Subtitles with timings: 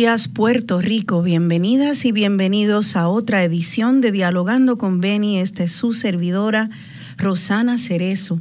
[0.00, 5.40] días Puerto Rico, bienvenidas y bienvenidos a otra edición de Dialogando con Beni.
[5.40, 6.70] Esta es su servidora
[7.18, 8.40] Rosana Cerezo.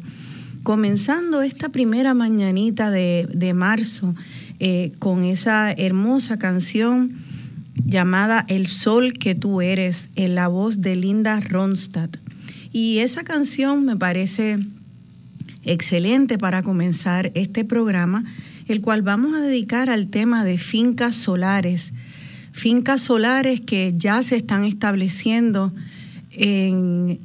[0.64, 4.16] Comenzando esta primera mañanita de, marzo
[4.62, 7.18] eh, con esa hermosa canción
[7.86, 12.16] llamada El Sol que tú eres, en la voz de Linda Ronstadt.
[12.72, 14.60] Y esa canción me parece
[15.66, 18.24] excelente para comenzar este programa
[18.70, 21.94] el cual vamos a dedicar al tema de fincas solares.
[22.52, 25.74] Fincas solares que ya se están estableciendo
[26.32, 27.20] en,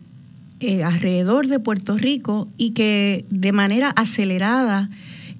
[0.61, 4.91] eh, alrededor de Puerto Rico y que de manera acelerada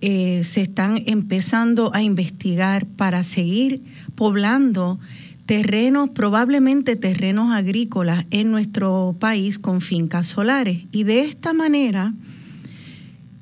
[0.01, 3.83] eh, se están empezando a investigar para seguir
[4.15, 4.99] poblando
[5.47, 10.85] terrenos, probablemente terrenos agrícolas en nuestro país con fincas solares.
[10.93, 12.15] Y de esta manera,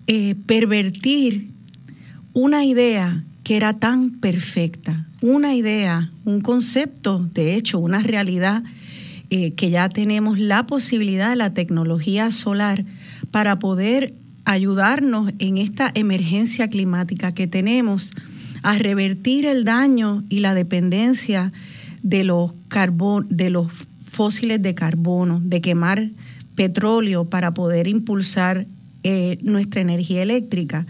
[0.07, 1.52] eh, pervertir
[2.33, 8.63] una idea que era tan perfecta, una idea, un concepto, de hecho, una realidad,
[9.31, 12.85] eh, que ya tenemos la posibilidad de la tecnología solar
[13.31, 18.13] para poder ayudarnos en esta emergencia climática que tenemos
[18.63, 21.53] a revertir el daño y la dependencia
[22.03, 22.53] de los,
[23.29, 23.69] de los
[24.11, 26.11] fósiles de carbono, de quemar
[26.55, 28.67] petróleo para poder impulsar
[29.03, 30.87] eh, nuestra energía eléctrica.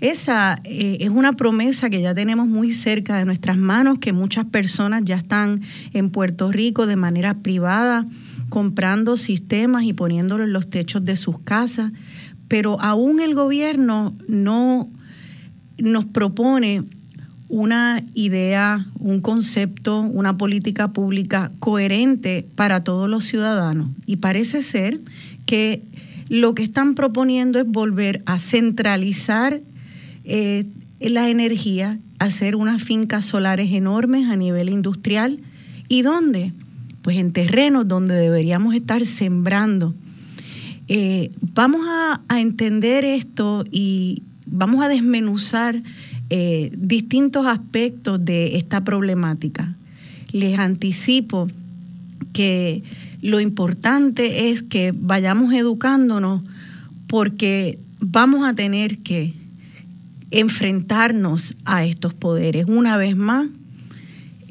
[0.00, 4.44] Esa eh, es una promesa que ya tenemos muy cerca de nuestras manos, que muchas
[4.44, 5.62] personas ya están
[5.94, 8.06] en Puerto Rico de manera privada
[8.48, 11.92] comprando sistemas y poniéndolos en los techos de sus casas,
[12.48, 14.88] pero aún el gobierno no
[15.78, 16.84] nos propone
[17.48, 23.88] una idea, un concepto, una política pública coherente para todos los ciudadanos.
[24.04, 25.00] Y parece ser
[25.44, 25.82] que
[26.28, 29.60] lo que están proponiendo es volver a centralizar
[30.26, 30.66] eh,
[31.00, 35.38] la energía, hacer unas fincas solares enormes a nivel industrial.
[35.88, 36.52] ¿Y dónde?
[37.02, 39.94] Pues en terrenos donde deberíamos estar sembrando.
[40.88, 45.82] Eh, vamos a, entender esto y vamos a desmenuzar
[46.30, 49.76] eh, distintos aspectos de esta problemática.
[50.32, 51.48] Les anticipo
[52.32, 52.82] que
[53.22, 56.42] lo importante es que vayamos educándonos
[57.06, 59.34] porque vamos a tener que
[60.30, 62.66] enfrentarnos a estos poderes.
[62.68, 63.46] Una vez más,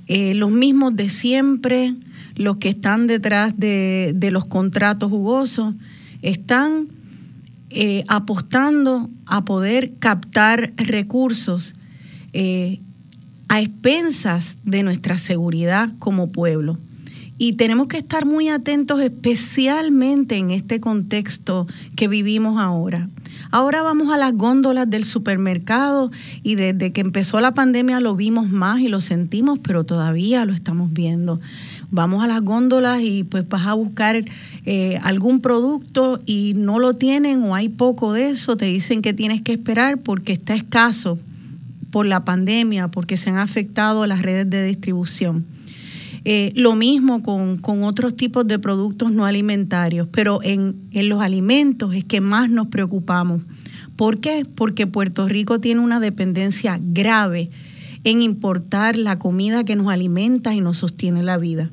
[0.07, 1.95] eh, los mismos de siempre,
[2.35, 5.73] los que están detrás de, los contratos jugosos,
[6.21, 6.87] están
[7.69, 11.75] eh, apostando a poder captar recursos
[12.33, 12.79] eh,
[13.47, 16.77] a expensas de nuestra seguridad como pueblo.
[17.37, 23.09] Y tenemos que estar muy atentos especialmente en este contexto que vivimos ahora.
[23.55, 26.11] Ahora vamos a las góndolas del supermercado
[26.43, 30.51] y desde que empezó la pandemia lo vimos más y lo sentimos, pero todavía lo
[30.51, 31.39] estamos viendo.
[31.89, 34.25] Vamos a las góndolas y pues vas a buscar
[34.65, 39.13] eh, algún producto y no lo tienen o hay poco de eso, te dicen que
[39.13, 41.17] tienes que esperar porque está escaso
[41.91, 45.45] por la pandemia, porque se han afectado las redes de distribución.
[46.27, 51.93] Eh, lo mismo con, otros tipos de productos no alimentarios, pero en, en los alimentos
[51.93, 53.43] es que más nos preocupamos.
[53.95, 54.43] ¿Por qué?
[54.55, 57.51] Porque Puerto Rico tiene una dependencia grave
[58.03, 61.69] en importar la comida que nos alimenta y nos sostiene la vida.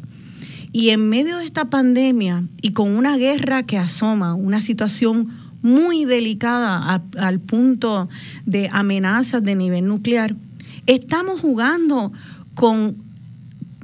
[0.71, 5.29] Y en medio de esta pandemia y con una guerra que asoma, una situación
[5.63, 8.09] muy delicada al punto
[8.45, 10.35] de amenazas de nivel nuclear,
[10.87, 12.13] estamos jugando
[12.55, 12.97] con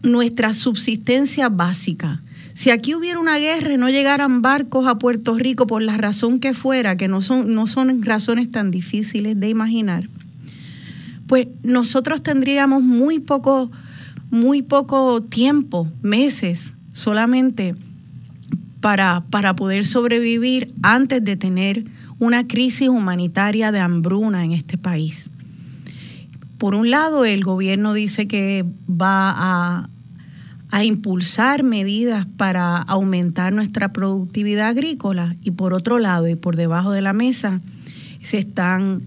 [0.02, 2.22] nuestra subsistencia básica.
[2.54, 6.40] Si aquí hubiera una guerra y no llegaran barcos a Puerto Rico por la razón
[6.40, 10.08] que fuera, que no son, no son razones tan difíciles de imaginar,
[11.28, 13.70] pues nosotros tendríamos muy poco,
[14.30, 17.76] muy poco tiempo, meses solamente,
[18.80, 21.84] para, para poder sobrevivir antes de tener
[22.18, 25.30] una crisis humanitaria de hambruna en este país.
[26.58, 29.88] Por un lado, el gobierno dice que va a,
[30.82, 37.00] impulsar medidas para aumentar nuestra productividad agrícola y por otro lado y por debajo de
[37.00, 37.62] la mesa
[38.20, 39.00] se están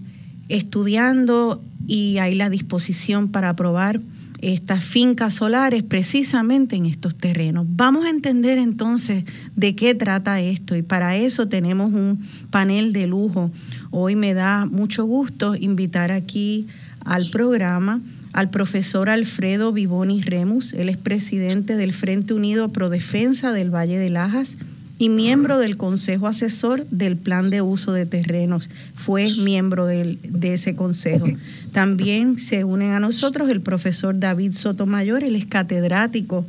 [0.48, 4.00] estudiando y hay la disposición para aprobar
[4.42, 7.64] estas fincas solares precisamente en estos terrenos.
[7.68, 9.24] Vamos a entender entonces
[9.54, 13.52] de qué trata esto y para eso tenemos un panel de lujo.
[13.92, 16.66] Hoy me da mucho gusto invitar aquí
[17.04, 18.00] al programa
[18.32, 20.72] al profesor Alfredo Vivoni Remus.
[20.72, 24.56] Él es presidente del Frente Unido Pro Defensa del Valle de Lajas
[24.98, 28.70] y miembro del Consejo Asesor del Plan de Uso de Terrenos.
[28.94, 31.26] Fue miembro de ese consejo.
[31.72, 36.46] También se unen a nosotros el profesor David Sotomayor, él es catedrático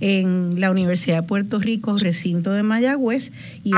[0.00, 3.32] en la Universidad de Puerto Rico, recinto de Mayagüez,
[3.62, 3.72] y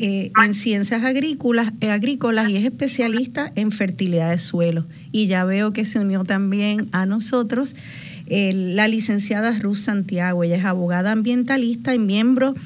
[0.00, 4.86] eh, en ciencias agrícolas, eh, agrícolas y es especialista en fertilidad de suelo.
[5.12, 7.74] Y ya veo que se unió también a nosotros
[8.28, 10.42] la licenciada Ruth Santiago.
[10.42, 12.56] Ella es abogada ambientalista y miembro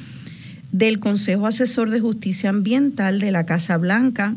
[0.73, 4.35] del Consejo Asesor de Justicia Ambiental de la Casa Blanca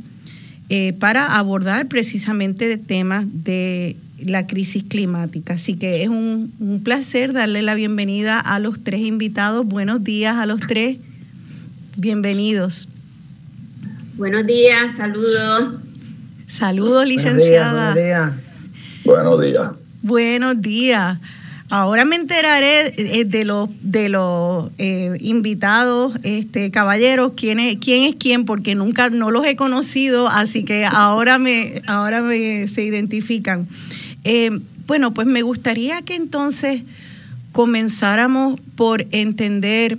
[0.69, 5.55] eh, para abordar precisamente temas de la crisis climática.
[5.55, 9.65] Así que es un, un placer darle la bienvenida a los tres invitados.
[9.65, 10.97] Buenos días a los tres.
[11.95, 12.87] Bienvenidos.
[14.15, 15.75] Buenos días, saludos.
[16.47, 17.93] Saludos, licenciada.
[17.93, 18.31] Buenos días.
[19.03, 19.71] Buenos días.
[20.01, 21.19] Buenos días.
[21.69, 28.03] Ahora me enteraré eh, de los de los eh, invitados, este caballeros, quién es quién
[28.03, 32.83] es quién, porque nunca no los he conocido, así que ahora me ahora me se
[32.83, 33.67] identifican.
[34.23, 34.51] Eh,
[34.87, 36.83] bueno, pues me gustaría que entonces
[37.51, 39.97] comenzáramos por entender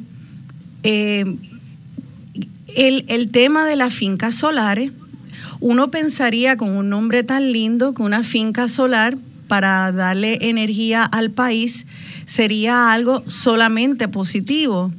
[2.76, 4.98] el, tema de las fincas solares,
[5.60, 9.16] uno pensaría con un nombre tan lindo que una finca solar
[9.48, 11.86] para darle energía al país
[12.26, 14.92] sería algo solamente positivo.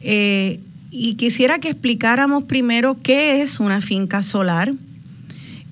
[0.00, 0.60] Eh,
[0.90, 4.74] y quisiera que explicáramos primero qué es una finca solar,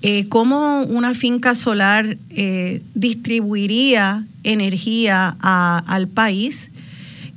[0.01, 6.71] eh, cómo una finca solar eh, distribuiría energía al país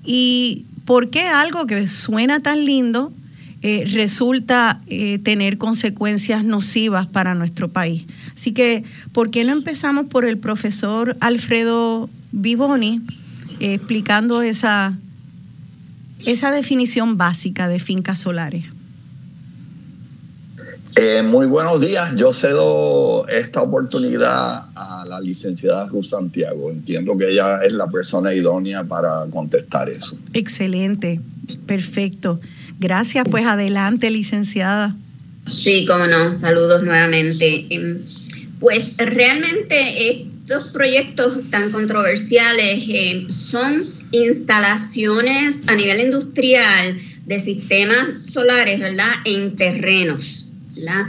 [0.02, 3.12] y por qué algo que suena tan lindo
[3.66, 8.04] eh, resulta eh, tener consecuencias nocivas para nuestro país.
[8.34, 13.00] Así que, ¿por qué no empezamos por el profesor Alfredo Vivoni
[13.60, 14.98] eh, explicando esa,
[16.26, 18.66] esa definición básica de fincas solares?
[21.24, 22.14] muy buenos días.
[22.16, 26.70] Yo cedo esta oportunidad a la licenciada Ruth Santiago.
[26.70, 30.16] Entiendo que ella es la persona idónea para contestar eso.
[30.34, 31.20] Excelente,
[31.66, 32.40] perfecto.
[32.78, 34.96] Gracias, pues adelante, licenciada.
[35.44, 37.66] Sí, cómo no, saludos nuevamente.
[37.70, 37.98] Em,
[38.60, 43.74] pues realmente estos proyectos tan controversiales em, son
[44.10, 49.12] instalaciones a nivel industrial de sistemas solares, ¿verdad?
[49.24, 51.06] En terrenos, ¿verdad?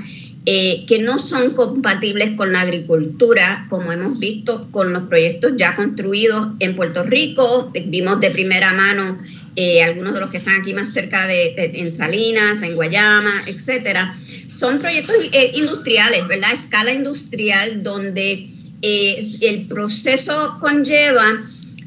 [0.48, 5.76] eh, que no son compatibles con la agricultura, como hemos visto con los proyectos ya
[5.76, 7.72] construidos en Puerto Rico.
[7.88, 9.18] Vimos de primera mano
[9.56, 14.18] eh, algunos de los que están aquí más cerca de, en Salinas, en Guayama, etcétera.
[14.48, 16.54] Son proyectos eh, industriales, ¿verdad?
[16.54, 18.50] Escala industrial donde
[18.82, 21.40] el proceso conlleva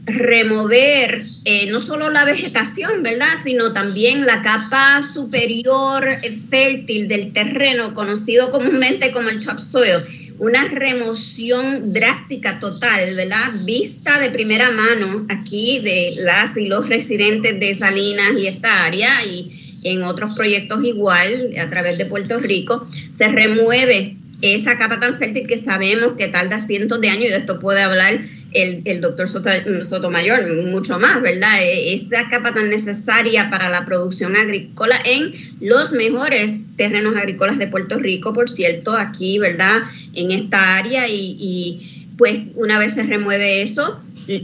[0.08, 3.38] remover eh, no solo la vegetación, ¿verdad?
[3.42, 10.04] Sino también la capa superior eh, fértil del terreno, conocido comúnmente como el topsoil.
[10.38, 13.44] Una remoción drástica total, ¿verdad?
[13.64, 19.24] Vista de primera mano aquí de las y los residentes de Salinas y esta área
[19.24, 25.18] y en otros proyectos igual a través de Puerto Rico, se remueve esa capa tan
[25.18, 28.20] fértil que sabemos que tarda cientos de años y de esto puede hablar
[28.52, 31.62] el, doctor Sotomayor, mucho más, ¿verdad?
[31.62, 37.66] E, esa capa tan necesaria para la producción agrícola en los mejores terrenos agrícolas de
[37.66, 39.82] Puerto Rico, por cierto, aquí, ¿verdad?
[40.14, 44.00] En esta área y, pues una vez se remueve eso,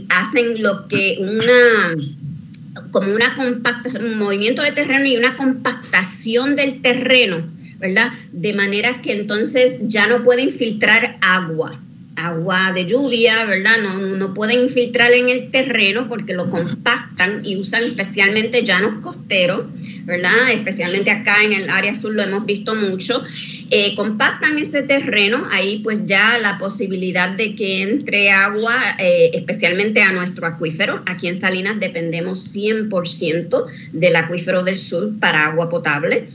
[0.09, 1.95] hacen lo que una
[2.91, 7.45] como una compactación, un movimiento de terreno y una compactación del terreno,
[7.79, 8.11] ¿verdad?
[8.31, 11.79] De manera que entonces ya no puede infiltrar agua
[12.15, 13.77] agua de lluvia, ¿verdad?
[13.81, 19.65] No, no pueden infiltrar en el terreno porque lo compactan y usan especialmente llanos costeros,
[20.05, 20.51] ¿verdad?
[20.51, 23.23] Especialmente acá en el área sur lo hemos visto mucho.
[23.71, 30.01] Eh, compactan ese terreno, ahí pues ya la posibilidad de que entre agua, eh, especialmente
[30.01, 31.01] a nuestro acuífero.
[31.05, 36.27] Aquí en Salinas dependemos 100% del acuífero del sur para agua potable.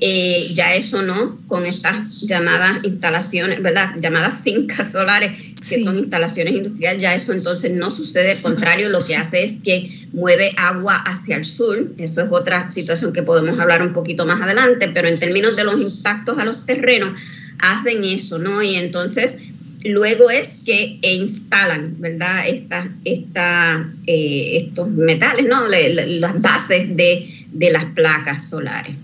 [0.00, 3.96] Eh, ya eso no, con estas llamadas instalaciones, ¿verdad?
[4.00, 5.36] Llamadas fincas solares,
[5.68, 9.60] que son instalaciones industriales, ya eso entonces no sucede, al contrario, lo que hace es
[9.60, 14.24] que mueve agua hacia el sur, eso es otra situación que podemos hablar un poquito
[14.24, 17.10] más adelante, pero en términos de los impactos a los terrenos,
[17.58, 18.62] hacen eso, ¿no?
[18.62, 19.40] Y entonces
[19.82, 22.46] luego es que instalan, ¿verdad?
[22.46, 25.66] Esta, esta, eh, estos metales, ¿no?
[25.66, 28.94] las bases de, de las placas solares.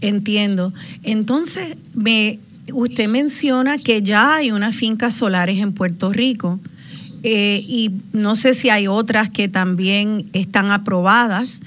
[0.00, 0.74] Entiendo.
[1.02, 2.38] Entonces, me,
[2.72, 6.60] usted menciona que ya hay unas fincas solares en Puerto Rico
[7.22, 11.60] eh, y no sé si hay otras que también están aprobadas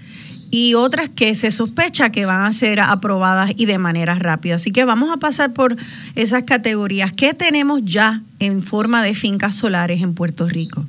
[0.51, 4.55] y otras que se sospecha que van a ser aprobadas y de manera rápida.
[4.55, 5.75] Así que vamos a pasar por
[6.15, 7.11] esas categorías.
[7.11, 10.85] ¿Qué tenemos ya en forma de fincas solares en Puerto Rico?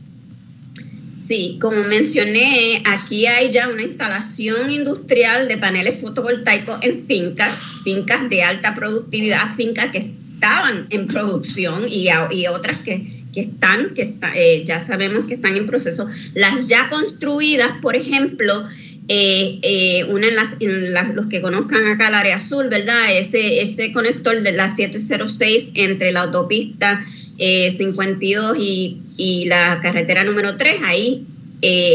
[1.31, 8.29] Sí, como mencioné, aquí hay ya una instalación industrial de paneles fotovoltaicos en fincas, fincas
[8.29, 12.09] de alta productividad, fincas que estaban en producción y,
[12.49, 16.09] otras que, están, que eh, ya sabemos que están en proceso.
[16.35, 18.67] Las ya construidas, por ejemplo,
[19.07, 23.17] eh, eh, una en, las, los que conozcan acá el área azul, ¿verdad?
[23.17, 27.05] Ese, ese conector de la 706 entre la autopista
[27.41, 31.27] 52 eh, y, y, la carretera número 3, ahí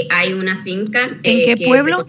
[0.09, 1.17] hay una finca.
[1.23, 2.05] ¿En qué pueblo?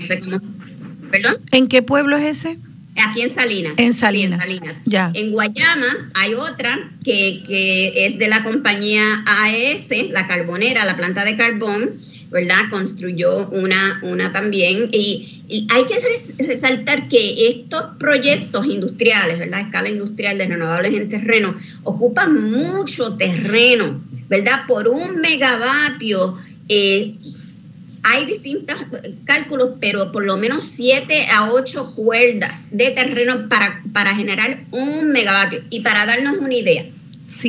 [1.11, 1.37] ¿Perdón?
[1.53, 2.59] ¿En qué pueblo es ese?
[2.97, 3.75] Aquí en Salinas.
[3.77, 4.41] En Salinas.
[4.41, 4.81] en Salinas.
[4.87, 5.11] Ya.
[5.15, 11.25] En Guayama hay otra que, que es de la compañía AES, la carbonera, la planta
[11.25, 11.91] de carbón
[12.37, 12.69] ¿verdad?
[12.69, 14.91] Construyó una, una también.
[14.93, 15.33] Y,
[15.71, 19.61] hay que resaltar que estos proyectos industriales, ¿verdad?
[19.61, 24.67] Escala industrial de renovables en terreno, ocupan mucho terreno, ¿verdad?
[24.67, 26.37] Por un megavatio.
[26.69, 27.13] Eh,
[28.03, 28.77] hay distintos
[29.25, 35.11] cálculos, pero por lo menos 7 a 8 cuerdas de terreno para, para generar un
[35.11, 35.63] megavatio.
[35.71, 36.87] Y para darnos una idea,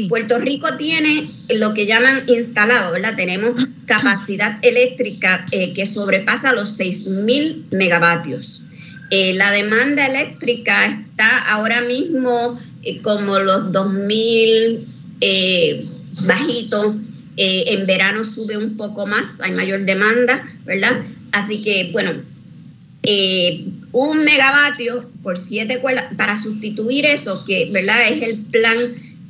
[0.07, 3.15] Puerto Rico tiene lo que llaman instalado, ¿verdad?
[3.15, 3.55] Tenemos
[3.87, 8.63] capacidad eléctrica eh, que sobrepasa los 6.000 megavatios.
[9.09, 14.85] Eh, la demanda eléctrica está ahora mismo eh, como los 2.000
[16.27, 16.95] bajitos.
[17.39, 21.03] en verano sube un poco más, hay mayor demanda, ¿verdad?
[21.31, 22.11] Así que, bueno,
[23.91, 28.09] un megavatio por siete cuerdas, para sustituir eso, que, ¿verdad?
[28.09, 28.75] Es el plan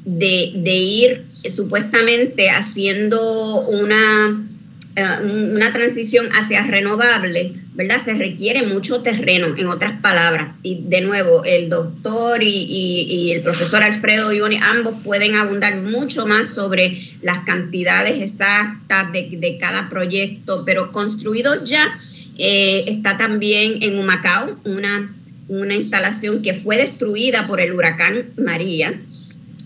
[0.07, 4.47] de, ir eh, supuestamente haciendo una,
[4.95, 7.97] eh, una transición hacia renovable, ¿verdad?
[7.97, 10.55] Se requiere mucho terreno, en otras palabras.
[10.63, 16.53] Y de nuevo, el doctor y, el profesor Alfredo Ioni, ambos pueden abundar mucho más
[16.53, 21.89] sobre las cantidades exactas de, cada proyecto, pero construido ya
[22.37, 25.13] eh, está también en Humacao, una,
[25.49, 28.97] una instalación que fue destruida por el huracán María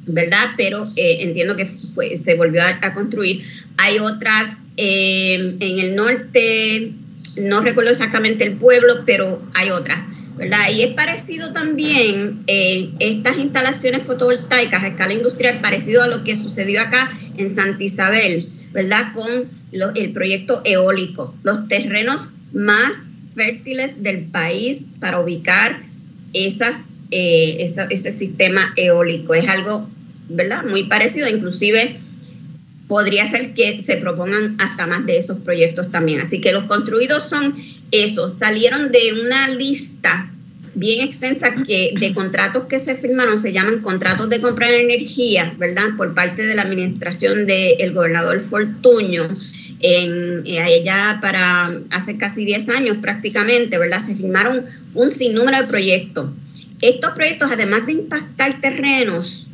[0.06, 0.52] ¿verdad?
[0.58, 3.44] Pero eh, entiendo que se volvió a, construir.
[3.78, 6.94] Hay otras eh, en el norte,
[7.42, 10.00] no recuerdo exactamente el pueblo, pero hay otras.
[10.38, 10.72] ¿verdad?
[10.74, 16.36] Y es parecido también eh, estas instalaciones fotovoltaicas a escala industrial, parecido a lo que
[16.36, 19.14] sucedió acá en Santa Isabel, ¿verdad?
[19.14, 22.98] Con el proyecto eólico, los terrenos más
[23.36, 25.82] fértiles del país para ubicar
[26.34, 29.34] esas, eh, ese sistema eólico.
[29.34, 29.88] Es algo,
[30.30, 30.64] ¿verdad?
[30.66, 32.00] Muy parecido, inclusive
[32.88, 36.20] podría ser que se propongan hasta más de esos proyectos también.
[36.20, 37.56] Así que los construidos son
[37.92, 40.30] esos, salieron de una lista
[40.74, 45.54] bien extensa que, de contratos que se firmaron, se llaman contratos de compra de energía,
[45.58, 45.90] ¿verdad?
[45.98, 49.28] Por parte de la administración del gobernador Fortuño.
[49.84, 50.86] En, eh,
[51.22, 54.00] para hace casi 10 años prácticamente, ¿verdad?
[54.00, 56.30] Se firmaron un sinnúmero de proyectos.
[56.82, 59.48] Estos proyectos, además de impactar terrenos,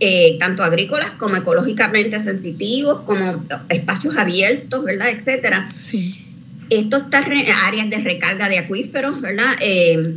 [0.00, 5.10] eh, tanto agrícolas como ecológicamente sensitivos, como espacios abiertos, ¿verdad?
[5.10, 5.68] Etcétera.
[5.76, 6.20] Sí.
[6.70, 9.54] Estos áreas de recarga de acuíferos, ¿verdad?
[9.60, 10.16] Eh,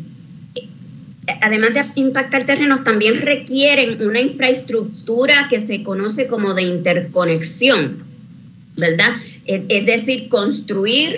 [1.42, 8.04] además de impactar terrenos, también requieren una infraestructura que se conoce como de interconexión,
[8.76, 9.16] ¿verdad?
[9.46, 11.18] Es, decir, construir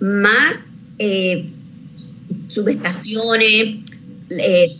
[0.00, 1.50] más eh,
[2.48, 3.89] subestaciones,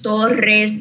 [0.02, 0.80] torres,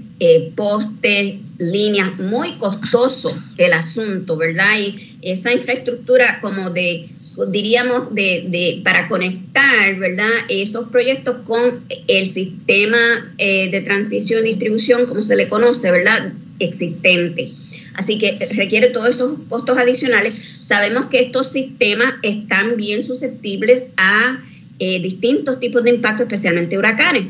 [0.55, 4.79] postes, líneas, muy costoso el asunto, ¿verdad?
[4.79, 7.09] Y esa infraestructura como de,
[7.51, 10.29] diríamos, de, de para conectar, ¿verdad?
[10.47, 16.33] Esos proyectos con el sistema eh, de transmisión y distribución, como se le conoce, ¿verdad?
[16.59, 17.51] Existente.
[17.95, 20.57] Así que requiere todos esos costos adicionales.
[20.61, 24.41] Sabemos que estos sistemas están bien susceptibles a
[24.79, 27.25] eh, distintos tipos de impacto, especialmente huracanes.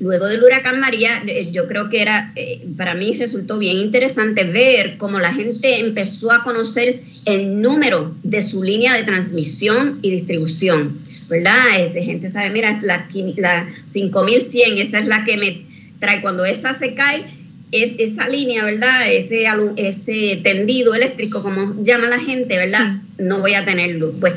[0.00, 4.42] Luego del huracán María, eh, yo creo que era, eh, para mí resultó bien interesante
[4.42, 10.10] ver cómo la gente empezó a conocer el número de su línea de transmisión y
[10.10, 11.78] distribución, ¿verdad?
[11.78, 15.64] Este, gente sabe, mira, la, la 5100, esa es la que me
[16.00, 17.26] trae, cuando esa se cae,
[17.70, 19.12] es esa línea, ¿verdad?
[19.12, 22.96] Ese, ese tendido eléctrico, como llama la gente, ¿verdad?
[23.18, 24.14] No voy a tener luz.
[24.20, 24.34] Pues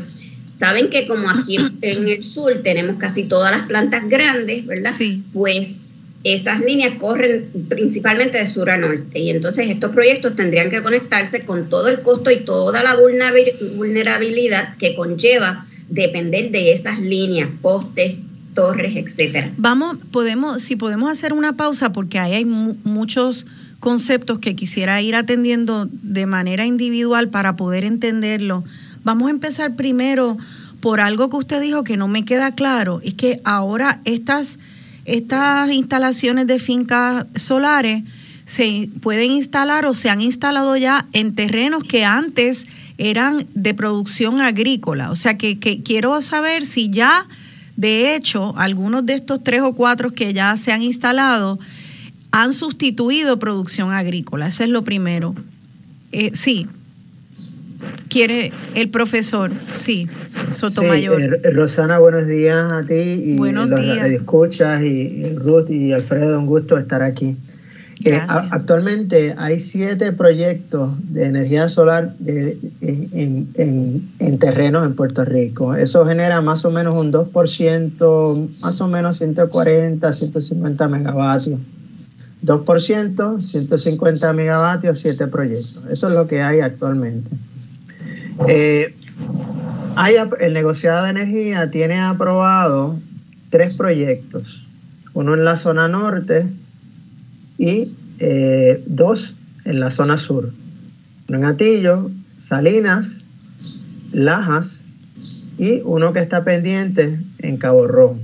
[0.58, 4.91] Saben que como aquí en el sur tenemos casi todas las plantas grandes, ¿verdad?
[4.91, 5.24] Sí.
[5.34, 5.91] Pues
[6.24, 11.46] esas líneas corren principalmente de sur a norte y entonces estos proyectos tendrían que conectarse
[11.46, 18.17] con todo el costo y toda la vulnerabilidad que conlleva depender de esas líneas, postes,
[18.54, 19.54] torres, etcétera.
[19.58, 23.46] Vamos, podemos, si podemos hacer una pausa porque ahí hay muchos
[23.80, 28.63] conceptos que quisiera ir atendiendo de manera individual para poder entenderlo
[29.08, 30.38] Vamos a empezar primero
[30.82, 34.60] por algo que usted dijo que no me queda claro, es que ahora estas,
[35.06, 38.04] estas instalaciones de fincas solares
[38.43, 42.67] se pueden instalar o se han instalado ya en terrenos que antes
[42.98, 45.10] eran de producción agrícola.
[45.10, 47.30] O sea que, quiero saber si ya,
[47.78, 51.60] de hecho, algunos de estos tres o cuatro que ya se han instalado
[52.32, 54.50] han sustituido producción agrícola.
[54.50, 55.34] Ese es lo primero.
[56.12, 56.67] Eh, sí,
[58.10, 60.08] quiere el profesor, sí,
[60.56, 61.22] Sotomayor.
[61.22, 64.08] Eh, Rosana, buenos días a ti y buenos los días.
[64.08, 67.36] escuchas y, Ruth y Alfredo, un gusto estar aquí.
[68.06, 68.20] Eh,
[68.52, 75.74] actualmente hay siete proyectos de energía solar en, en, en, terrenos en Puerto Rico.
[75.74, 81.60] Eso genera más o menos un 2%, más o menos 140, 150 megavatios.
[82.43, 85.86] 2%, 150 megavatios, siete proyectos.
[85.91, 87.32] Eso es lo que hay actualmente.
[88.47, 88.93] Eh,
[90.39, 93.00] el negociado de energía tiene aprobado
[93.50, 94.63] tres proyectos,
[95.13, 96.45] uno en la zona norte
[97.58, 97.82] y
[98.19, 99.34] eh, dos
[99.65, 100.52] en la zona sur.
[101.28, 103.17] Uno en Atillo, Salinas,
[104.12, 104.80] Lajas
[105.58, 108.19] y uno que está pendiente en Cabo Rojo.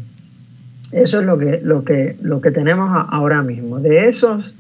[0.91, 3.79] Eso es lo que, lo que, lo que tenemos ahora mismo.
[3.79, 4.53] De esos,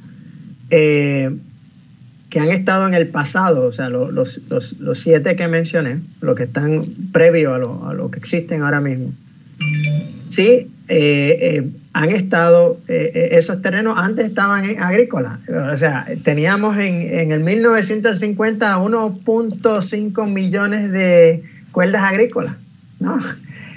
[0.71, 1.35] eh,
[2.33, 6.45] que han estado en el pasado, o sea, los, los, siete que mencioné, los que
[6.45, 9.13] están previo a lo, a lo que existen ahora mismo,
[10.31, 16.75] sí, eh, eh, han estado, eh, esos terrenos antes estaban en agrícolas, o sea, teníamos
[16.79, 22.55] en, en el 1950 1.5 millones de cuerdas agrícolas,
[22.99, 23.21] ¿no?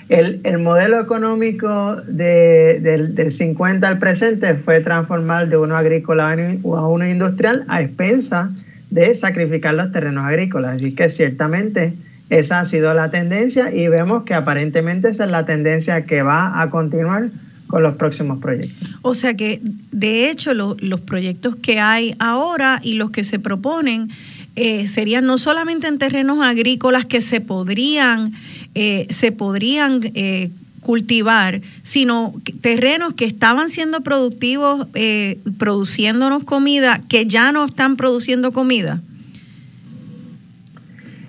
[0.09, 6.31] El, el, modelo económico de, del, del, 50 al presente fue transformar de uno agrícola
[6.31, 8.51] a uno industrial a expensa
[8.91, 10.77] de sacrificar los terrenos agrícolas.
[10.77, 11.95] Así que ciertamente
[12.31, 16.61] esa ha sido la tendencia y vemos que aparentemente esa es la tendencia que va
[16.61, 17.29] a continuar
[17.67, 18.97] con los próximos proyectos.
[19.03, 24.09] O sea que, de hecho, los proyectos que hay ahora y los que se proponen
[24.55, 28.33] eh, serían no solamente en terrenos agrícolas que se podrían,
[28.79, 30.51] eh, se podrían eh,
[30.83, 38.53] cultivar, sino terrenos que estaban siendo productivos, eh, produciéndonos comida, que ya no están produciendo
[38.53, 39.01] comida.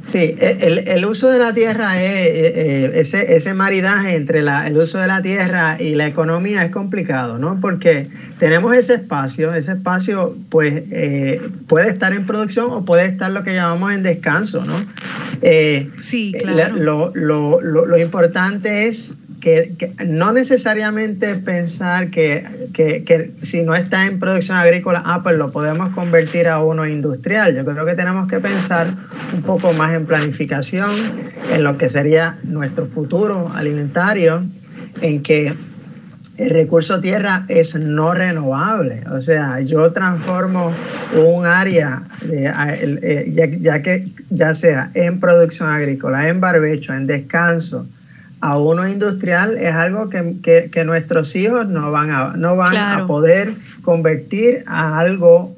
[0.08, 4.66] Sí, e, el, uso de la tierra es eh, eh, ese, ese maridaje entre la,
[4.66, 7.60] el uso de la tierra y la economía es complicado, ¿no?
[7.60, 8.08] Porque
[8.40, 13.44] tenemos ese espacio, ese espacio pues eh, puede estar en producción o puede estar lo
[13.44, 14.86] que llamamos en descanso, ¿no?
[15.98, 16.78] sí, claro.
[16.78, 24.06] Lo, lo, lo, lo importante es que, no necesariamente pensar que, que, si no está
[24.06, 27.56] en producción agrícola, ah, pues lo podemos convertir a uno industrial.
[27.56, 28.94] Yo creo que tenemos que pensar
[29.34, 30.92] un poco más en planificación,
[31.52, 34.44] en lo que sería nuestro futuro alimentario,
[35.02, 35.54] en que
[36.38, 39.04] el recurso tierra es no renovable.
[39.12, 40.72] O sea, yo transformo
[41.16, 47.88] un área, eh, ya, ya, que ya sea en producción agrícola, en barbecho, en descanso,
[48.40, 53.54] a uno industrial es algo que, nuestros hijos no van a, no van a poder
[53.82, 55.56] convertir a algo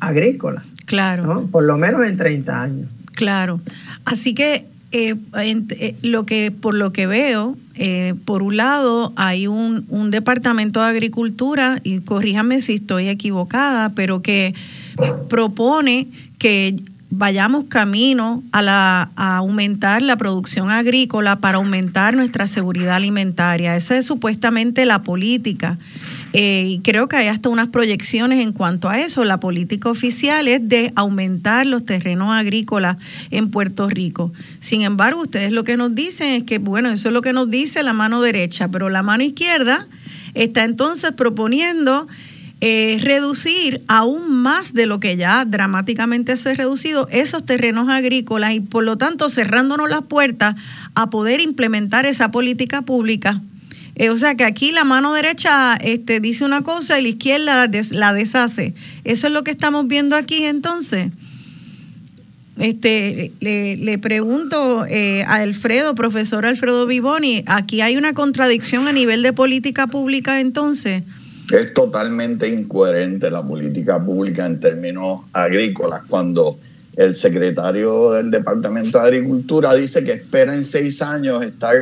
[0.00, 0.62] agrícola.
[0.86, 1.48] Claro.
[1.50, 2.88] Por lo menos en 30 años.
[3.14, 3.60] Claro.
[4.04, 9.46] Así que eh, eh, lo que por lo que veo, eh, por un lado hay
[9.46, 14.54] un, un, departamento de agricultura, y corríjame si estoy equivocada, pero que
[15.30, 16.76] propone que
[17.14, 23.76] vayamos camino a, la, aumentar la producción agrícola para aumentar nuestra seguridad alimentaria.
[23.76, 25.78] Esa es supuestamente la política.
[26.32, 29.26] Eh, y creo que hay hasta unas proyecciones en cuanto a eso.
[29.26, 32.96] La política oficial es de aumentar los terrenos agrícolas
[33.30, 34.32] en Puerto Rico.
[34.58, 37.50] Sin embargo, ustedes lo que nos dicen es que, bueno, eso es lo que nos
[37.50, 39.86] dice la mano derecha, pero la mano izquierda
[40.32, 42.08] está entonces proponiendo
[42.64, 48.54] eh, reducir aún más de lo que ya dramáticamente se ha reducido esos terrenos agrícolas
[48.54, 50.54] y por lo tanto cerrándonos las puertas
[50.94, 53.42] a poder implementar esa política pública.
[53.96, 57.68] Eh, o sea que aquí la mano derecha este, dice una cosa y la izquierda
[57.90, 58.76] la deshace.
[59.02, 61.10] Eso es lo que estamos viendo aquí entonces.
[62.58, 69.24] Este, le, pregunto eh, a Alfredo, profesor Alfredo Vivoni, aquí hay una contradicción a nivel
[69.24, 71.02] de política pública entonces.
[71.52, 76.58] Es totalmente incoherente la política pública en términos agrícolas cuando
[76.96, 81.74] el secretario del Departamento de Agricultura dice que espera en seis años estar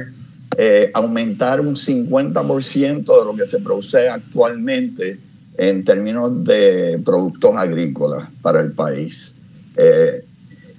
[0.59, 5.21] eh, aumentar un 50% de lo que se produce actualmente
[5.57, 9.33] en términos de productos agrícolas para el país.
[9.77, 10.25] Eh,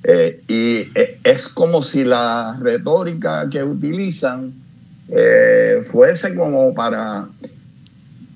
[0.04, 0.90] eh, y
[1.24, 4.54] es como si la retórica que utilizan
[5.90, 7.30] fuese como para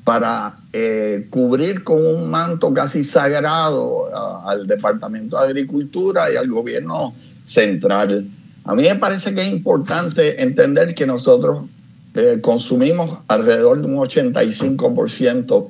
[0.06, 4.06] para eh, cubrir con un manto casi sagrado
[4.48, 8.28] al Departamento de Agricultura y al gobierno central.
[8.66, 11.66] A mí me parece que es importante entender que nosotros
[12.14, 15.68] eh, consumimos alrededor de un 85%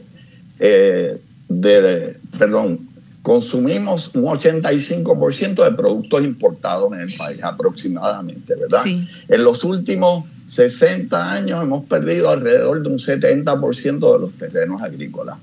[0.59, 2.89] eh, de, perdón,
[3.21, 8.81] consumimos un 85% de productos importados en el país aproximadamente, ¿verdad?
[8.83, 9.07] Sí.
[9.29, 15.37] En los últimos 60 años hemos perdido alrededor de un 70% de los terrenos agrícolas.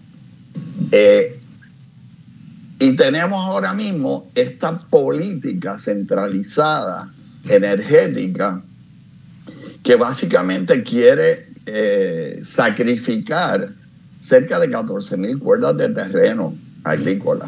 [0.91, 1.38] Eh,
[2.79, 7.12] y tenemos ahora mismo esta política centralizada,
[7.49, 8.62] energética,
[9.83, 13.71] que básicamente quiere eh, sacrificar
[14.21, 17.47] cerca de 14 mil cuerdas de terreno agrícola.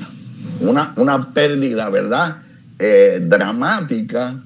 [0.60, 2.38] Una, una pérdida, ¿verdad?
[2.78, 4.40] Eh, dramática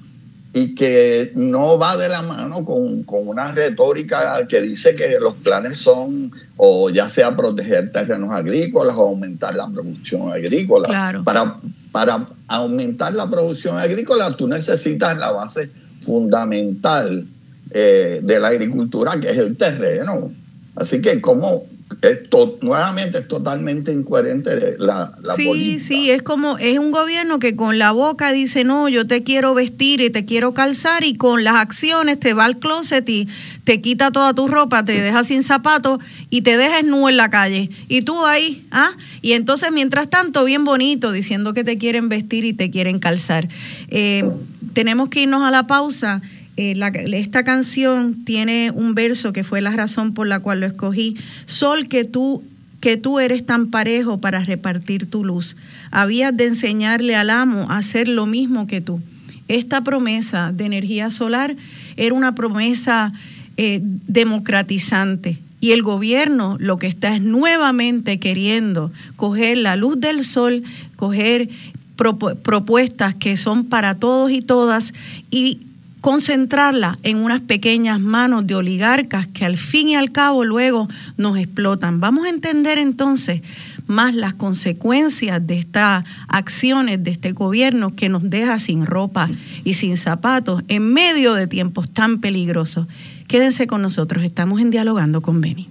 [0.53, 5.77] y que no va de la mano con, una retórica que dice que los planes
[5.77, 11.21] son o ya sea proteger terrenos agrícolas o aumentar la producción agrícola.
[11.23, 11.57] Para,
[11.91, 15.69] para aumentar la producción agrícola tú necesitas la base
[16.01, 17.27] fundamental
[17.71, 20.31] eh, de la agricultura que es el terreno.
[20.75, 21.65] Así que como
[22.01, 27.55] esto nuevamente es totalmente incoherente la, la sí, Sí, es como, es un gobierno que
[27.55, 31.43] con la boca dice, no, yo te quiero vestir y te quiero calzar y con
[31.43, 33.27] las acciones te va al closet y
[33.63, 35.99] te quita toda tu ropa, te deja sin zapatos
[36.29, 37.69] y te deja nu en la calle.
[37.87, 38.91] Y tú ahí, ¿ah?
[39.21, 43.47] Y entonces, mientras tanto, bien bonito, diciendo que te quieren vestir y te quieren calzar.
[43.89, 44.29] Eh,
[44.73, 46.21] tenemos que irnos a la pausa.
[46.61, 46.73] Eh,
[47.13, 51.15] esta canción tiene un verso que fue la razón por la cual lo escogí.
[51.45, 52.43] Sol que tú
[52.81, 55.55] que tú eres tan parejo para repartir tu luz.
[55.89, 59.01] Habías de enseñarle al amo a hacer lo mismo que tú.
[59.47, 61.55] Esta promesa de energía solar
[61.95, 63.13] era una promesa
[63.55, 65.39] eh, democratizante.
[65.61, 70.63] Y el gobierno lo que está es nuevamente queriendo coger la luz del sol,
[70.97, 71.49] coger
[71.95, 74.93] propuestas que son para todos y todas
[75.31, 75.59] y
[76.01, 81.37] concentrarla en unas pequeñas manos de oligarcas que al fin y al cabo luego nos
[81.37, 81.99] explotan.
[81.99, 83.41] Vamos a entender entonces
[83.87, 89.27] más las consecuencias de estas acciones de este gobierno que nos deja sin ropa
[89.63, 92.87] y sin zapatos en medio de tiempos tan peligrosos.
[93.27, 95.67] Quédense con nosotros, estamos en dialogando con Beni.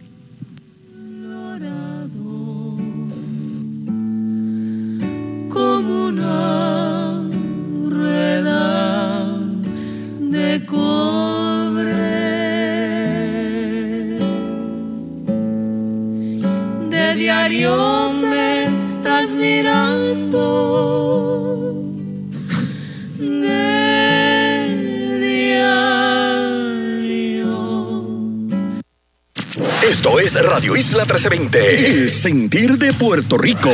[10.59, 11.93] De cobre
[16.91, 17.99] de diario.
[29.83, 33.71] Esto es Radio Isla 1320, el sentir de Puerto Rico.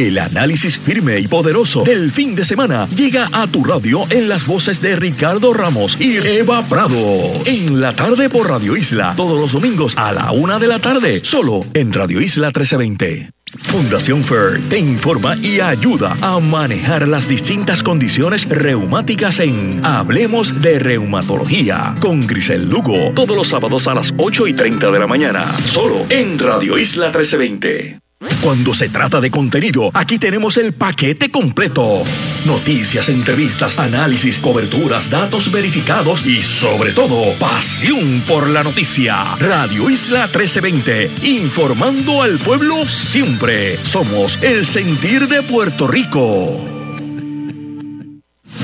[0.00, 4.46] El análisis firme y poderoso del fin de semana llega a tu radio en las
[4.46, 6.96] voces de Ricardo Ramos y Eva Prado.
[7.44, 11.20] En la tarde por Radio Isla, todos los domingos a la una de la tarde,
[11.22, 13.28] solo en Radio Isla 1320.
[13.58, 20.78] Fundación FAIR te informa y ayuda a manejar las distintas condiciones reumáticas en Hablemos de
[20.78, 25.54] Reumatología con Grisel Lugo, todos los sábados a las 8 y 30 de la mañana,
[25.66, 27.99] solo en Radio Isla 1320.
[28.42, 32.02] Cuando se trata de contenido, aquí tenemos el paquete completo.
[32.44, 39.36] Noticias, entrevistas, análisis, coberturas, datos verificados y sobre todo, pasión por la noticia.
[39.36, 43.78] Radio Isla 1320, informando al pueblo siempre.
[43.78, 46.79] Somos el sentir de Puerto Rico.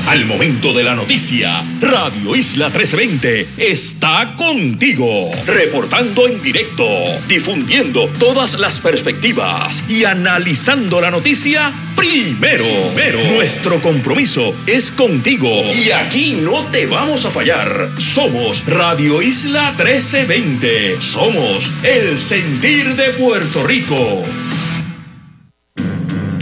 [0.07, 6.87] Al momento de la noticia, Radio Isla 1320 está contigo, reportando en directo,
[7.27, 12.64] difundiendo todas las perspectivas y analizando la noticia primero.
[13.35, 17.90] Nuestro compromiso es contigo y aquí no te vamos a fallar.
[17.99, 21.01] Somos Radio Isla 1320.
[21.01, 24.23] Somos el sentir de Puerto Rico.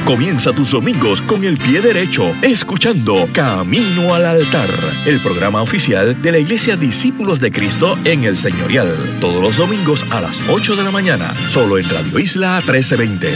[0.06, 4.68] Comienza tus domingos con el pie derecho, escuchando Camino al Altar,
[5.06, 8.94] el programa oficial de la Iglesia Discípulos de Cristo en el Señorial.
[9.18, 13.34] Todos los domingos a las 8 de la mañana, solo en Radio Isla 1320.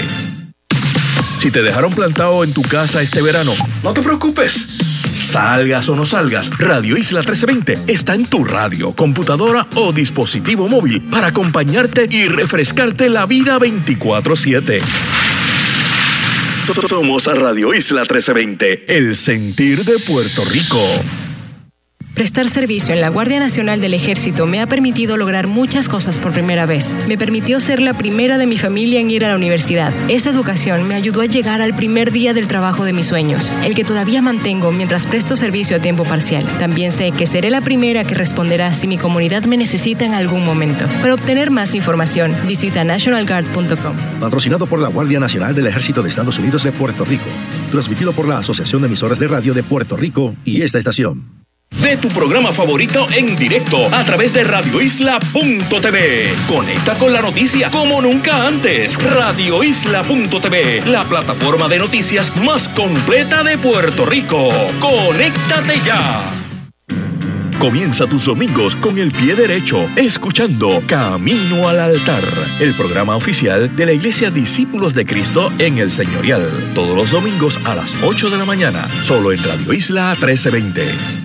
[1.38, 4.68] Si te dejaron plantado en tu casa este verano, no te preocupes.
[5.10, 11.00] Salgas o no salgas, Radio Isla 1320 está en tu radio, computadora o dispositivo móvil
[11.10, 14.82] para acompañarte y refrescarte la vida 24/7.
[16.74, 20.78] Somos Radio Isla 1320, el sentir de Puerto Rico.
[22.18, 26.32] Prestar servicio en la Guardia Nacional del Ejército me ha permitido lograr muchas cosas por
[26.32, 26.96] primera vez.
[27.06, 29.94] Me permitió ser la primera de mi familia en ir a la universidad.
[30.10, 33.76] Esa educación me ayudó a llegar al primer día del trabajo de mis sueños, el
[33.76, 36.44] que todavía mantengo mientras presto servicio a tiempo parcial.
[36.58, 40.44] También sé que seré la primera que responderá si mi comunidad me necesita en algún
[40.44, 40.86] momento.
[41.00, 43.96] Para obtener más información, visita nationalguard.com.
[44.18, 47.26] Patrocinado por la Guardia Nacional del Ejército de Estados Unidos de Puerto Rico.
[47.70, 51.37] Transmitido por la Asociación de Emisoras de Radio de Puerto Rico y esta estación.
[51.70, 56.34] Ve tu programa favorito en directo a través de radioisla.tv.
[56.48, 58.96] Conecta con la noticia como nunca antes.
[59.02, 64.48] Radioisla.tv, la plataforma de noticias más completa de Puerto Rico.
[64.80, 66.34] Conéctate ya.
[67.60, 72.22] Comienza tus domingos con el pie derecho, escuchando Camino al Altar,
[72.60, 76.48] el programa oficial de la Iglesia Discípulos de Cristo en el Señorial.
[76.72, 81.17] Todos los domingos a las 8 de la mañana, solo en Radio Isla 1320.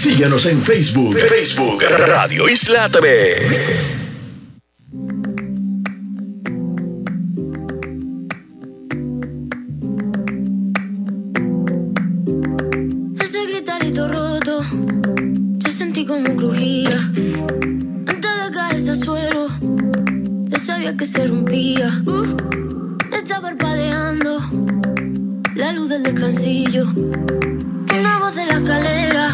[0.00, 1.14] Síguenos en Facebook.
[1.18, 3.42] Facebook Radio Isla TV.
[13.20, 14.64] Ese gritarito roto,
[15.58, 16.96] yo sentí como crujía.
[18.06, 19.48] Antes de caerse al suelo,
[20.48, 22.02] ya sabía que se rompía.
[22.06, 22.24] Uh,
[23.14, 24.40] está parpadeando
[25.56, 26.86] la luz del descansillo.
[28.40, 29.28] De la escalera,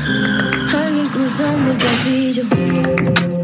[0.75, 3.36] alguien cruzando el pasillo.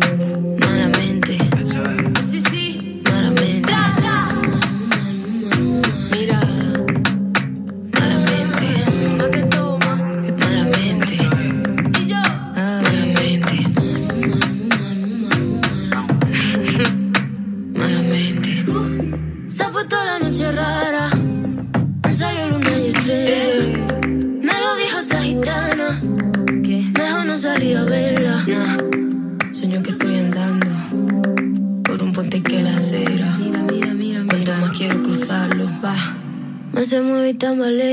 [37.42, 37.91] Se mueve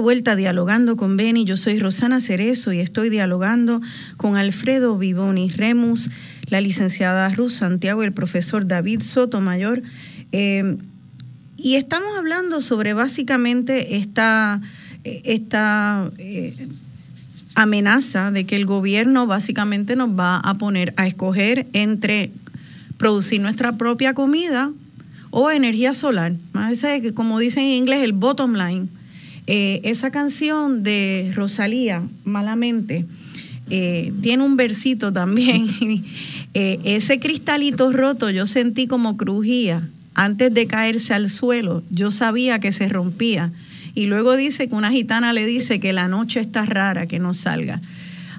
[0.00, 1.44] vuelta dialogando con Beni.
[1.44, 3.80] Yo soy Rosana Cerezo y estoy dialogando
[4.16, 6.10] con Alfredo Vivoni Remus,
[6.48, 9.82] la licenciada Ruth Santiago y el profesor David Sotomayor.
[10.32, 10.76] Eh,
[11.56, 14.60] y estamos hablando sobre básicamente esta,
[15.04, 16.68] esta eh,
[17.54, 22.32] amenaza de que el gobierno básicamente nos va a poner a escoger entre
[22.96, 24.72] producir nuestra propia comida
[25.30, 26.34] o energía solar.
[26.52, 28.88] Más que como dicen en inglés, el bottom line
[29.52, 33.04] eh, esa canción de Rosalía, Malamente,
[33.68, 35.68] eh, tiene un versito también.
[36.52, 39.88] Eh, ese cristalito roto yo sentí como crujía.
[40.14, 43.52] Antes de caerse al suelo, yo sabía que se rompía.
[43.94, 47.34] Y luego dice que una gitana le dice que la noche está rara, que no
[47.34, 47.80] salga.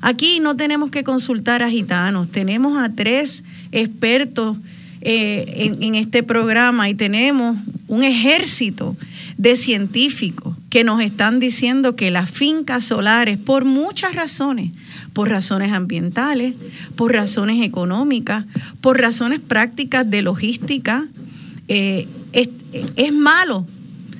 [0.02, 4.58] Aquí no tenemos que consultar a gitanos, tenemos a tres expertos
[5.00, 7.56] en, este programa y tenemos
[7.88, 8.97] un ejército
[9.41, 14.71] de científicos que nos están diciendo que las fincas solares, por muchas razones,
[15.13, 16.54] por razones ambientales,
[16.95, 18.45] por razones económicas,
[18.82, 21.08] por razones prácticas de logística,
[21.67, 23.65] eh, es, malo.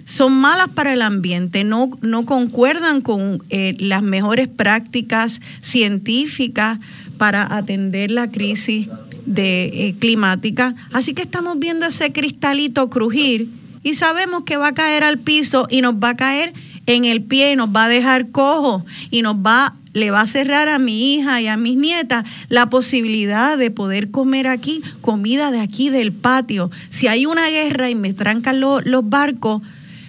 [0.06, 6.80] Son malas para el ambiente, no, no concuerdan con eh, las mejores prácticas científicas
[7.20, 8.90] para atender la crisis
[9.28, 10.74] de, eh, climática.
[10.92, 15.67] Así que estamos viendo ese cristalito crujir y sabemos que va a caer al piso
[15.70, 16.54] y nos va a caer
[16.86, 20.26] en el pie y nos va a dejar cojo y nos va le va a
[20.26, 25.52] cerrar a mi hija y a mis nietas la posibilidad de poder comer aquí comida
[25.52, 26.72] de aquí del patio.
[26.89, 29.62] Si hay una guerra y me trancan los barcos,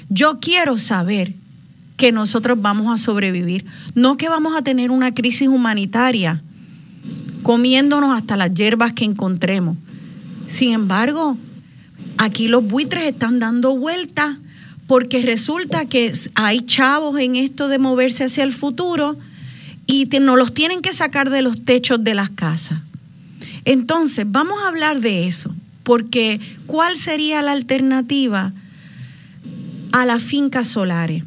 [0.08, 1.34] yo quiero saber
[1.96, 6.42] que nosotros vamos a sobrevivir, no que vamos a tener una crisis humanitaria
[7.42, 9.76] comiéndonos hasta las hierbas que encontremos.
[10.46, 11.36] Sin embargo,
[12.18, 14.36] Aquí los buitres están dando vueltas
[14.86, 19.16] porque resulta que hay chavos en esto de moverse hacia el futuro
[19.86, 22.80] y no los tienen que sacar de los techos de las casas.
[23.64, 28.52] Entonces, vamos a hablar de eso, porque ¿cuál sería la alternativa
[29.92, 31.24] a las fincas solares?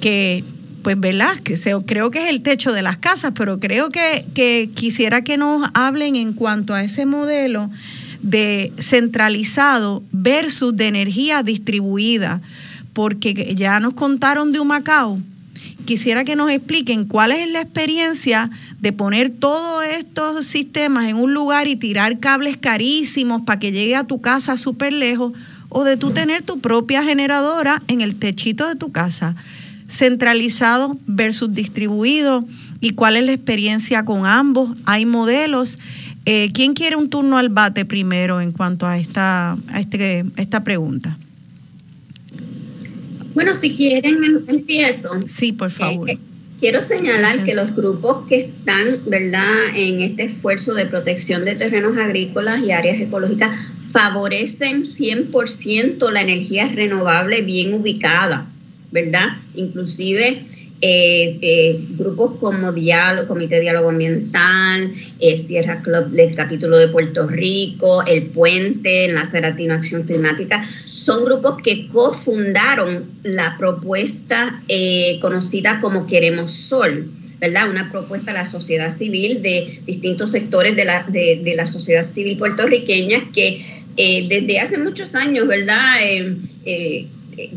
[0.00, 0.44] Que,
[0.82, 1.38] pues, ¿verdad?
[1.38, 5.36] Que creo que es el techo de las casas, pero creo que, que quisiera que
[5.36, 7.70] nos hablen en cuanto a ese modelo
[8.26, 12.42] de centralizado versus de energía distribuida,
[12.92, 15.20] porque ya nos contaron de un Macao.
[15.84, 18.50] Quisiera que nos expliquen cuál es la experiencia
[18.80, 23.94] de poner todos estos sistemas en un lugar y tirar cables carísimos para que llegue
[23.94, 25.32] a tu casa súper lejos,
[25.68, 29.36] o de tú tener tu propia generadora en el techito de tu casa,
[29.88, 32.44] centralizado versus distribuido,
[32.80, 34.76] y cuál es la experiencia con ambos.
[34.84, 35.78] Hay modelos
[36.26, 40.64] eh, ¿Quién quiere un turno al bate primero en cuanto a esta, a este, esta
[40.64, 41.16] pregunta?
[43.32, 45.10] Bueno, si quieren, em, empiezo.
[45.24, 46.10] Sí, por favor.
[46.10, 46.18] Eh,
[46.58, 51.96] quiero señalar que los grupos que están, ¿verdad?, en este esfuerzo de protección de terrenos
[51.96, 53.56] agrícolas y áreas ecológicas
[53.92, 58.48] favorecen 100% la energía renovable bien ubicada,
[58.90, 59.36] ¿verdad?
[59.54, 60.44] Inclusive
[60.82, 66.88] eh, eh, grupos como Diálogo, Comité de Diálogo Ambiental, eh, Sierra Club del capítulo de
[66.88, 74.62] Puerto Rico, El Puente, Enlace Latino Acción Climática, son grupos que cofundaron la propuesta
[75.20, 77.10] conocida como Queremos Sol.
[77.38, 77.68] ¿verdad?
[77.68, 82.38] Una propuesta de la sociedad civil de distintos sectores de la, de, la sociedad civil
[82.38, 86.00] puertorriqueña que desde hace muchos años, ¿verdad?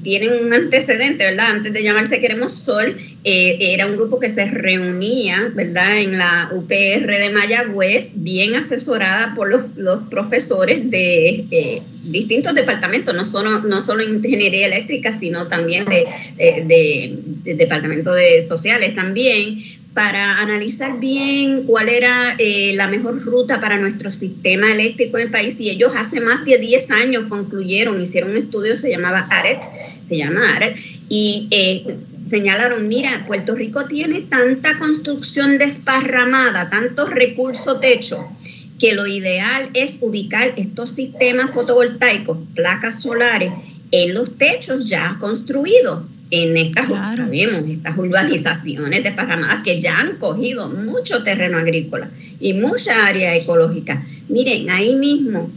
[0.03, 1.51] Tienen un antecedente, ¿verdad?
[1.51, 5.97] Antes de llamarse Queremos Sol, eh, era un grupo que se reunía, ¿verdad?
[5.97, 13.25] En la UPR de Mayagüez, bien asesorada por los, profesores de eh, distintos departamentos, no
[13.25, 16.05] solo, no solo ingeniería eléctrica, sino también de,
[16.37, 19.59] de, de departamento de sociales también,
[19.93, 25.31] para analizar bien cuál era eh, la mejor ruta para nuestro sistema eléctrico en el
[25.31, 25.59] país.
[25.59, 29.61] Y ellos hace más de 10 años concluyeron, hicieron un estudio, se llamaba ARET,
[30.03, 30.77] se llama ARET,
[31.09, 38.29] y eh, señalaron, mira, Puerto Rico tiene tanta construcción desparramada, tanto recurso techo,
[38.77, 43.51] que lo ideal es ubicar estos sistemas fotovoltaicos, placas solares,
[43.91, 50.69] en los techos ya construidos en estas, sabemos, estas urbanizaciones desparramadas que ya han cogido
[50.69, 52.09] mucho terreno agrícola
[52.39, 54.05] y mucha área ecológica.
[54.27, 55.49] Miren, ahí mismo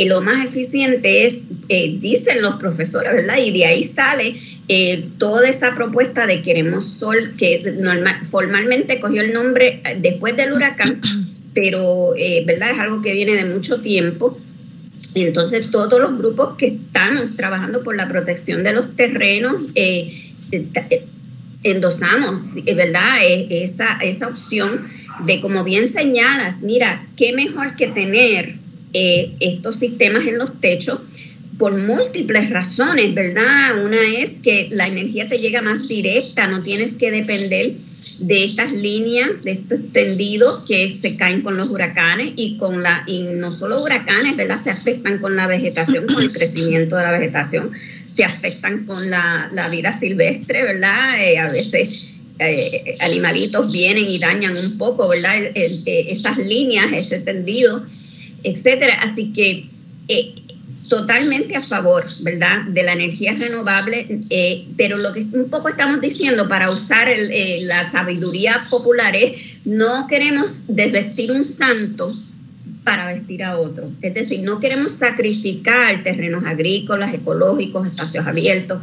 [0.00, 3.36] eh, lo más eficiente es, eh, dicen los profesores, ¿verdad?
[3.36, 4.32] Y de ahí sale
[4.68, 10.54] eh, toda esa propuesta de Queremos Sol, que normal, formalmente cogió el nombre después del
[10.54, 11.02] huracán,
[11.54, 12.12] pero,
[12.46, 12.70] ¿verdad?
[12.70, 14.38] Es algo que viene de mucho tiempo.
[15.14, 21.06] Entonces, todos los grupos que estamos trabajando por la protección de los terrenos, eh, eh,
[21.62, 23.18] endosamos, ¿verdad?
[23.22, 24.88] Esa, esa opción
[25.26, 28.56] de, como bien señalas, mira, qué mejor que tener
[28.92, 31.00] eh, estos sistemas en los techos
[31.60, 33.84] por múltiples razones, ¿verdad?
[33.84, 37.74] Una es que la energía te llega más directa, no tienes que depender
[38.20, 43.04] de estas líneas, de estos tendidos que se caen con los huracanes y con la,
[43.06, 44.58] y no solo huracanes, ¿verdad?
[44.58, 47.72] Se afectan con la vegetación, con el crecimiento de la vegetación,
[48.04, 51.22] se afectan con la, vida silvestre, ¿verdad?
[51.22, 55.36] Eh, a veces eh, animalitos vienen y dañan un poco, ¿verdad?
[55.54, 57.84] estas líneas, ese tendido,
[58.44, 58.94] etcétera.
[59.02, 59.68] Así que
[60.12, 60.34] eh,
[60.88, 66.00] totalmente a favor, ¿verdad?, de la energía renovable, eh, pero lo que un poco estamos
[66.00, 69.32] diciendo para usar eh, la sabiduría popular es
[69.64, 72.06] no queremos desvestir un santo
[72.84, 73.90] para vestir a otro.
[74.00, 78.82] Es decir, no queremos sacrificar terrenos agrícolas, ecológicos, espacios abiertos,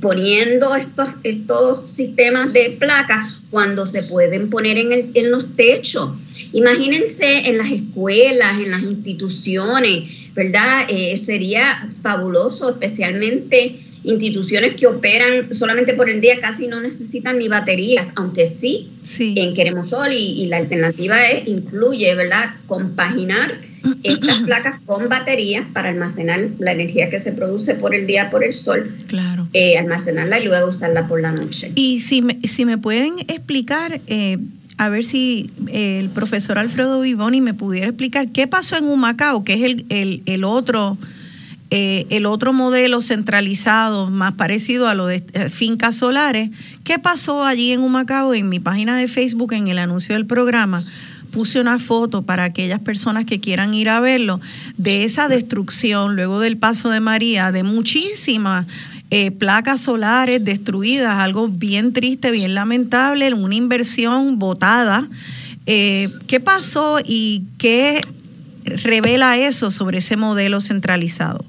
[0.00, 6.10] poniendo estos, estos sistemas de placas cuando se pueden poner en, el, en los techos.
[6.52, 10.86] Imagínense en las escuelas, en las instituciones, ¿verdad?
[10.88, 17.48] Eh, sería fabuloso, especialmente instituciones que operan solamente por el día, casi no necesitan ni
[17.48, 24.42] baterías, aunque sí, en Queremos Sol y, y, la alternativa es, incluye, ¿verdad?, compaginar estas
[24.42, 28.54] placas con baterías para almacenar la energía que se produce por el día por el
[28.54, 29.48] sol, claro.
[29.52, 31.72] Eh, almacenarla y luego usarla por la noche.
[31.74, 34.38] Y si me, si me pueden explicar, eh,
[34.76, 39.44] a ver si eh, el profesor Alfredo Vivoni me pudiera explicar qué pasó en Humacao,
[39.44, 40.98] que es el, el, el otro...
[41.70, 45.18] el otro modelo centralizado, más parecido a lo de
[45.50, 46.50] fincas solares.
[46.84, 48.32] ¿Qué pasó allí en Humacao?
[48.32, 50.78] En mi página de Facebook, en el anuncio del programa,
[51.34, 54.40] puse una foto para aquellas personas que quieran ir a verlo,
[54.76, 58.66] de esa destrucción luego del paso de María, de muchísimas
[59.10, 65.08] eh, placas solares destruidas, algo bien triste, bien lamentable, una inversión botada.
[65.66, 68.00] Eh, ¿Qué pasó y qué
[68.64, 71.44] revela eso sobre ese modelo centralizado?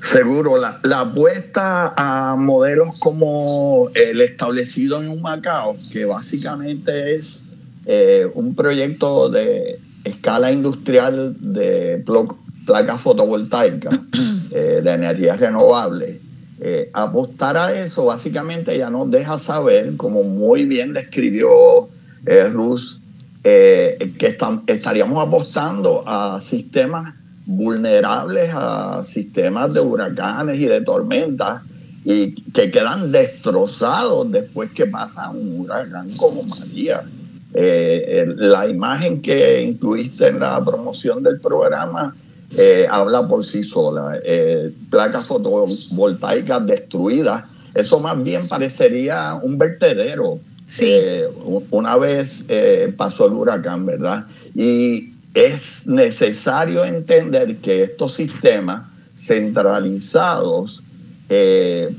[0.00, 7.47] Seguro, la, la, apuesta a modelos como el establecido en un Macao, que básicamente es
[7.90, 12.04] eh, un proyecto de escala industrial de
[12.66, 13.98] placas fotovoltaicas
[14.50, 16.20] eh, de energía renovable.
[16.60, 21.88] Eh, apostar a eso básicamente ya nos deja saber, como muy bien describió
[22.52, 23.00] Rus,
[23.42, 24.36] que
[24.66, 27.14] estaríamos apostando a sistemas
[27.46, 31.62] vulnerables a sistemas de huracanes y de tormentas
[32.04, 37.04] y que quedan destrozados después que pasa un huracán como María.
[37.54, 42.14] Eh, la imagen que incluiste en la promoción del programa
[42.58, 44.18] eh, habla por sí sola.
[44.22, 47.44] Eh, placas fotovoltaicas destruidas.
[47.74, 50.40] Eso más bien parecería un vertedero.
[51.70, 52.46] una vez
[52.96, 54.26] pasó el huracán, ¿verdad?
[54.54, 60.82] Y es necesario entender que estos sistemas centralizados,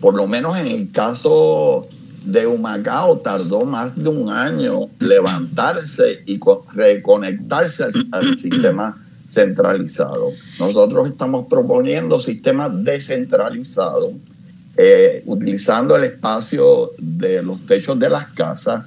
[0.02, 1.88] por lo menos en el caso
[2.24, 6.39] de Humacao tardó más de un año levantarse y
[6.74, 8.97] reconectarse al, sistema
[9.28, 10.32] centralizado.
[10.59, 14.13] Nosotros estamos proponiendo sistemas descentralizados,
[14.78, 18.86] eh, utilizando el espacio de los techos de las casas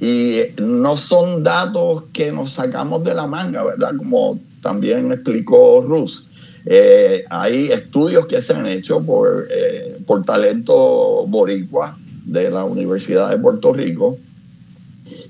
[0.00, 3.92] y no son datos que nos sacamos de la manga, ¿verdad?
[3.96, 6.26] Como también explicó Rus.
[6.68, 11.96] Eh, hay estudios que se han hecho por, eh, por talento boricua
[12.26, 14.18] de la Universidad de Puerto Rico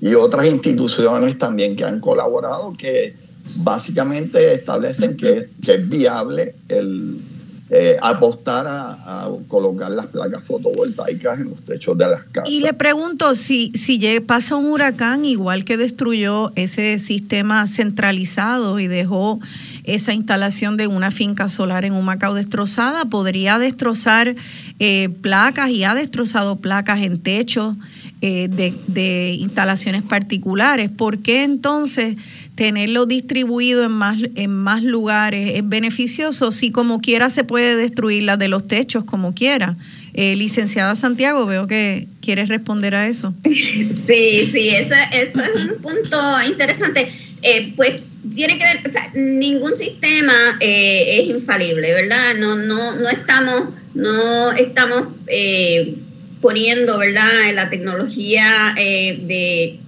[0.01, 3.15] y otras instituciones también que han colaborado que
[3.63, 7.21] básicamente establecen que, es viable el
[7.69, 12.49] eh, apostar a, colocar las placas fotovoltaicas en los techos de las casas.
[12.49, 18.87] Y le pregunto, si, si pasa un huracán igual que destruyó ese sistema centralizado y
[18.87, 19.39] dejó
[19.87, 24.35] esa instalación de una finca solar en un Macao destrozada, podría destrozar
[24.79, 27.75] eh, placas y ha destrozado placas en techos
[28.21, 30.89] eh, de, instalaciones particulares.
[30.89, 32.17] ¿Por qué entonces
[32.55, 38.23] tenerlo distribuido en más, en más lugares es beneficioso si como quiera se puede destruir
[38.23, 39.77] la de los techos como quiera?
[40.13, 43.33] Eh, licenciada Santiago, veo que quieres responder a eso.
[43.43, 47.09] Sí, sí, eso, eso es un punto interesante.
[47.49, 52.35] Eh, pues tiene que ver, o sea, ningún sistema eh, es infalible, ¿verdad?
[52.35, 55.95] No, no, no estamos, no estamos eh,
[56.41, 59.79] poniendo, ¿verdad?, la tecnología de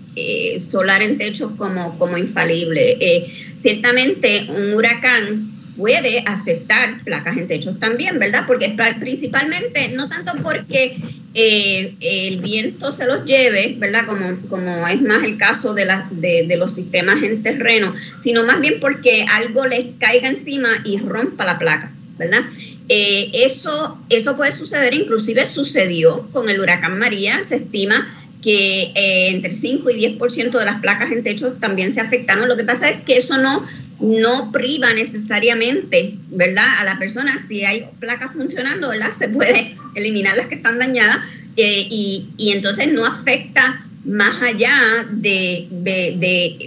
[0.62, 2.98] solar en techos como, como infalible.
[3.58, 8.44] ciertamente un huracán puede afectar placas en techos también, ¿verdad?
[8.46, 10.98] Porque principalmente, no tanto porque
[11.34, 14.06] eh, el viento se los lleve, ¿verdad?
[14.06, 18.60] Como, como es más el caso de, la, de, los sistemas en terreno, sino más
[18.60, 22.42] bien porque algo les caiga encima y rompa la placa, ¿verdad?
[22.90, 29.30] Eh, eso, eso puede suceder, inclusive sucedió con el huracán María, se estima que eh,
[29.30, 32.48] entre 5 y 10% de las placas en techos también se afectaron.
[32.50, 33.66] Lo que pasa es que eso no
[34.00, 36.68] no priva necesariamente, ¿verdad?
[36.80, 39.12] A la persona, si hay placas funcionando, ¿verdad?
[39.12, 41.20] Se puede eliminar las que están dañadas
[41.58, 45.68] eh, y, entonces no afecta más allá de,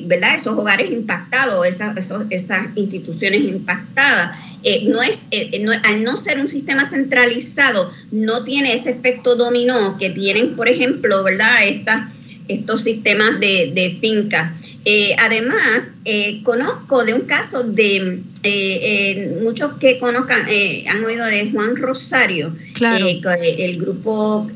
[0.04, 0.34] ¿verdad?
[0.36, 1.96] Esos hogares impactados, esas,
[2.28, 4.38] esas instituciones impactadas.
[4.62, 9.96] Eh, no es, eh, al no ser un sistema centralizado, no tiene ese efecto dominó
[9.98, 11.66] que tienen, por ejemplo, ¿verdad?
[11.66, 12.12] Estas
[12.48, 14.52] estos sistemas de, de fincas.
[14.84, 20.46] Eh, además, eh, conozco de un caso de eh, muchos que conozcan,
[20.88, 23.06] han oído de Juan Rosario, claro.
[23.06, 24.50] el grupo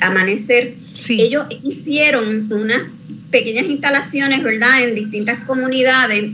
[0.00, 0.74] Amanecer.
[1.08, 2.82] Ellos hicieron unas
[3.30, 6.24] pequeñas instalaciones, ¿verdad?, en distintas comunidades,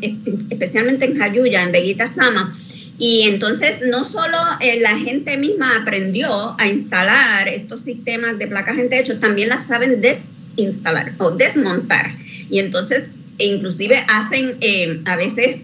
[0.50, 2.58] especialmente en Jayuya, en Veguita Sama.
[2.98, 4.36] Y entonces no solo
[4.82, 10.02] la gente misma aprendió a instalar estos sistemas de placas en techo, también las saben
[10.02, 12.16] des instalar o desmontar.
[12.50, 15.56] Y entonces, inclusive hacen eh, a veces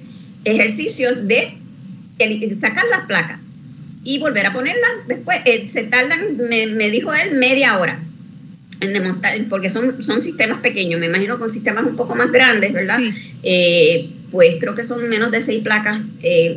[0.44, 1.58] ejercicios de
[2.60, 3.40] sacar las placas
[4.04, 4.90] y volver a ponerlas.
[5.08, 8.00] Después eh, se tardan, me, dijo él, media hora
[8.80, 12.74] en desmontar, porque son, son sistemas pequeños, me imagino con sistemas un poco más grandes,
[12.74, 12.98] ¿verdad?
[13.42, 16.02] Eh, pues creo que son menos de seis placas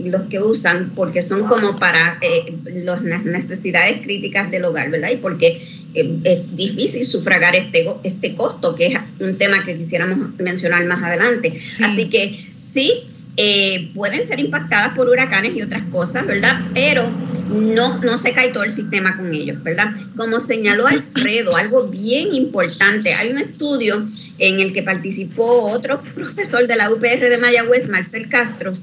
[0.03, 2.19] los que usan, porque son como para
[2.65, 5.11] las necesidades críticas del hogar, ¿verdad?
[5.13, 5.61] Y porque
[5.93, 11.53] es difícil sufragar este, este costo, que es un tema que quisiéramos mencionar más adelante.
[11.83, 12.91] Así que sí,
[13.37, 16.59] eh, pueden ser impactadas por huracanes y otras cosas, ¿verdad?
[16.73, 17.09] Pero
[17.49, 19.93] no, no se cae todo el sistema con ellos, ¿verdad?
[20.17, 24.03] Como señaló Alfredo, algo bien importante, hay un estudio
[24.39, 28.73] en el que participó otro profesor de la UPR de Mayagüez, Marcel Castro,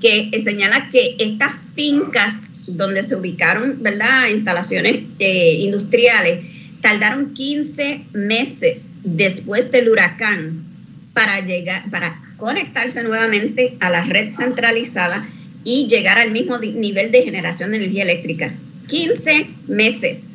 [0.00, 6.44] que señala que estas fincas donde se ubicaron, ¿verdad?, instalaciones eh, industriales,
[6.80, 10.64] tardaron 15 meses después del huracán
[11.14, 15.28] para llegar, para conectarse nuevamente a la red centralizada
[15.64, 18.52] y llegar al mismo nivel de generación de energía eléctrica.
[18.88, 20.31] 15 meses.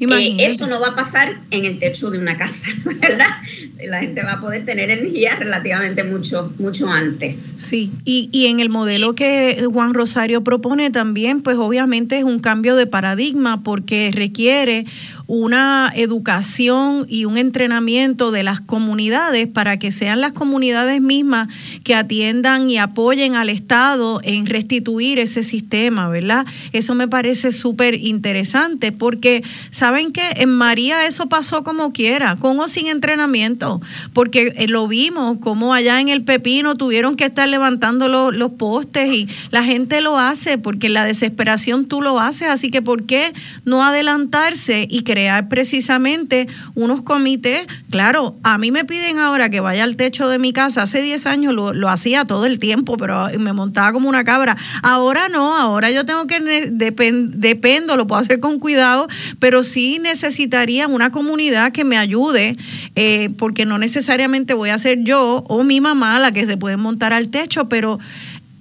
[0.00, 3.38] Eh, eso no va a pasar en el techo de una casa, ¿verdad?
[3.84, 7.48] La gente va a poder tener energía relativamente mucho, mucho antes.
[7.56, 12.38] Sí, y, y en el modelo que Juan Rosario propone también, pues obviamente es un
[12.38, 14.84] cambio de paradigma porque requiere
[15.28, 21.48] una educación y un entrenamiento de las comunidades para que sean las comunidades mismas
[21.84, 26.46] que atiendan y apoyen al Estado en restituir ese sistema, ¿verdad?
[26.72, 32.58] Eso me parece súper interesante porque, ¿saben que En María eso pasó como quiera, con
[32.58, 33.82] o sin entrenamiento,
[34.14, 39.12] porque eh, lo vimos como allá en el Pepino tuvieron que estar levantando los, postes
[39.12, 43.34] y la gente lo hace porque la desesperación tú lo haces, así que ¿por qué
[43.66, 46.46] no adelantarse y creer crear precisamente
[46.76, 47.66] unos comités.
[47.90, 50.82] Claro, a mí me piden ahora que vaya al techo de mi casa.
[50.82, 54.56] Hace 10 años lo, hacía todo el tiempo, pero me montaba como una cabra.
[54.84, 56.38] Ahora no, ahora yo tengo que,
[56.70, 59.08] dependo, lo puedo hacer con cuidado,
[59.40, 62.54] pero sí necesitaría una comunidad que me ayude,
[62.94, 66.76] eh, porque no necesariamente voy a ser yo o mi mamá la que se puede
[66.76, 67.98] montar al techo, pero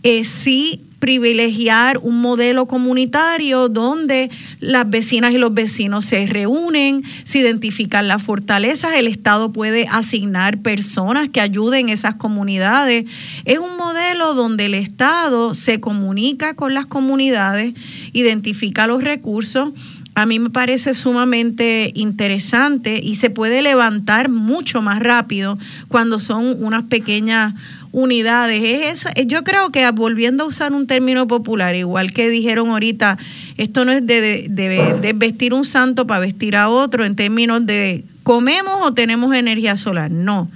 [0.02, 4.30] eh, sí privilegiar un modelo comunitario donde
[4.60, 10.60] las vecinas y los vecinos se reúnen, se identifican las fortalezas, el Estado puede asignar
[10.60, 13.06] personas que ayuden esas comunidades.
[13.46, 17.74] Es un modelo donde el Estado se comunica con las comunidades,
[18.14, 19.74] identifica los recursos
[20.18, 26.58] a mí me parece sumamente interesante y se puede levantar mucho más rápido cuando son
[26.60, 27.54] unas pequeñas
[27.98, 28.62] unidades.
[28.64, 29.10] Es eso.
[29.26, 33.18] Yo creo que volviendo a usar un término popular, igual que dijeron ahorita,
[33.58, 38.04] esto no es de, de vestir un santo para vestir a otro en términos de
[38.22, 40.12] comemos o tenemos energía solar.
[40.12, 40.50] No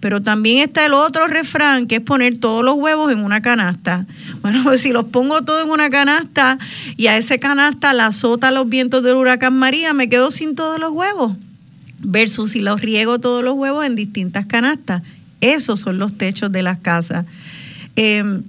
[0.00, 4.06] pero también está el otro refrán, que es poner todos los huevos en una canasta.
[4.40, 6.58] Bueno, pues si los pongo todos en una canasta
[6.96, 10.78] y a ese canasta la azota los vientos del huracán María, me quedo sin todos
[10.78, 11.32] los huevos.
[11.98, 15.02] Versus si los riego todos los huevos en distintas canastas.
[15.40, 17.26] Esos son los techos de las casas.
[17.96, 18.42] Em,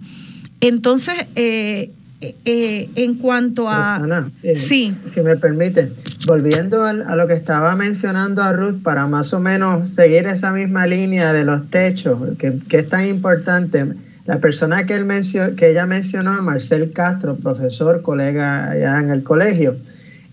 [0.61, 4.27] entonces, eh, eh, en cuanto a...
[4.41, 4.97] Eh, sí.
[5.13, 5.91] Si me permite,
[6.25, 10.87] volviendo a, lo que estaba mencionando a Ruth, para más o menos seguir esa misma
[10.87, 13.85] línea de los techos, que, es tan importante,
[14.25, 15.07] la persona que, él
[15.55, 19.75] que ella mencionó, Marcel Castro, profesor, colega allá en el colegio,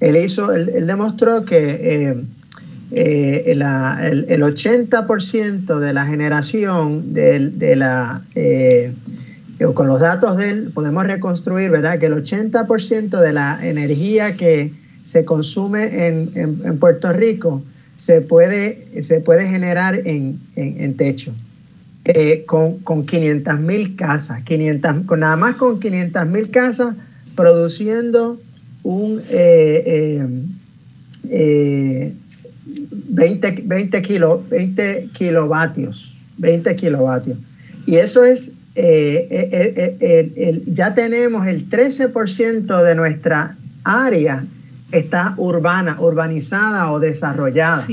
[0.00, 2.24] él, hizo, él, demostró que
[2.90, 8.22] eh, el, el, 80% de la generación de, la
[9.72, 11.98] con los datos de él podemos reconstruir, ¿verdad?
[11.98, 14.72] Que el 80% de la energía que
[15.06, 17.62] se consume en, Puerto Rico
[17.96, 20.38] se puede, se puede generar en,
[20.96, 21.32] techo.
[22.06, 26.94] Eh, con, con 500 mil casas, 500, con, nada más con 500 mil casas
[27.34, 28.38] produciendo
[28.82, 29.22] un
[33.08, 37.38] 20, 20, kilo, 20 kilovatios, 20 kilovatios.
[37.86, 44.44] Y eso es eh, eh, eh, ya tenemos el 13% de nuestra área
[44.90, 47.84] está urbana, urbanizada o desarrollada.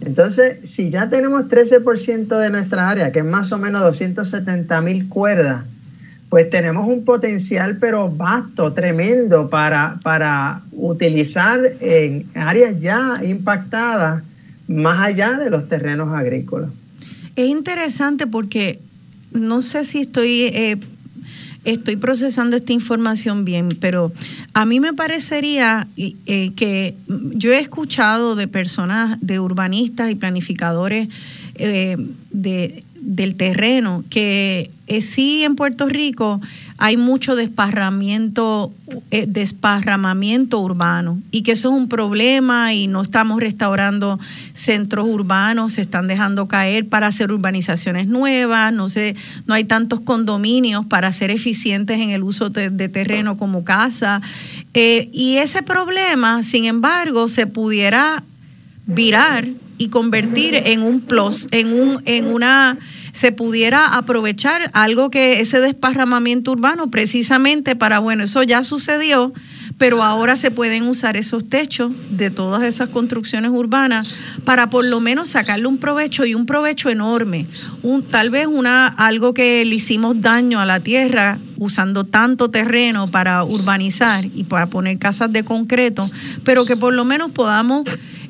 [0.00, 5.08] Entonces, si ya tenemos 13% de nuestra área, que es más o menos 270 mil
[5.08, 5.64] cuerdas,
[6.28, 14.22] pues tenemos un potencial pero vasto, tremendo para, para utilizar en áreas ya impactadas
[14.68, 16.70] más allá de los terrenos agrícolas.
[17.36, 18.80] Es interesante porque
[19.32, 20.78] no sé si estoy, eh,
[21.64, 24.12] estoy procesando esta información bien, pero
[24.54, 31.08] a mí me parecería eh, que yo he escuchado de personas, de urbanistas y planificadores
[31.56, 31.96] eh,
[32.30, 36.40] de, del terreno, que sí en Puerto Rico
[36.76, 38.72] hay mucho desparramiento,
[39.12, 44.18] eh, desparramamiento urbano y que eso es un problema y no estamos restaurando
[44.54, 49.14] centros urbanos, se están dejando caer para hacer urbanizaciones nuevas, no sé,
[49.46, 54.20] no hay tantos condominios para ser eficientes en el uso de, terreno como casa.
[54.74, 58.24] Eh, y ese problema, sin embargo, se pudiera
[58.86, 59.48] virar
[59.78, 62.78] y convertir en un plus, en un, en una
[63.16, 69.32] se pudiera aprovechar algo que ese desparramamiento urbano precisamente para, bueno, eso ya sucedió,
[69.78, 75.00] pero ahora se pueden usar esos techos de todas esas construcciones urbanas para por lo
[75.00, 77.46] menos sacarle un provecho y un provecho enorme.
[77.82, 83.08] Un, tal vez una, algo que le hicimos daño a la tierra usando tanto terreno
[83.10, 86.06] para urbanizar y para poner casas de concreto,
[86.44, 87.84] pero que por lo menos podamos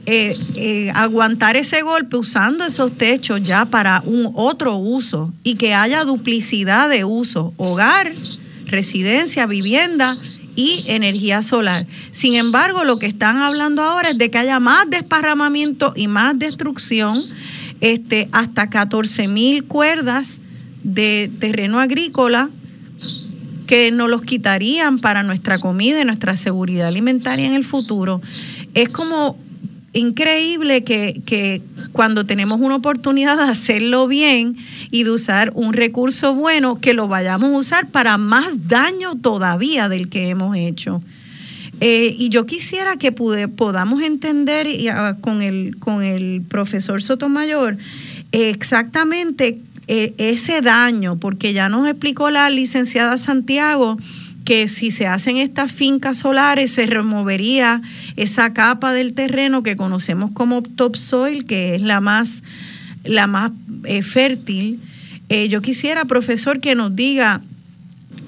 [0.08, 5.74] eh, eh, aguantar ese golpe usando esos techos ya para un otro uso y que
[5.74, 8.12] haya duplicidad de uso, hogar,
[8.66, 10.16] residencia, vivienda
[10.54, 11.88] y energía solar.
[12.12, 16.38] Sin embargo, lo que están hablando ahora es de que haya más desparramamiento y más
[16.38, 17.20] destrucción,
[17.80, 20.42] este, hasta 14 mil cuerdas
[20.84, 22.48] de terreno agrícola
[23.66, 28.22] que nos los quitarían para nuestra comida y nuestra seguridad alimentaria en el futuro.
[28.74, 29.36] Es como
[29.98, 34.56] increíble que, cuando tenemos una oportunidad de hacerlo bien
[34.90, 39.88] y de usar un recurso bueno, que lo vayamos a usar para más daño todavía
[39.88, 41.02] del que hemos hecho.
[41.80, 47.76] Eh, y yo quisiera que podamos entender ah, con, el, con el profesor Sotomayor
[48.32, 53.98] exactamente eh, ese daño, porque ya nos explicó la licenciada Santiago
[54.46, 57.82] que si se hacen estas fincas solares se removería
[58.14, 62.44] esa capa del terreno que conocemos como topsoil, que es la más,
[63.04, 63.50] la más
[63.84, 64.80] eh, fértil.
[65.28, 67.42] Eh, yo quisiera, profesor, que nos diga,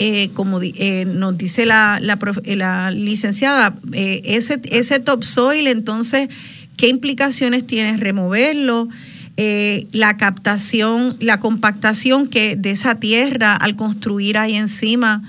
[0.00, 0.60] eh, como
[1.06, 6.28] nos dice la, la, licenciada, ese, ese topsoil, entonces,
[6.76, 8.88] ¿qué implicaciones tiene removerlo?
[9.92, 15.22] la captación, la compactación que de esa tierra al construir ahí encima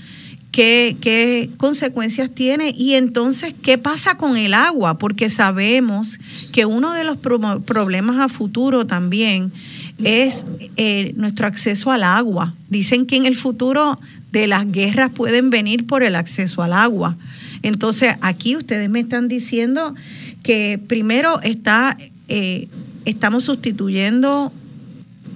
[0.52, 6.18] qué, consecuencias tiene y entonces qué pasa con el agua, porque sabemos
[6.54, 9.52] que uno de los problemas a futuro también
[10.04, 10.46] es
[10.78, 12.54] eh, nuestro acceso al agua.
[12.70, 14.00] Dicen que en el futuro
[14.32, 17.18] de las guerras pueden venir por el acceso al agua.
[17.62, 19.94] Entonces aquí ustedes me están diciendo
[20.44, 21.98] que primero está,
[22.28, 22.68] eh,
[23.06, 24.54] estamos sustituyendo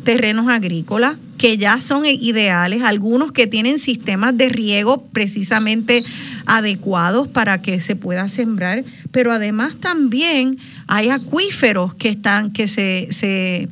[0.04, 6.04] terrenos agrícolas que ya son ideales, algunos que tienen sistemas de riego precisamente
[6.46, 13.08] adecuados para que se pueda sembrar, pero además también hay acuíferos que están que se,
[13.12, 13.68] se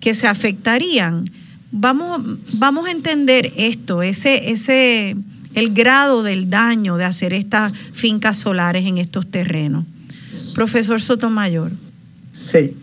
[0.00, 1.24] que se afectarían.
[1.72, 2.20] Vamos,
[2.58, 5.16] vamos a entender esto, ese, ese,
[5.54, 9.84] el grado del daño de hacer estas fincas solares en estos terrenos.
[10.54, 11.72] Profesor Sotomayor.
[12.32, 12.76] Sí,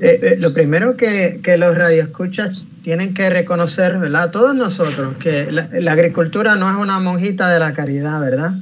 [0.00, 4.30] eh, eh, lo primero que, que los radioescuchas tienen que reconocer, ¿verdad?
[4.30, 8.52] Todos nosotros, que la, agricultura no es una monjita de la caridad, ¿verdad?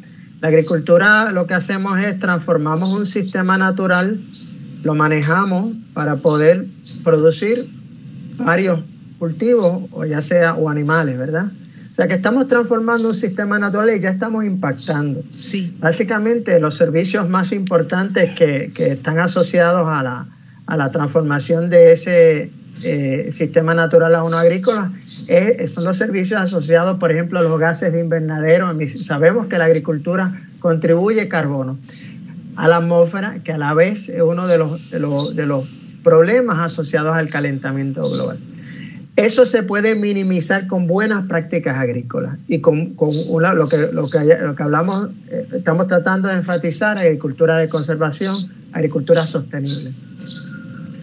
[0.41, 4.19] La agricultura lo que hacemos es transformamos un sistema natural,
[4.83, 6.67] lo manejamos para poder
[7.05, 7.55] producir
[8.39, 8.81] varios
[9.19, 11.47] cultivos, o ya sea, o animales, ¿verdad?
[11.93, 15.23] O sea que estamos transformando un sistema natural y ya estamos impactando.
[15.31, 15.75] Sí.
[15.81, 20.27] Básicamente los servicios más importantes que, que están asociados a la,
[20.67, 22.51] a la transformación de ese
[22.85, 24.93] eh, sistema natural a uno agrícola
[25.29, 28.77] eh, son los servicios asociados, por ejemplo, a los gases de invernadero.
[28.93, 31.79] Sabemos que la agricultura contribuye carbono
[32.57, 35.69] a la atmósfera, que a la vez es uno de los, de los, de los
[36.03, 38.39] problemas asociados al calentamiento global.
[39.15, 44.03] Eso se puede minimizar con buenas prácticas agrícolas y con, con una, lo, que, lo,
[44.11, 48.35] que, lo que hablamos, eh, estamos tratando de enfatizar, agricultura de conservación,
[48.73, 49.95] agricultura sostenible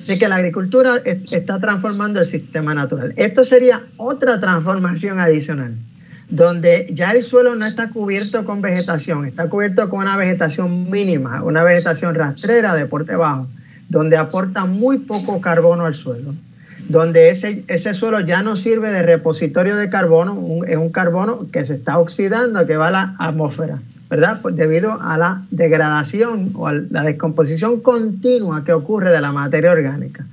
[0.07, 3.13] de que la agricultura está transformando el sistema natural.
[3.17, 5.75] Esto sería otra transformación adicional,
[6.29, 11.43] donde ya el suelo no está cubierto con vegetación, está cubierto con una vegetación mínima,
[11.43, 13.47] una vegetación rastrera de por debajo,
[13.89, 16.33] donde aporta muy poco carbono al suelo,
[16.89, 21.75] donde ese suelo ya no sirve de repositorio de carbono, es un carbono que se
[21.75, 23.79] está oxidando, que va a la atmósfera.
[24.13, 24.41] ¿Verdad?
[24.43, 29.71] Pues debido a la degradación o a la descomposición continua que ocurre de la materia
[29.71, 30.23] orgánica.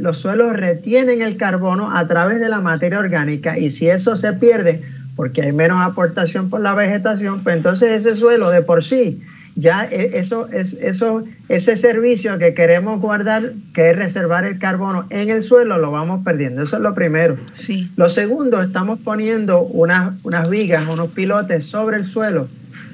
[0.00, 4.32] los suelos retienen el carbono a través de la materia orgánica y si eso se
[4.32, 4.82] pierde,
[5.14, 9.22] porque hay menos aportación por la vegetación, pues entonces ese suelo de por sí
[9.56, 15.06] ya e, eso, es, eso, ese servicio que queremos guardar, que es reservar el carbono
[15.10, 16.62] en el suelo, lo vamos perdiendo.
[16.62, 17.36] Eso es lo primero.
[17.52, 17.90] Sí.
[17.96, 22.48] Lo segundo, estamos poniendo unas, unas vigas, unos pilotes sobre el suelo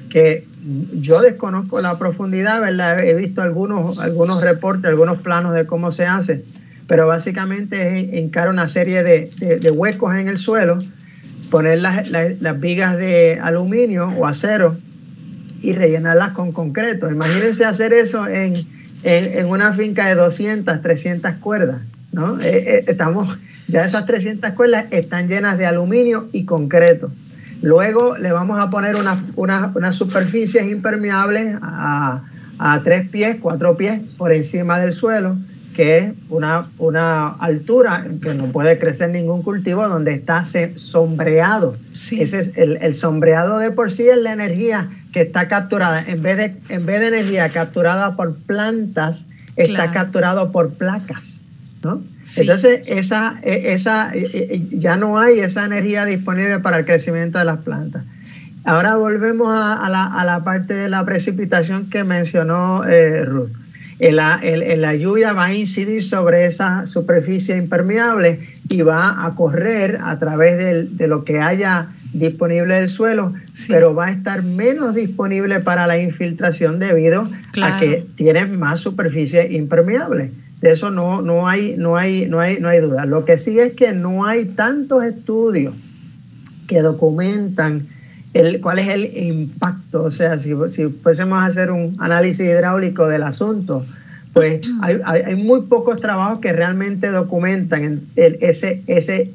[0.09, 0.45] que
[1.01, 3.03] yo desconozco la profundidad, ¿verdad?
[3.03, 6.45] He visto algunos, algunos reportes, algunos planos de cómo se hace,
[6.87, 10.77] pero básicamente es encar una serie de, de, huecos en el suelo,
[11.49, 14.77] poner las, las vigas de aluminio o acero
[15.63, 17.09] y rellenarlas con concreto.
[17.09, 18.53] Imagínense hacer eso en,
[19.47, 21.81] una finca de 200, 300 cuerdas.
[22.11, 22.37] ¿no?
[22.39, 27.09] Eh, eh, estamos, ya esas 300 cuerdas están llenas de aluminio y concreto.
[27.61, 28.95] Luego le vamos a poner
[29.35, 32.21] unas superficies impermeables a,
[32.59, 35.37] a tres pies, cuatro pies por encima del suelo,
[35.73, 40.43] que es una, una altura que no puede crecer ningún cultivo donde está
[40.75, 41.77] sombreado.
[41.93, 46.21] Ese es el, el sombreado de por sí es la energía que está capturada, en
[46.21, 51.23] vez de, en vez de energía capturada por plantas, está capturado por placas.
[51.83, 52.01] ¿no?
[52.37, 57.37] Entonces, esa, e, esa, e, e, ya no hay esa energía disponible para el crecimiento
[57.37, 58.03] de las plantas.
[58.65, 63.51] Ahora volvemos a, la, a la, parte de la precipitación que mencionó eh, Ruth.
[63.99, 68.39] La, la, lluvia va a incidir sobre esa superficie impermeable
[68.69, 73.33] y va a correr a través de lo que haya disponible del suelo,
[73.67, 77.27] pero va a estar menos disponible para la infiltración debido
[77.61, 80.31] a que tiene más superficie impermeable.
[80.61, 83.05] De eso no, no, hay, no, hay, no, hay, no hay duda.
[83.05, 85.73] Lo que sí es que no hay tantos estudios
[86.67, 87.87] que documentan
[88.33, 90.03] el, cuál es el impacto.
[90.03, 93.85] O sea, si, si fuésemos a hacer un análisis hidráulico del asunto,
[94.31, 99.31] pues hay, hay, muy pocos trabajos que realmente documentan ese, ese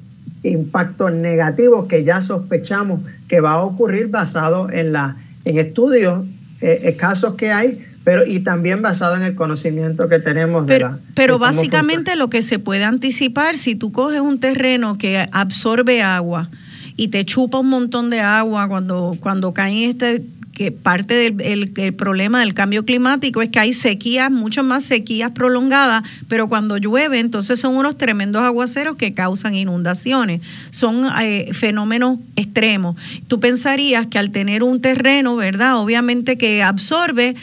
[0.49, 6.25] impactos negativos que ya sospechamos que va a ocurrir basado en, la, en estudios
[6.61, 10.65] eh, escasos que hay, pero y también basado en el conocimiento que tenemos.
[10.67, 14.99] Pero, de la, pero básicamente lo que se puede anticipar, si tú coges un terreno
[14.99, 16.49] que absorbe agua
[16.97, 20.23] y te chupa un montón de agua cuando, cuando cae este
[20.59, 26.03] que parte del problema del cambio climático es que hay sequías, mucho más sequías prolongadas,
[26.27, 30.41] pero cuando llueve, entonces son unos tremendos aguaceros que causan inundaciones.
[30.71, 32.97] Son eh, fenómenos extremos.
[33.29, 35.79] Tú pensarías que al tener un terreno, ¿verdad?
[35.79, 37.37] Obviamente que absorbe,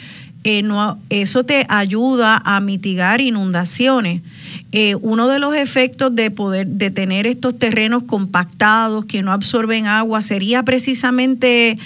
[0.48, 0.62] eh,
[1.10, 4.20] eso te ayuda a mitigar inundaciones.
[4.70, 9.86] Eh, uno de los efectos de poder de tener estos terrenos compactados que no absorben
[9.86, 11.78] agua sería precisamente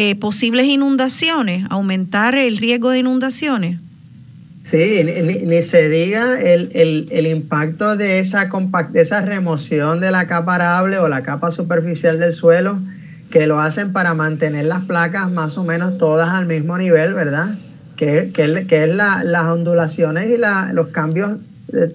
[0.00, 3.80] eh, posibles inundaciones, aumentar el riesgo de inundaciones.
[4.62, 10.98] Sí, ni, se diga el, impacto de esa, compact, esa remoción de la capa arable
[10.98, 12.78] o la capa superficial del suelo,
[13.32, 17.56] que lo hacen para mantener las placas más o menos todas al mismo nivel, ¿verdad?
[17.96, 21.38] Que, que, que es las ondulaciones y la, los cambios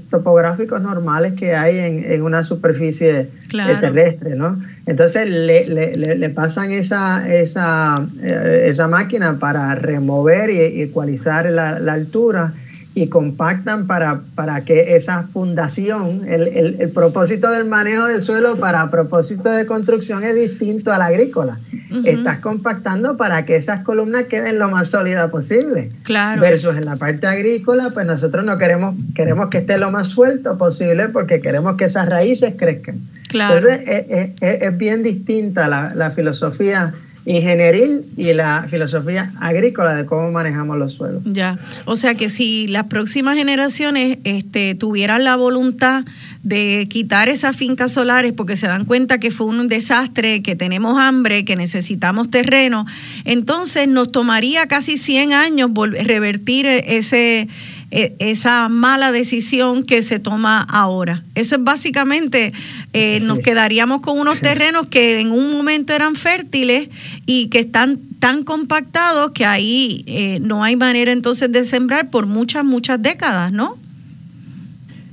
[0.09, 4.61] topográficos normales que hay en, una superficie terrestre, ¿no?
[4.85, 11.93] Entonces le, le, pasan esa, esa, eh, esa máquina para remover y ecualizar la, la
[11.93, 12.53] altura
[12.95, 16.47] y compactan para, para que esa fundación, el,
[16.79, 21.57] el, propósito del manejo del suelo para propósito de construcción es distinto al agrícola.
[22.05, 25.91] Estás compactando para que esas columnas queden lo más sólidas posible.
[26.03, 26.41] Claro.
[26.41, 30.57] Versus en la parte agrícola, pues nosotros no queremos, queremos que esté lo más suelto
[30.57, 32.99] posible porque queremos que esas raíces crezcan.
[33.29, 33.57] Claro.
[33.57, 36.93] Entonces es, es, es bien distinta la, la filosofía
[37.25, 41.21] ingenieril y la filosofía agrícola de cómo manejamos los suelos.
[41.25, 46.03] Ya, o sea que si las próximas generaciones este, tuvieran la voluntad
[46.43, 50.99] de quitar esas fincas solares porque se dan cuenta que fue un desastre, que tenemos
[50.99, 52.85] hambre, que necesitamos terreno,
[53.23, 55.71] entonces nos tomaría casi 100 años
[56.03, 57.47] revertir ese e,
[57.93, 61.23] esa mala decisión que se toma ahora.
[61.35, 62.51] Eso es básicamente,
[62.93, 66.89] eh, nos quedaríamos con unos terrenos que en un momento eran fértiles
[67.27, 72.25] y que están tan compactados que ahí eh, no hay manera entonces de sembrar por
[72.25, 73.77] muchas, muchas décadas, ¿no?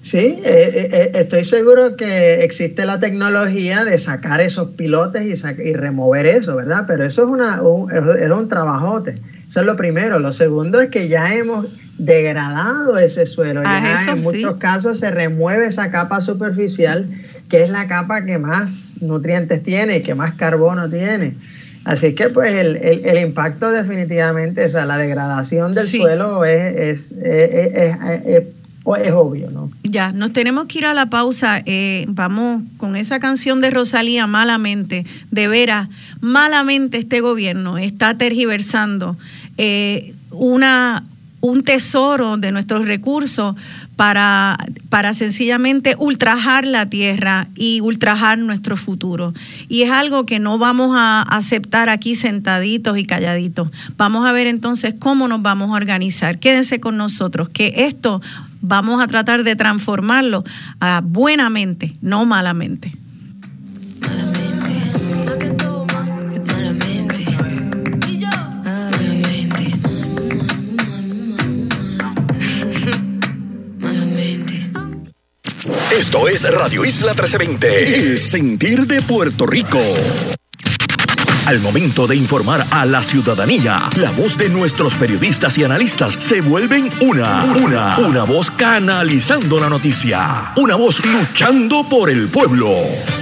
[0.03, 6.27] Sí, eh, estoy seguro que existe la tecnología de sacar esos pilotes y, y remover
[6.27, 6.85] eso, ¿verdad?
[6.89, 7.61] Pero eso es, una,
[8.21, 9.17] es un trabajote.
[9.51, 10.19] Eso es lo primero.
[10.21, 11.67] Lo segundo es que ya hemos
[11.99, 13.63] degradado ese suelo.
[13.65, 17.09] Ah, en muchos casos se remueve esa capa superficial,
[17.49, 21.35] que es la capa que más nutrientes tiene y que más carbono tiene.
[21.85, 27.13] Así que pues el, el, impacto definitivamente, o sea, la degradación del suelo es, es,
[27.13, 27.87] es,
[28.27, 28.45] es,
[29.13, 29.71] obvio, ¿no?
[29.83, 31.63] Ya, nos tenemos que ir a la pausa.
[31.65, 35.07] Eh, vamos con esa canción de Rosalía, Malamente.
[35.31, 35.89] De veras,
[36.21, 39.17] malamente este gobierno está tergiversando
[39.63, 41.05] eh, una,
[41.43, 43.57] un tesoro de nuestros recursos
[43.95, 44.57] para,
[44.89, 49.35] para sencillamente ultrajar la tierra y ultrajar nuestro futuro.
[49.69, 53.69] Y es algo que no vamos a aceptar aquí sentaditos y calladitos.
[53.99, 56.39] Vamos a ver entonces cómo nos vamos a organizar.
[56.39, 58.23] Quédense con nosotros, que esto
[58.63, 60.43] vamos a tratar de transformarlo
[60.81, 62.95] a buenamente, no malamente.
[76.01, 79.79] Esto es Radio Isla 1320, el sentir de Puerto Rico.
[81.45, 86.41] Al momento de informar a la ciudadanía, la voz de nuestros periodistas y analistas se
[86.41, 92.73] vuelven una, una, una voz canalizando la noticia, una voz luchando por el pueblo,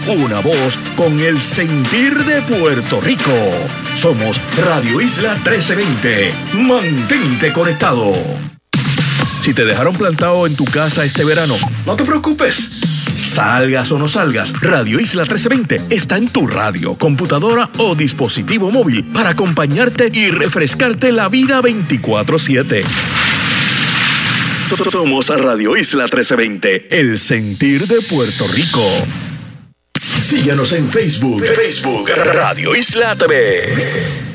[0.07, 3.35] una voz con el sentir de Puerto Rico.
[3.95, 6.33] Somos Radio Isla 1320.
[6.55, 8.12] Mantente conectado.
[9.49, 12.70] Si te dejaron plantado en tu casa este verano, no te preocupes.
[13.16, 19.07] Salgas o no salgas, Radio Isla 1320 está en tu radio, computadora o dispositivo móvil
[19.11, 22.82] para acompañarte y refrescarte la vida 24/7.
[24.90, 28.86] Somos Radio Isla 1320, el sentir de Puerto Rico.
[30.20, 34.28] Síguenos en Facebook, Facebook Radio Isla TV.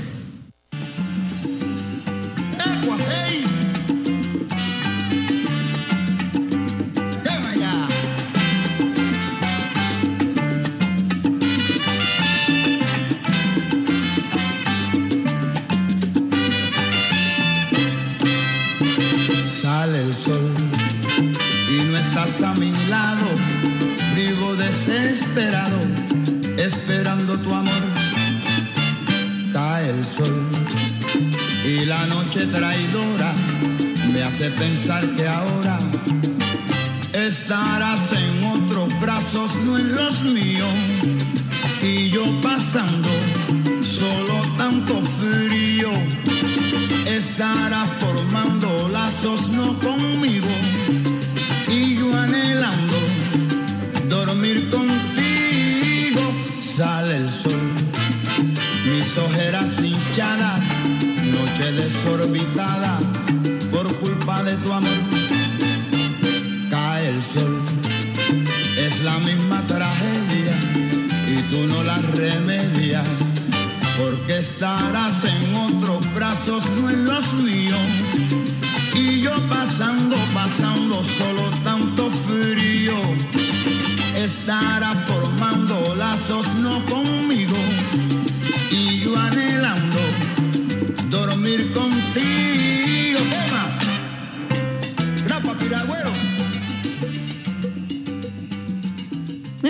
[26.58, 27.84] Esperando tu amor.
[29.52, 30.50] Cae el sol
[31.66, 33.34] y la noche traidora
[34.14, 35.80] me hace pensar que ahora
[37.14, 40.74] estarás en otros brazos, no en los míos.
[41.82, 43.10] Y yo pasando
[43.82, 45.90] solo tanto frío,
[47.08, 50.48] estará formando lazos no conmigo.
[62.04, 62.99] Desorbitada
[63.72, 64.91] por culpa de tu amor
[68.78, 70.56] es la misma tragedia
[71.28, 73.08] y tú no la remedias
[73.97, 77.80] porque estarás en otros brazos, no en los míos.
[78.95, 82.95] Y yo pasando, pasando solo tanto frío,
[84.16, 87.23] estará formando lazos no conmigo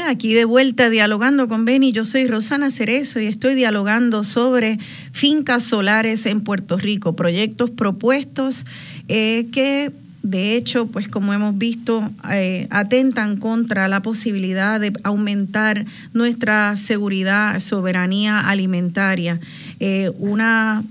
[0.08, 4.78] Aquí de vuelta dialogando con Beni, yo soy Rosana Cerezo y estoy dialogando sobre
[5.12, 8.66] fincas solares en Puerto Rico, proyectos propuestos
[9.08, 9.92] eh, que
[10.22, 17.60] de hecho, pues como hemos visto, eh, atentan contra la posibilidad de aumentar nuestra seguridad,
[17.60, 19.40] soberanía alimentaria.
[19.80, 20.84] Eh, una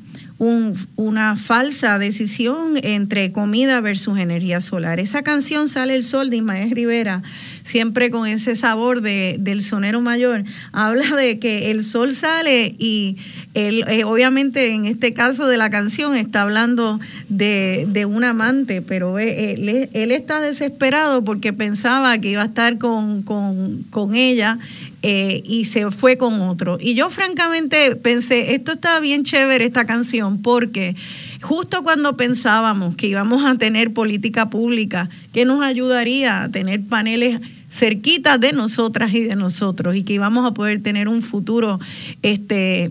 [0.97, 4.99] una falsa decisión entre comida versus energía solar.
[4.99, 7.23] Esa canción Sale el Sol de Ismael Rivera,
[7.63, 13.17] siempre con ese sabor de, del sonero mayor, habla de que el sol sale y
[13.55, 19.19] él, eh, obviamente en este caso de la canción está hablando de, un amante, pero
[19.19, 24.59] él, él, está desesperado porque pensaba que iba a estar con, con, con ella
[25.05, 26.79] eh, y se fue con otro.
[26.81, 30.95] Y yo francamente pensé, esto está bien chévere esta canción, porque
[31.43, 37.41] justo cuando pensábamos que íbamos a tener política pública que nos ayudaría a tener paneles
[37.69, 41.81] cerquitas de nosotras y de nosotros y que íbamos a poder tener un futuro
[42.23, 42.91] este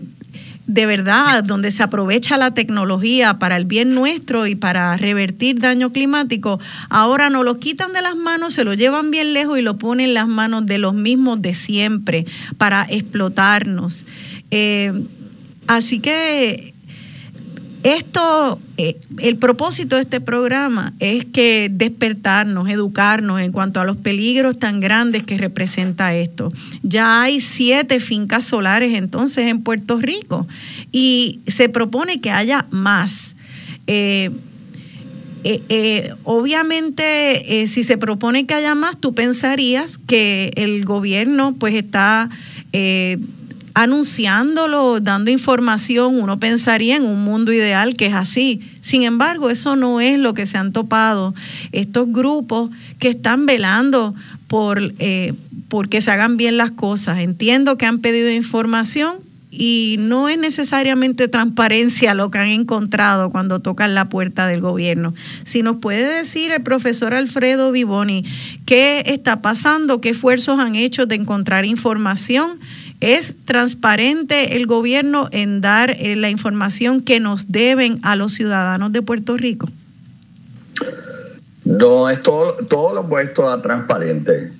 [0.66, 5.90] de verdad, donde se aprovecha la tecnología para el bien nuestro y para revertir daño
[5.90, 9.76] climático, ahora nos lo quitan de las manos, se lo llevan bien lejos y lo
[9.76, 12.26] ponen en las manos de los mismos de siempre
[12.58, 14.06] para explotarnos.
[14.50, 14.92] Eh,
[15.66, 16.72] así que
[17.82, 23.96] esto, eh, el propósito de este programa es que despertarnos, educarnos en cuanto a los
[23.96, 26.52] peligros tan grandes que representa esto.
[26.82, 30.46] Ya hay siete fincas solares entonces en Puerto Rico
[30.92, 33.34] y se propone que haya más.
[33.86, 34.30] Eh,
[35.44, 42.30] eh, obviamente, si se propone que haya más, tú pensarías que el gobierno pues está
[43.74, 48.60] anunciándolo, dando información, uno pensaría en un mundo ideal que es así.
[48.80, 51.34] Sin embargo, eso no es lo que se han topado
[51.72, 54.14] estos grupos que están velando
[54.46, 55.34] por, eh,
[55.88, 57.18] que se hagan bien las cosas.
[57.20, 59.16] Entiendo que han pedido información
[59.54, 65.12] y no es necesariamente transparencia lo que han encontrado cuando tocan la puerta del gobierno.
[65.44, 68.24] Si nos puede decir el profesor Alfredo Vivoni
[68.64, 72.58] qué está pasando, qué esfuerzos han hecho de encontrar información
[73.02, 78.92] ¿Es transparente el gobierno en dar eh, la información que nos deben a los ciudadanos
[78.92, 79.68] de Puerto Rico?
[81.64, 84.52] No, es todo, todo lo opuesto a transparente.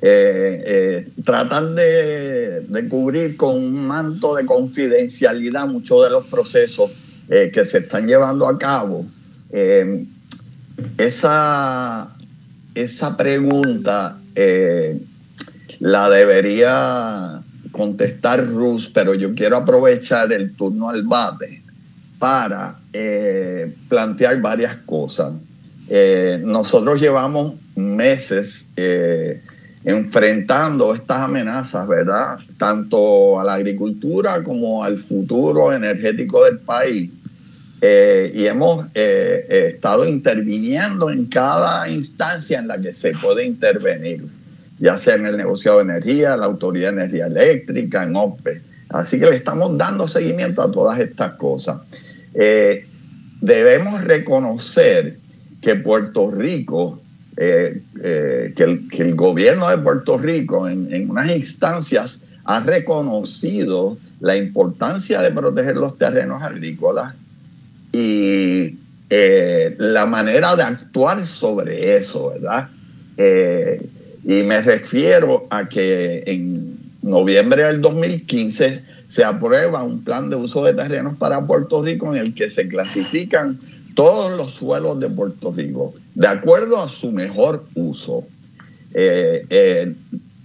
[0.00, 6.92] Eh, eh, tratan de, cubrir con un manto de confidencialidad muchos de los procesos
[7.28, 9.06] que se están llevando a cabo.
[10.96, 12.16] esa,
[12.76, 14.20] esa pregunta
[15.80, 17.42] la debería
[17.72, 21.62] contestar Rus, pero yo quiero aprovechar el turno al bate
[22.18, 25.34] para eh, plantear varias cosas.
[25.88, 29.40] Eh, nosotros llevamos meses eh,
[29.84, 32.38] enfrentando estas amenazas, ¿verdad?
[32.58, 37.10] Tanto a la agricultura como al futuro energético del país.
[37.80, 44.26] y hemos estado interviniendo en cada instancia en la que se puede intervenir
[44.78, 48.62] ya sea en el negocio de energía, la Autoridad de Energía Eléctrica, en OPE.
[48.90, 51.80] Así que le estamos dando seguimiento a todas estas cosas.
[52.34, 52.86] Eh,
[53.40, 55.18] debemos reconocer
[55.60, 57.00] que Puerto Rico,
[57.36, 58.64] eh, eh, que,
[59.02, 65.98] el, gobierno de Puerto Rico en, unas instancias ha reconocido la importancia de proteger los
[65.98, 67.14] terrenos agrícolas
[67.92, 68.78] y
[69.10, 72.68] la manera de actuar sobre eso, ¿verdad?
[74.28, 80.62] Y me refiero a que en noviembre del 2015 se aprueba un plan de uso
[80.64, 83.58] de terrenos para Puerto Rico en el que se clasifican
[83.94, 88.22] todos los suelos de Puerto Rico de acuerdo a su mejor uso.
[88.92, 89.94] Eh, eh,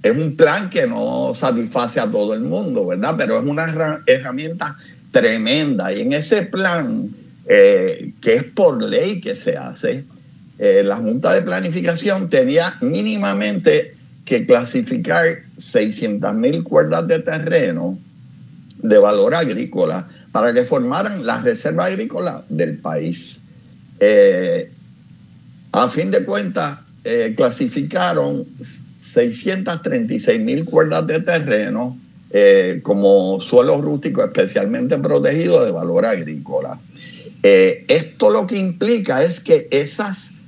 [0.02, 3.16] es un plan que no satisface a todo el mundo, ¿verdad?
[3.18, 3.66] Pero es una
[4.06, 4.78] herramienta
[5.12, 7.10] tremenda y en ese plan,
[7.50, 10.06] eh, que es por ley que se hace,
[10.60, 13.96] la Junta de Planificación tenía mínimamente
[14.26, 17.98] que clasificar 600 mil cuerdas de terreno
[18.84, 23.42] de valor agrícola para que formaran las reservas agrícolas del país.
[24.00, 24.70] Eh,
[25.72, 28.46] a fin de cuentas, eh, clasificaron
[28.98, 31.98] 636 mil cuerdas de terreno
[32.32, 36.80] eh, como suelo rústico especialmente protegido de valor agrícola.
[37.44, 40.40] esto lo que implica es que esas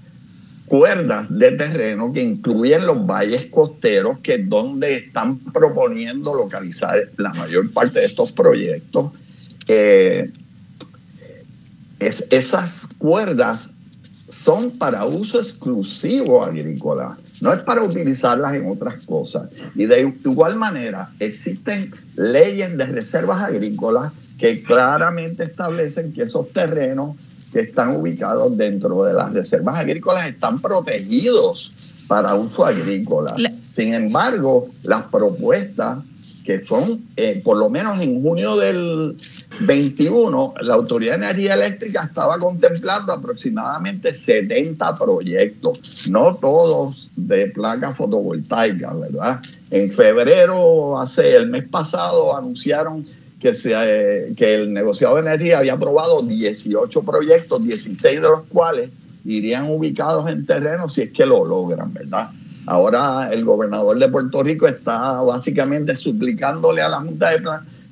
[0.67, 7.33] cuerdas de terreno que incluyen los valles costeros, que es donde están proponiendo localizar la
[7.33, 9.11] mayor parte de estos proyectos.
[9.67, 10.31] Eh,
[11.99, 13.71] es, esas cuerdas
[14.45, 19.51] son para uso exclusivo agrícola, no es para utilizarlas en otras cosas.
[19.75, 27.15] Y de igual manera, existen leyes de reservas agrícolas que claramente establecen que esos terrenos
[27.51, 33.35] que están ubicados dentro de las reservas agrícolas están protegidos para uso agrícola.
[33.51, 35.99] Sin embargo, las propuestas
[36.45, 36.83] que son,
[37.15, 39.15] eh, por lo menos en junio del
[39.61, 47.97] 21, la Autoridad de Energía Eléctrica estaba contemplando aproximadamente 70 proyectos, no todos de placas
[47.97, 49.39] fotovoltaicas, ¿verdad?
[49.71, 53.03] En febrero, hace el mes pasado, anunciaron
[53.45, 58.89] que, se, que el negociado de energía había aprobado 18 proyectos, 16 de los cuales
[59.23, 62.29] irían ubicados en terreno si es que lo logran, ¿verdad?
[62.65, 67.29] Ahora el gobernador de Puerto Rico está básicamente suplicándole a la Junta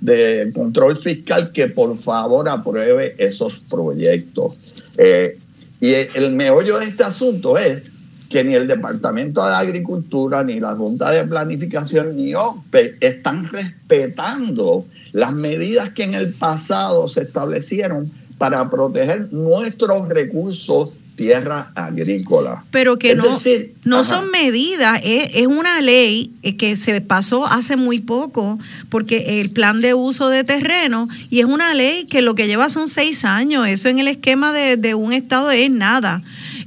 [0.02, 4.92] de, Control Fiscal que por favor apruebe esos proyectos.
[4.98, 5.38] Eh,
[5.80, 7.92] y el meollo de este asunto es
[8.30, 14.86] que ni el Departamento de Agricultura, ni la Junta de Planificación, ni OPE están respetando
[15.12, 22.64] las medidas que en el pasado se establecieron para proteger nuestros recursos tierra agrícola.
[22.72, 23.40] Pero que no,
[23.86, 28.58] no son medidas, es, una ley que se pasó hace muy poco,
[28.90, 32.70] porque el plan de uso de terreno, y es una ley que lo que lleva
[32.70, 36.24] son seis años, eso en el esquema de, de un estado es nada.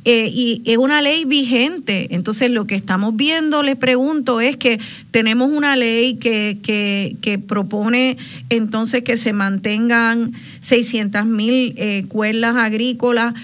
[0.08, 2.14] Eh, y es una ley vigente.
[2.14, 4.78] Entonces, lo que estamos viendo, les pregunto, es que
[5.10, 8.16] tenemos una ley que, que, propone
[8.48, 13.34] entonces que se mantengan 600 mil eh, cuerdas agrícolas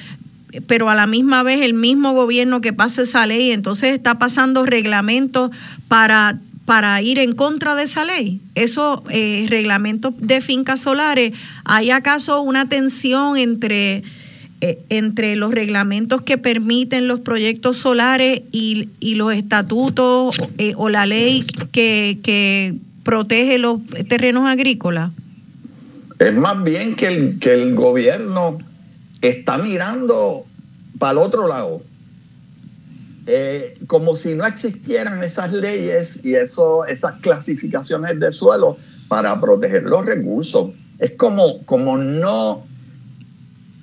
[0.67, 4.67] pero a la misma vez el mismo gobierno que pasa esa ley, entonces está pasando
[4.67, 5.51] reglamentos
[5.89, 8.41] para para ir en contra de esa ley.
[8.55, 11.33] Esos eh, reglamentos de fincas solares,
[11.65, 14.05] ¿hay acaso una tensión entre
[14.65, 21.05] eh, entre los reglamentos que permiten los proyectos solares y, los estatutos eh, o la
[21.05, 25.11] ley que, protege los terrenos agrícolas?
[26.21, 28.59] Es más bien que el, que el gobierno
[29.21, 30.47] está mirando
[31.01, 31.83] para el otro lado.
[33.27, 38.77] Eh, como si no existieran esas leyes y eso, esas clasificaciones de suelo
[39.09, 40.71] para proteger los recursos.
[41.01, 42.65] Es como, como no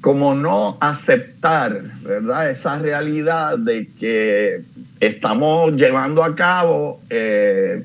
[0.01, 2.51] como no aceptar, ¿verdad?
[2.51, 4.61] Esa realidad de que
[4.99, 7.83] estamos llevando a cabo eh,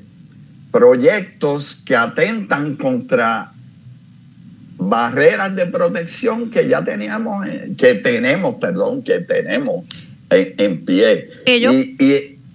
[0.71, 3.51] proyectos que atentan contra
[4.77, 9.85] barreras de protección que ya teníamos, eh, que tenemos, perdón, que tenemos
[10.29, 11.29] en, pie.
[11.45, 11.75] Ellos,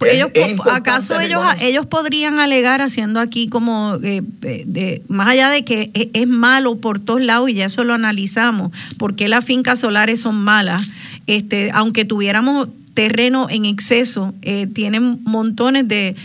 [0.09, 0.31] ellos,
[0.71, 6.09] ¿Acaso ellos, ellos podrían alegar haciendo aquí como, eh, de, más allá de que e,
[6.13, 10.35] es, malo por todos lados y ya eso lo analizamos, porque las fincas solares son
[10.35, 10.91] malas,
[11.27, 16.15] este, aunque tuviéramos terreno en exceso, eh, tienen montones de,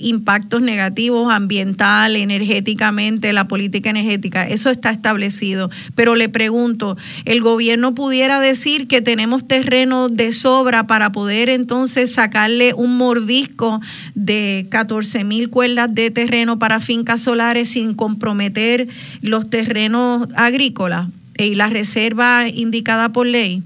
[0.00, 5.68] impactos negativos ambiental, energéticamente, la política energética, eso está establecido.
[5.94, 6.96] Pero le pregunto,
[7.26, 13.80] ¿el gobierno pudiera decir que tenemos terreno de sobra para poder entonces sacarle un mordisco
[14.14, 18.88] de 14 mil cuerdas de terreno para fincas solares sin comprometer
[19.20, 23.62] los terrenos agrícolas y la reserva indicada por ley?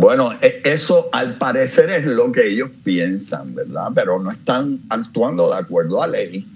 [0.00, 3.88] Bueno, e, eso al parecer es lo que ellos piensan, ¿verdad?
[3.94, 6.46] Pero no están actuando de acuerdo a ley.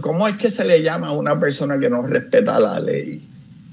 [0.00, 3.22] ¿Cómo es que se le llama a una persona que no respeta la ley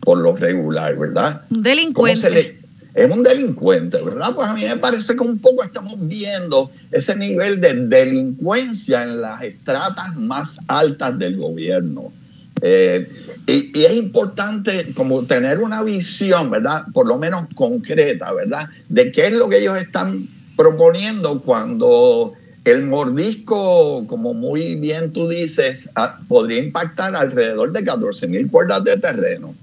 [0.01, 1.43] por lo regular, verdad?
[1.49, 2.59] Un delincuente.
[2.93, 4.35] es un delincuente, ¿verdad?
[4.35, 9.21] Pues a mí me parece que un poco estamos viendo ese nivel de delincuencia en
[9.21, 12.11] las estratas más altas del gobierno.
[12.61, 13.07] Eh,
[13.47, 16.83] y, es importante como tener una visión, ¿verdad?
[16.93, 18.69] Por lo menos concreta, ¿verdad?
[18.89, 22.33] De qué es lo que ellos están proponiendo cuando
[22.65, 28.83] el mordisco, como muy bien tú dices, ah, podría impactar alrededor de 14 mil cuerdas
[28.83, 29.55] de terreno.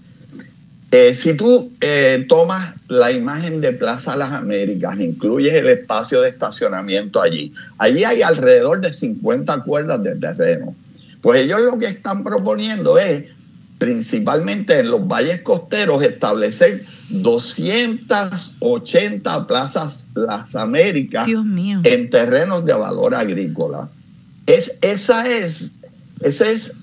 [0.93, 6.31] Eh, si tú eh, tomas la imagen de Plaza Las Américas, incluyes el espacio de
[6.31, 10.75] estacionamiento allí, allí hay alrededor de 50 cuerdas de terreno.
[11.23, 13.25] Pues ellos lo que están proponiendo es,
[13.79, 23.89] principalmente en los valles costeros, establecer 280 plazas Las Américas en terrenos de valor agrícola.
[24.47, 25.75] Es, esa es,
[26.23, 26.75] ese es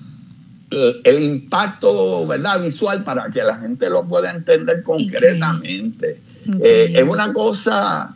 [1.04, 2.60] el impacto ¿verdad?
[2.60, 6.20] visual para que la gente lo pueda entender concretamente.
[6.62, 8.14] Eh, es una cosa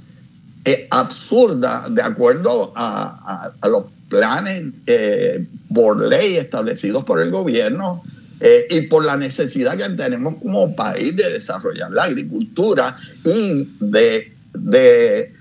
[0.65, 5.45] eh, absurda de acuerdo a, los planes eh,
[5.75, 8.03] por ley establecidos por el gobierno
[8.71, 15.35] y por la necesidad que tenemos como país de desarrollar la agricultura y de, de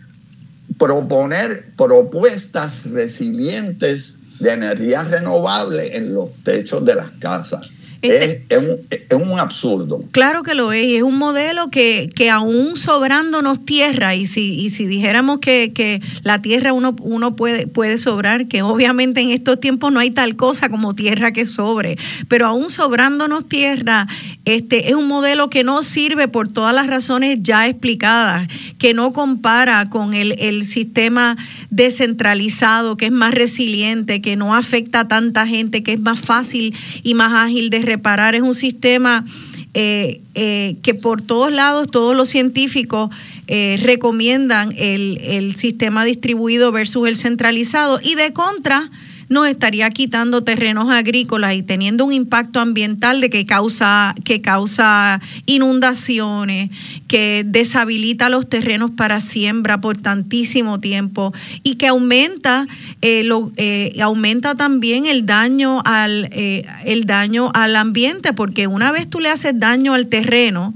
[0.79, 7.69] proponer propuestas resilientes de energía renovable en los techos de las casas.
[8.01, 10.01] Este es, un, absurdo.
[10.11, 14.59] Claro que lo es, y es un modelo que, que aún sobrándonos tierra, y si,
[14.59, 19.59] y si dijéramos que, la tierra uno, uno puede, puede sobrar, que obviamente en estos
[19.59, 21.97] tiempos no hay tal cosa como tierra que sobre,
[22.27, 24.07] pero aún sobrándonos tierra,
[24.45, 28.47] este es un modelo que no sirve por todas las razones ya explicadas,
[28.77, 31.37] que no compara con el, el sistema
[31.69, 36.75] descentralizado, que es más resiliente, que no afecta a tanta gente, que es más fácil
[37.03, 38.35] y más ágil de reparar.
[38.35, 39.25] Es un sistema
[39.73, 43.09] eh, eh, que por todos lados, todos los científicos
[43.47, 47.99] eh, recomiendan el, el sistema distribuido versus el centralizado.
[48.01, 48.89] Y de contra,
[49.29, 55.21] nos estaría quitando terrenos agrícolas y teniendo un impacto ambiental de que causa, que causa
[55.45, 56.69] inundaciones,
[57.07, 61.33] que deshabilita los terrenos para siembra por tantísimo tiempo
[61.63, 62.67] y que aumenta,
[63.01, 68.91] eh, lo, eh, aumenta también el daño, al, eh, el daño al ambiente, porque una
[68.91, 70.73] vez tú le haces daño al terreno,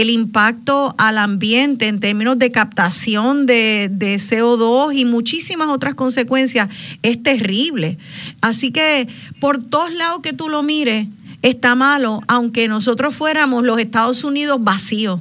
[0.00, 3.88] el impacto al ambiente en términos de captación de,
[4.18, 6.68] CO2 y muchísimas otras consecuencias
[7.02, 7.96] es terrible.
[8.40, 9.06] Así que
[9.38, 11.06] por todos lados que tú lo mires,
[11.42, 15.20] está malo, aunque nosotros fuéramos los Estados Unidos vacíos.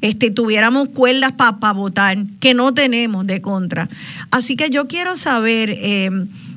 [0.00, 3.88] Este, tuviéramos cuerdas para votar, que no tenemos de contra.
[4.32, 6.10] Así que yo quiero saber eh,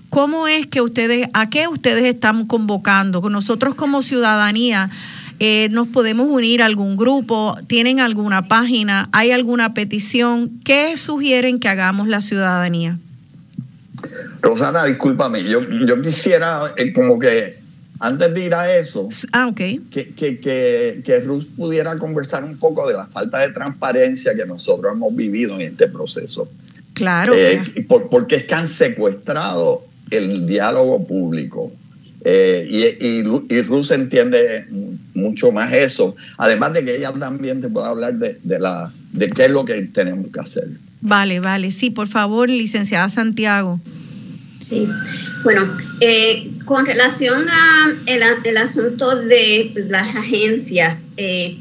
[0.09, 4.89] cómo es que ustedes, a qué ustedes están convocando, nosotros como ciudadanía,
[5.39, 10.59] eh, nos podemos unir a algún grupo, tienen alguna página, hay alguna petición.
[10.63, 12.97] ¿Qué sugieren que hagamos la ciudadanía?
[14.41, 17.57] Rosana, discúlpame, yo, yo quisiera eh, como que
[17.99, 19.79] antes de ir a eso, ah, okay.
[19.89, 24.45] que, que, que, que Ruth pudiera conversar un poco de la falta de transparencia que
[24.45, 26.49] nosotros hemos vivido en este proceso.
[26.93, 27.33] Claro.
[27.35, 31.71] Eh, por, porque es que han secuestrado el diálogo público.
[32.27, 34.65] Eh, y, y, y, Ruth entiende
[35.13, 39.27] mucho más eso, además de que ella también te puede hablar de, de, la, de
[39.27, 40.67] qué es lo que tenemos que hacer.
[41.01, 43.79] Vale, vale, sí, por favor, licenciada Santiago.
[44.67, 44.87] Sí.
[45.43, 51.59] Bueno, eh, con relación a el, asunto de las agencias, eh,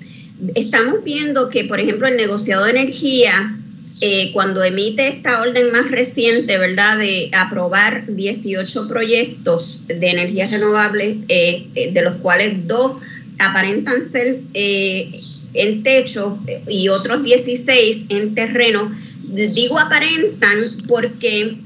[0.55, 3.59] estamos viendo que, por ejemplo, el negociado de energía
[4.01, 11.19] eh, cuando emite esta orden más reciente, ¿verdad?, de aprobar 18 proyectos de energía renovable,
[11.29, 12.97] eh, eh, de los cuales dos
[13.39, 18.95] aparentan ser en techo y otros 16 en terreno.
[19.23, 20.59] Digo aparentan
[20.89, 21.59] porque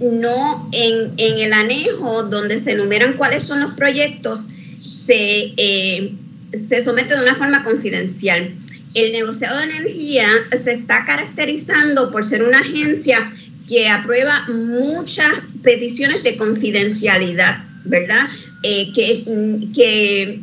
[0.00, 5.54] no en, en el anejo donde se enumeran cuáles son los proyectos se,
[6.52, 8.54] se somete de una forma confidencial
[8.94, 13.30] el negociado de energía se está caracterizando por ser una agencia
[13.68, 18.24] que aprueba muchas peticiones de confidencialidad, ¿verdad?
[18.62, 19.24] Eh, que,
[19.74, 20.40] que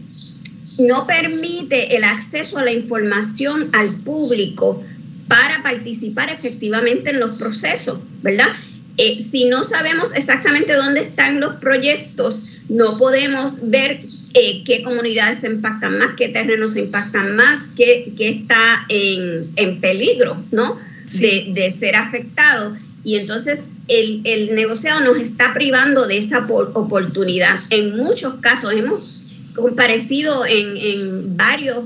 [0.80, 4.84] no permite el acceso a la información al público
[5.28, 8.48] para participar efectivamente en los procesos, ¿verdad?
[8.98, 14.00] Eh, si no sabemos exactamente dónde están los proyectos, no podemos ver
[14.34, 20.44] eh, qué comunidades se impactan más, qué terrenos se impactan más, qué, está en, peligro,
[20.52, 20.78] ¿no?
[21.20, 22.78] De, ser afectado.
[23.04, 27.56] Y entonces el, el, negociado nos está privando de esa oportunidad.
[27.70, 29.22] En muchos casos hemos
[29.56, 31.86] comparecido en, en varios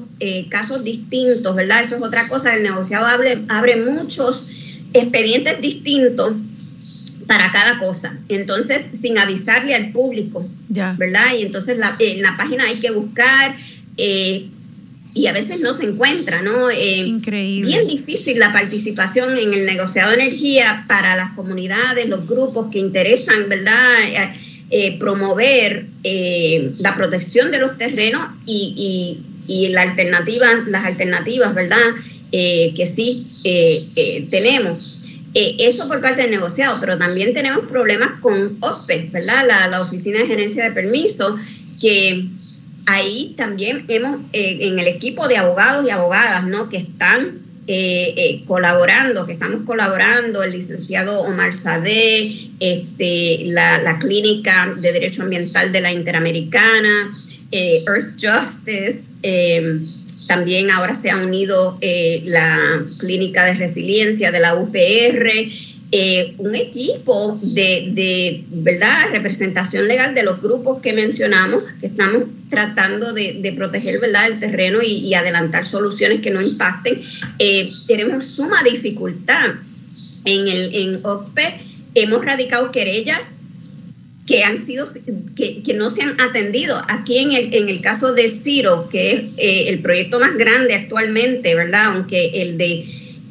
[0.49, 1.81] casos distintos, ¿verdad?
[1.81, 4.63] Eso es otra cosa, el negociado abre, abre muchos
[4.93, 6.33] expedientes distintos
[7.27, 8.17] para cada cosa.
[8.29, 11.35] Entonces, sin avisarle al público, ¿verdad?
[11.37, 13.55] Y entonces la, en la página hay que buscar
[13.97, 14.47] eh,
[15.13, 16.69] y a veces no se encuentra, ¿no?
[16.69, 17.69] Eh, Increíble.
[17.69, 22.79] Bien difícil la participación en el negociado de energía para las comunidades, los grupos que
[22.79, 24.33] interesan, ¿verdad?
[24.71, 31.93] Eh, promover la protección de los terrenos y, y, la alternativa, las alternativas, ¿verdad?
[32.31, 33.23] que sí
[34.29, 35.04] tenemos.
[35.37, 39.69] Eh, eso por parte del negociado, pero también tenemos problemas con OSPE, ¿verdad?
[39.69, 41.37] La, Oficina de Gerencia de Permiso,
[41.81, 42.29] que
[42.87, 46.69] ahí también hemos, eh, en el equipo de abogados y abogadas, ¿no?
[46.69, 54.71] Que están eh, colaborando, que estamos colaborando, el licenciado Omar Sade, este, la, la, Clínica
[54.81, 57.09] de Derecho Ambiental de la Interamericana,
[57.55, 59.11] Earth Justice,
[60.27, 65.29] también ahora se ha unido eh, la Clínica de Resiliencia de la UPR,
[65.91, 69.09] eh, un equipo de, ¿verdad?
[69.11, 74.27] representación legal de los grupos que mencionamos, que estamos tratando de, proteger ¿verdad?
[74.27, 77.03] el terreno y, adelantar soluciones que no impacten.
[77.39, 79.51] Eh, tenemos suma dificultad
[80.25, 81.61] en, el, en OCPE.
[81.93, 83.44] Hemos radicado querellas
[84.25, 84.87] que han sido
[85.35, 86.81] que, que, no se han atendido.
[86.87, 90.73] Aquí en el, en el caso de Ciro, que es eh, el proyecto más grande
[90.73, 91.93] actualmente, ¿verdad?
[91.93, 92.85] Aunque el de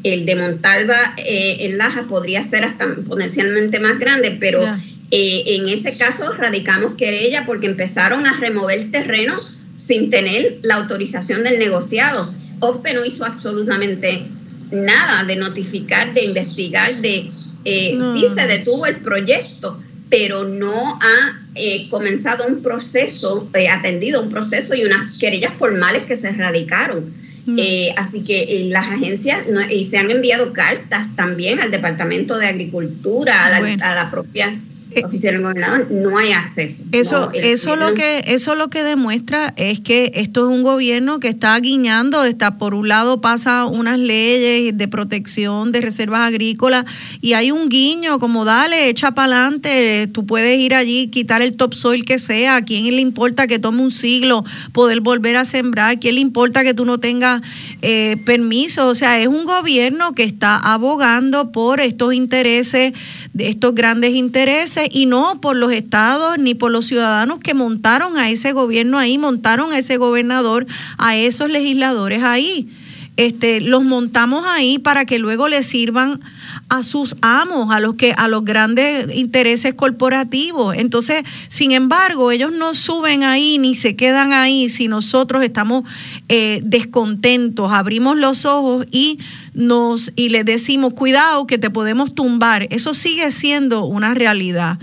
[0.04, 4.62] el de Montalva eh, en Laja podría ser hasta potencialmente más grande, pero
[5.10, 9.32] eh, en ese caso radicamos querella porque empezaron a remover terreno
[9.78, 12.32] sin tener la autorización del negociado.
[12.60, 14.26] OPE no hizo absolutamente
[14.70, 17.26] nada de notificar, de investigar, de
[17.64, 19.80] si se detuvo el proyecto
[20.16, 26.04] pero no ha eh, comenzado un proceso, eh, atendido un proceso y unas querellas formales
[26.04, 27.12] que se radicaron.
[27.46, 27.58] Mm.
[27.58, 33.46] Eh, así que las agencias y se han enviado cartas también al Departamento de Agricultura,
[33.46, 34.56] a la propia
[35.04, 36.84] oficial gobernador, no hay acceso.
[36.92, 41.28] Eso, eso lo que, eso lo que demuestra es que esto es un gobierno que
[41.28, 46.84] está guiñando, está por un lado pasa unas leyes de protección de reservas agrícolas
[47.20, 51.56] y hay un guiño como dale, echa para adelante, tú puedes ir allí, quitar el
[51.56, 55.98] topsoil que sea, a quién le importa que tome un siglo poder volver a sembrar,
[55.98, 57.42] quién le importa que tú no tengas
[57.82, 62.92] eh, permiso, o sea, es un gobierno que está abogando por estos intereses,
[63.34, 68.16] de estos grandes intereses y no por los estados ni por los ciudadanos que montaron
[68.16, 70.66] a ese gobierno ahí, montaron a ese gobernador,
[70.96, 72.68] a esos legisladores ahí.
[73.16, 76.20] Este, los montamos ahí para que luego le sirvan
[76.68, 80.76] a sus amos, a los que a los grandes intereses corporativos.
[80.76, 85.84] Entonces, sin embargo, ellos no suben ahí ni se quedan ahí si nosotros estamos
[86.28, 89.18] eh, descontentos, abrimos los ojos y
[89.54, 92.66] nos y les decimos cuidado que te podemos tumbar.
[92.70, 94.78] Eso sigue siendo una realidad.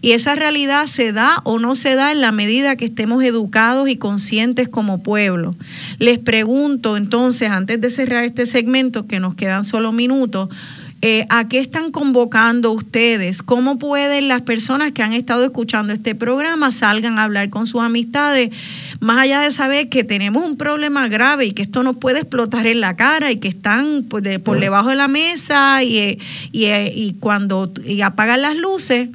[0.00, 3.88] Y esa realidad se da o no se da en la medida que estemos educados
[3.88, 5.56] y conscientes como pueblo.
[5.98, 10.48] Les pregunto entonces, antes de cerrar este segmento, que nos quedan solo minutos,
[11.02, 13.42] eh, ¿A qué están convocando ustedes?
[13.42, 17.82] ¿Cómo pueden las personas que han estado escuchando este programa salgan a hablar con sus
[17.82, 18.50] amistades?
[19.00, 22.66] Más allá de saber que tenemos un problema grave y que esto nos puede explotar
[22.66, 26.18] en la cara y que están pues, por debajo de la mesa y, eh,
[26.50, 29.10] y, eh, y cuando y apagan las luces,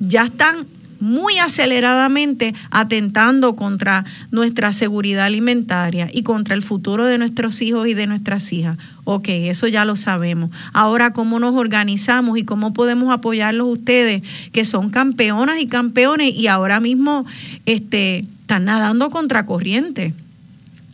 [0.00, 0.66] ya están
[1.04, 7.94] muy aceleradamente atentando contra nuestra seguridad alimentaria y contra el futuro de nuestros hijos y
[7.94, 8.78] de nuestras hijas.
[9.04, 10.50] Ok, eso ya lo sabemos.
[10.72, 14.22] Ahora, ¿cómo nos organizamos y cómo podemos apoyarlos ustedes,
[14.52, 17.26] que son campeonas y campeones y ahora mismo
[17.66, 20.14] este, están nadando contra corriente?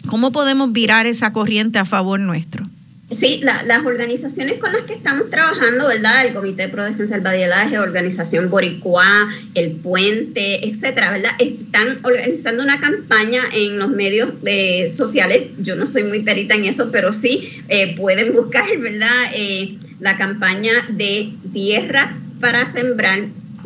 [0.06, 2.66] ¿Cómo podemos virar esa corriente a favor nuestro?
[3.10, 6.26] Sí, las organizaciones con las que estamos trabajando, ¿verdad?
[6.26, 11.32] El Comité Pro Defensa del Badielaje, Organización Boricua, El Puente, etcétera, ¿verdad?
[11.40, 15.48] Están organizando una campaña en los medios eh, sociales.
[15.58, 19.24] Yo no soy muy perita en eso, pero sí eh, pueden buscar, ¿verdad?
[19.34, 23.24] Eh, la campaña de tierra para sembrar,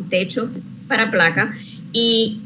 [0.09, 0.49] techo
[0.87, 1.53] para placa
[1.93, 2.41] y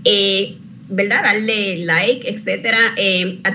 [0.89, 1.23] ¿verdad?
[1.23, 2.95] Darle like, etcétera.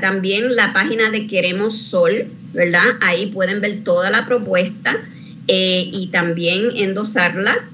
[0.01, 2.97] también la página de Queremos Sol, ¿verdad?
[3.01, 5.02] Ahí pueden ver toda la propuesta
[5.48, 7.69] eh, y también endosarla.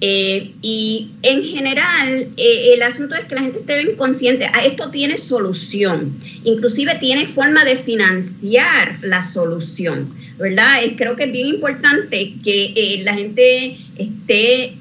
[0.00, 4.62] Eh, y en general, eh, el asunto es que la gente esté bien consciente, ah,
[4.66, 10.80] esto tiene solución, inclusive tiene forma de financiar la solución, ¿verdad?
[10.98, 14.74] creo que es bien importante que la gente esté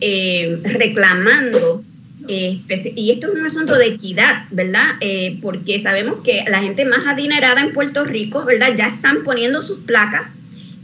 [0.64, 1.86] reclamando
[2.28, 2.62] Eh,
[2.96, 4.96] y esto es un asunto de equidad, ¿verdad?
[5.02, 8.76] Eh, porque sabemos que la gente más adinerada en Puerto Rico, ¿verdad?
[8.78, 10.24] Ya están poniendo sus placas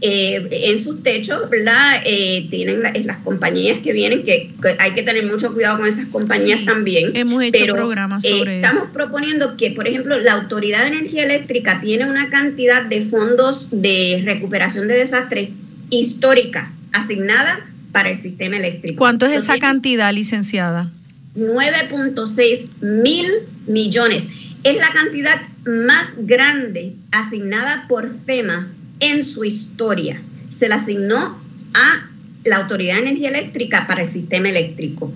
[0.01, 2.01] eh, en sus techos, ¿verdad?
[2.49, 7.11] tienen las compañías que vienen, que, hay que tener mucho cuidado con esas compañías también.
[7.15, 11.79] Hemos hecho pero, programas sobre estamos proponiendo que, por ejemplo, la Autoridad de Energía Eléctrica
[11.81, 15.49] tiene una cantidad de fondos de recuperación de desastres
[15.89, 18.99] histórica asignada para el sistema eléctrico.
[18.99, 20.91] ¿Cuánto es esa cantidad, licenciada?
[21.35, 23.27] 9.6 mil
[23.67, 24.29] millones.
[24.63, 30.21] Es la cantidad más grande asignada por FEMA en su historia.
[30.49, 31.41] Se la asignó
[31.73, 32.09] a
[32.43, 35.13] la Autoridad de Energía Eléctrica para el sistema eléctrico.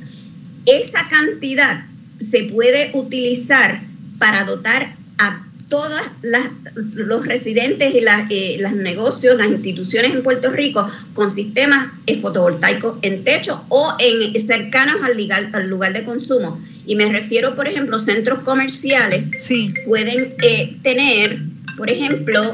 [0.65, 1.85] Esa cantidad
[2.22, 3.81] se puede utilizar
[4.18, 6.01] para dotar a todos
[6.93, 12.99] los residentes y eh, los negocios, las instituciones en Puerto Rico con sistemas eh, fotovoltaicos
[13.01, 16.61] en techo o en cercanos al lugar, al lugar de consumo.
[16.85, 19.73] Y me refiero, por ejemplo, centros comerciales sí.
[19.87, 21.39] pueden eh, tener,
[21.75, 22.51] por ejemplo,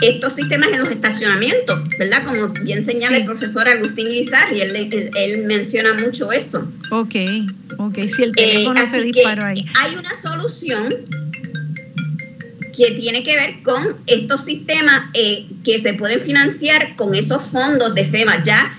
[0.00, 2.24] estos sistemas en los estacionamientos, ¿verdad?
[2.24, 6.66] Como bien señala el profesor Agustín Guizar, y él, él, menciona mucho eso.
[6.96, 7.14] Ok,
[7.78, 9.64] ok, si el teléfono eh, se disparó ahí.
[9.80, 10.94] Hay una solución
[12.76, 17.94] que tiene que ver con estos sistemas eh, que se pueden financiar con esos fondos
[17.94, 18.44] de FEMA.
[18.44, 18.78] Ya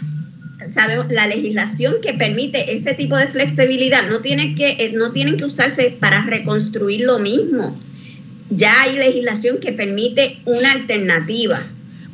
[0.71, 5.35] sabemos, la legislación que permite ese tipo de flexibilidad no, tiene que, eh, no tienen
[5.35, 7.77] que usarse para reconstruir lo mismo
[8.49, 11.63] ya hay legislación que permite una alternativa.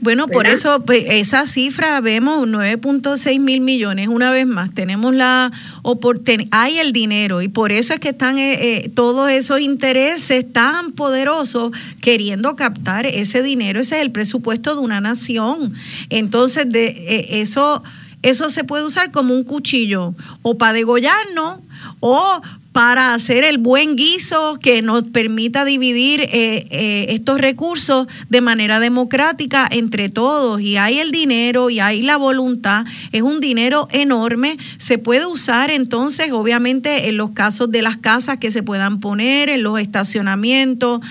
[0.01, 4.07] Bueno, por eso pues, esa cifra vemos 9.6 mil millones.
[4.07, 5.51] Una vez más, tenemos la
[5.83, 10.51] oportunidad, hay el dinero y por eso es que están eh, eh, todos esos intereses
[10.51, 11.71] tan poderosos
[12.01, 13.79] queriendo captar ese dinero.
[13.79, 15.71] Ese es el presupuesto de una nación.
[16.09, 17.83] Entonces, de eh, eso,
[18.23, 21.59] eso se puede usar como un cuchillo o para degollarnos
[21.99, 22.41] o
[22.71, 28.79] para hacer el buen guiso que nos permita dividir eh, eh, estos recursos de manera
[28.79, 30.61] democrática entre todos.
[30.61, 32.85] Y hay el dinero y hay la voluntad.
[33.11, 34.57] Es un dinero enorme.
[34.77, 39.49] Se puede usar entonces, obviamente, en los casos de las casas que se puedan poner,
[39.49, 41.01] en los estacionamientos.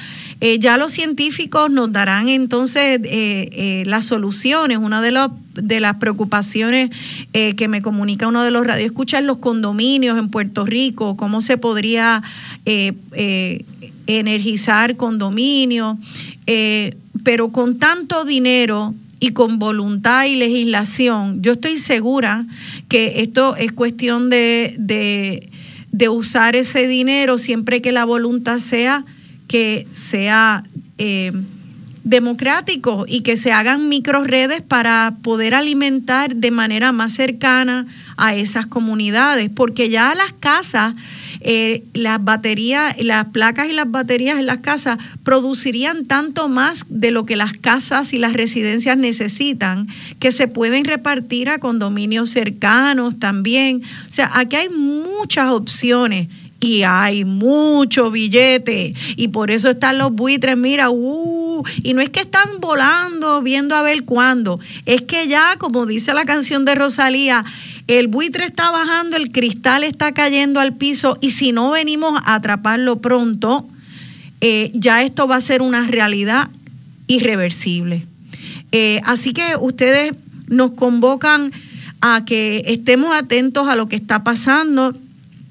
[0.41, 3.01] Eh, ya los científicos nos darán entonces
[3.87, 4.79] las soluciones.
[4.79, 6.91] Una de, las preocupaciones
[7.33, 12.23] que me comunica uno de los radioescuchas los condominios en Puerto Rico, cómo se podría
[12.65, 13.65] eh, eh,
[14.07, 15.97] energizar condominios,
[16.47, 22.47] eh, pero con tanto dinero y con voluntad y legislación, yo estoy segura
[22.89, 25.49] que esto es cuestión de,
[26.11, 29.05] usar ese dinero siempre que la voluntad sea
[29.51, 30.63] que sea
[32.05, 38.37] democrático y que se hagan micro redes para poder alimentar de manera más cercana a
[38.37, 40.95] esas comunidades, porque ya las casas
[41.43, 47.11] eh, las baterías, las placas y las baterías en las casas producirían tanto más de
[47.11, 53.19] lo que las casas y las residencias necesitan, que se pueden repartir a condominios cercanos
[53.19, 53.83] también.
[54.07, 56.29] O sea, aquí hay muchas opciones
[56.61, 58.95] y hay mucho billete.
[59.17, 63.75] Y por eso están los buitres, mira, uh, y no es que están volando viendo
[63.75, 67.45] a ver cuándo, es que ya, como dice la canción de Rosalía,
[67.87, 72.35] el buitre está bajando, el cristal está cayendo al piso y si no venimos a
[72.35, 73.67] atraparlo pronto,
[74.41, 76.51] eh, ya esto va a ser una realidad
[77.07, 78.07] irreversible.
[78.73, 80.13] Eh, así que ustedes
[80.47, 81.53] nos convocan
[82.01, 84.95] a que estemos atentos a lo que está pasando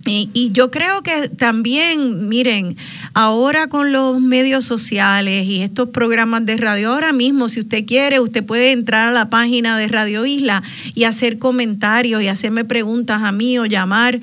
[0.06, 2.78] y, yo creo que también, miren,
[3.14, 8.20] ahora con los medios sociales y estos programas de radio, ahora mismo, si usted quiere,
[8.20, 10.64] usted puede entrar a la página de Radio Isla
[10.96, 14.22] y hacer comentarios y hacerme preguntas a mí o llamar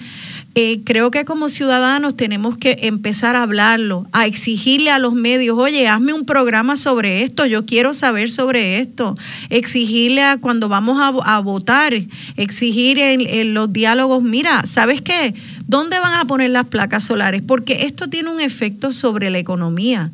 [0.59, 5.59] eh, creo que como ciudadanos tenemos que empezar a hablarlo, a exigirle a los medios,
[5.59, 9.19] oye, hazme un programa sobre esto, yo quiero saber sobre esto,
[9.51, 11.93] exigirle a cuando vamos a, votar,
[12.39, 15.35] exigir en, los diálogos, mira, ¿sabes qué?
[15.67, 17.43] ¿Dónde van a poner las placas solares?
[17.43, 20.13] Porque esto tiene un efecto sobre la economía.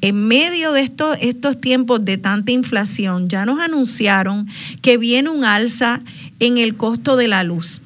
[0.00, 4.48] En medio de estos, estos tiempos de tanta inflación, ya nos anunciaron
[4.80, 6.00] que viene un alza
[6.40, 7.82] en el costo de la luz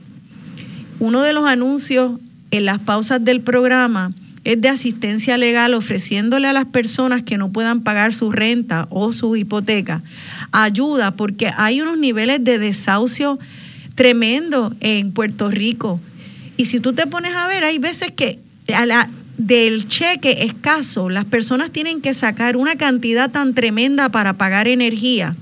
[1.01, 2.13] uno de los anuncios
[2.51, 4.13] en las pausas del programa
[4.45, 9.13] es de asistencia legal ofreciéndole a las personas que no puedan pagar su renta o
[9.13, 10.03] su hipoteca
[10.53, 13.39] ayuda porque hay unos niveles de desahucio
[13.95, 16.01] tremendo en Puerto Rico.
[16.59, 18.41] Y si tú te pones a ver, hay veces que
[18.75, 19.09] a la,
[19.39, 25.37] del cheque escaso las personas tienen que sacar una cantidad tan tremenda para pagar energía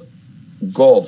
[0.72, 1.06] gov,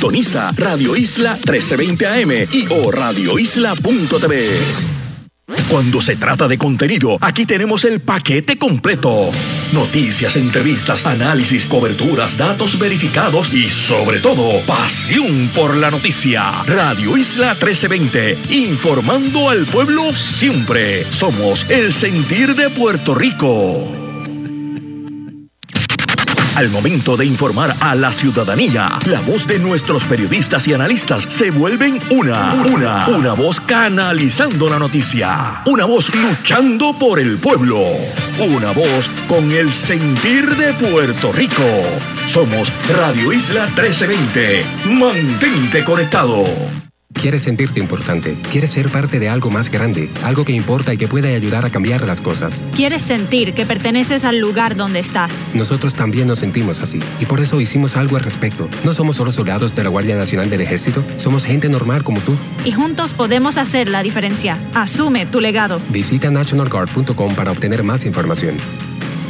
[0.00, 4.48] Sintoniza Radio Isla 1320 AM y o radioisla.tv.
[5.68, 9.30] Cuando se trata de contenido, aquí tenemos el paquete completo.
[9.74, 16.62] Noticias, entrevistas, análisis, coberturas, datos verificados y sobre todo, pasión por la noticia.
[16.66, 21.04] Radio Isla 1320, informando al pueblo siempre.
[21.10, 23.99] Somos el sentir de Puerto Rico.
[26.60, 31.50] Al momento de informar a la ciudadanía, la voz de nuestros periodistas y analistas se
[31.50, 37.80] vuelven una, una, una voz canalizando la noticia, una voz luchando por el pueblo,
[38.40, 41.64] una voz con el sentir de Puerto Rico.
[42.26, 44.62] Somos Radio Isla 1320.
[44.84, 46.44] Mantente conectado.
[47.12, 51.06] Quieres sentirte importante, quieres ser parte de algo más grande, algo que importa y que
[51.06, 52.64] puede ayudar a cambiar las cosas.
[52.74, 55.34] Quieres sentir que perteneces al lugar donde estás.
[55.52, 58.68] Nosotros también nos sentimos así y por eso hicimos algo al respecto.
[58.84, 62.36] No somos solo soldados de la Guardia Nacional del Ejército, somos gente normal como tú.
[62.64, 64.56] Y juntos podemos hacer la diferencia.
[64.72, 65.80] Asume tu legado.
[65.90, 68.56] Visita nationalguard.com para obtener más información.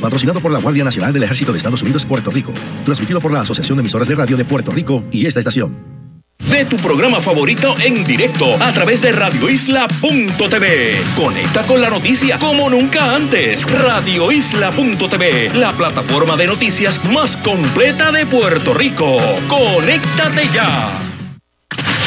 [0.01, 2.52] Patrocinado por la Guardia Nacional del Ejército de Estados Unidos, Puerto Rico.
[2.85, 5.99] Transmitido por la Asociación de Emisoras de Radio de Puerto Rico y esta estación.
[6.48, 11.00] Ve tu programa favorito en directo a través de radioisla.tv.
[11.16, 13.64] Conecta con la noticia como nunca antes.
[13.70, 19.18] Radioisla.tv, la plataforma de noticias más completa de Puerto Rico.
[19.48, 21.09] Conéctate ya.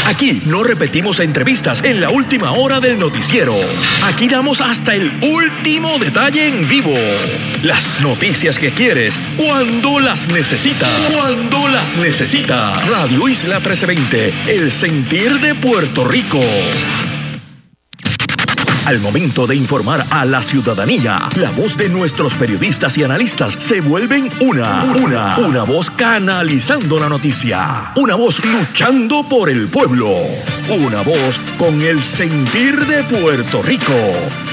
[0.06, 3.56] Aquí no repetimos entrevistas en la última hora del noticiero.
[4.04, 6.94] Aquí damos hasta el último detalle en vivo.
[7.62, 10.92] Las noticias que quieres cuando las necesitas.
[11.10, 12.86] Cuando las necesitas.
[12.90, 16.42] Radio Isla 1320, el sentir de Puerto Rico.
[18.86, 23.80] Al momento de informar a la ciudadanía, la voz de nuestros periodistas y analistas se
[23.80, 30.10] vuelven una, una, una voz canalizando la noticia, una voz luchando por el pueblo,
[30.68, 33.94] una voz con el sentir de Puerto Rico.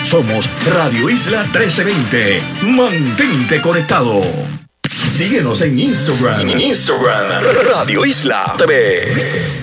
[0.05, 2.41] Somos Radio Isla 1320.
[2.67, 4.21] Mantente conectado.
[5.09, 6.49] Síguenos en Instagram.
[6.49, 9.60] Instagram, Radio Isla TV.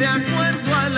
[0.00, 0.88] De acuerdo a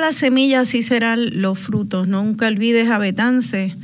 [0.00, 2.08] las semillas, así serán los frutos.
[2.08, 3.76] Nunca olvides a Betance.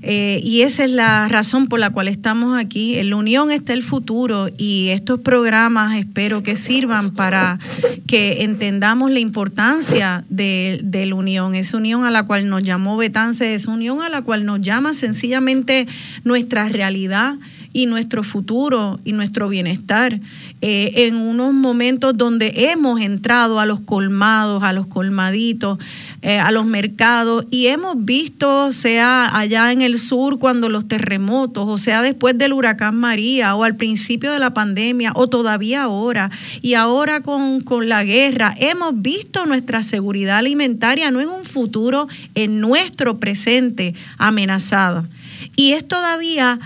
[0.00, 2.96] Eh, y esa es la razón por la cual estamos aquí.
[2.98, 7.58] En la unión está el futuro y estos programas espero que sirvan para
[8.06, 11.54] que entendamos la importancia de, de la unión.
[11.54, 14.94] Esa unión a la cual nos llamó Betance, esa unión a la cual nos llama
[14.94, 15.86] sencillamente
[16.24, 17.36] nuestra realidad
[17.72, 20.20] y nuestro futuro y nuestro bienestar.
[20.60, 25.78] Eh, en unos momentos donde hemos entrado a los colmados, a los colmaditos,
[26.22, 31.66] eh, a los mercados y hemos visto, sea allá en el sur cuando los terremotos,
[31.68, 36.30] o sea después del huracán María, o al principio de la pandemia, o todavía ahora,
[36.62, 42.08] y ahora con, con la guerra, hemos visto nuestra seguridad alimentaria no en un futuro,
[42.34, 45.08] en nuestro presente amenazada.
[45.56, 46.58] Y es todavía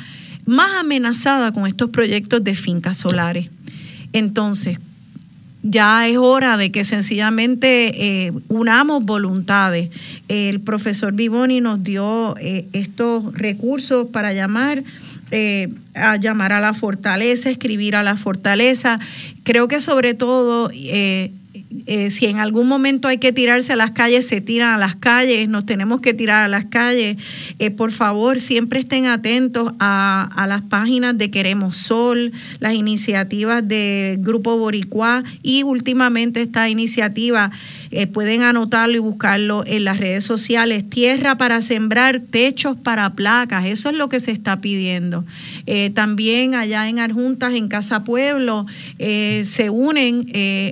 [0.44, 3.48] más amenazada con estos proyectos de fincas solares.
[4.12, 4.78] Entonces,
[5.62, 9.90] ya es hora de que sencillamente eh, unamos voluntades.
[10.28, 14.82] El profesor Vivoni nos dio eh, estos recursos para llamar.
[15.34, 19.00] Eh, a llamar a la fortaleza, escribir a la fortaleza.
[19.44, 21.32] Creo que sobre todo eh,
[22.10, 25.48] si en algún momento hay que tirarse a las calles, se tiran a las calles,
[25.48, 27.16] nos tenemos que tirar a las calles.
[27.58, 34.18] Eh, por favor, siempre estén atentos a, las páginas de Queremos Sol, las iniciativas de
[34.20, 37.50] Grupo Boricua y últimamente esta iniciativa,
[37.90, 43.66] eh, pueden anotarlo y buscarlo en las redes sociales, Tierra para Sembrar, Techos para Placas,
[43.66, 45.24] eso es lo que se está pidiendo.
[45.94, 48.66] también allá en Arjuntas, en Casa Pueblo,
[48.98, 50.26] se unen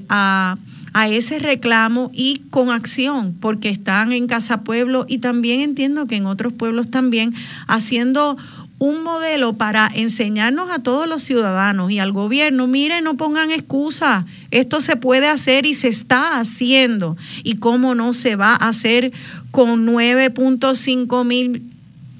[0.08, 0.58] a
[0.92, 6.16] a ese reclamo y con acción, porque están en Casa Pueblo y también entiendo que
[6.16, 7.34] en otros pueblos también
[7.66, 8.36] haciendo
[8.80, 14.24] un modelo para enseñarnos a todos los ciudadanos y al gobierno, miren, no pongan excusas,
[14.50, 17.16] esto se puede hacer y se está haciendo.
[17.44, 19.12] ¿Y cómo no se va a hacer
[19.50, 21.62] con 9.5 mil,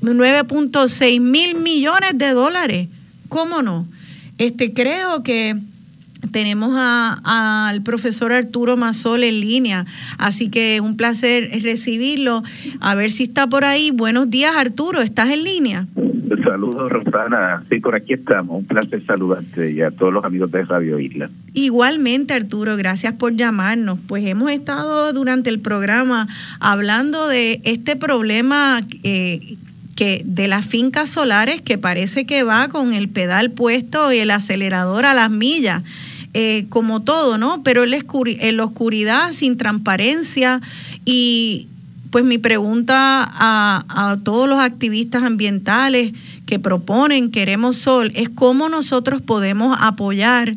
[0.03, 2.89] 9.6 mil millones de dólares?
[3.31, 3.89] ¿Cómo no?
[4.37, 5.57] Este, creo que
[6.33, 9.87] tenemos al profesor Arturo Mazol en línea,
[10.19, 12.43] así que un placer recibirlo.
[12.81, 13.91] A ver si está por ahí.
[13.91, 15.87] Buenos días, Arturo, ¿estás en línea?
[16.45, 17.65] Saludos, Rosana.
[17.69, 18.59] Sí, por aquí estamos.
[18.59, 21.29] Un placer saludarte y a todos los amigos de Radio Isla.
[21.55, 23.99] Igualmente, Arturo, gracias por llamarnos.
[24.07, 26.29] Pues hemos estado durante el programa
[26.61, 29.57] hablando de este problema eh,
[29.97, 34.31] que de las fincas solares que parece que va con el pedal puesto y el
[34.31, 35.83] acelerador a las millas.
[36.33, 37.65] Eh, como todo, ¿no?
[37.65, 40.61] Pero en la oscuridad, sin transparencia
[41.05, 41.67] y
[42.11, 46.13] pues mi pregunta a, a, todos los activistas ambientales
[46.47, 50.57] que proponen Queremos Sol es cómo nosotros podemos apoyar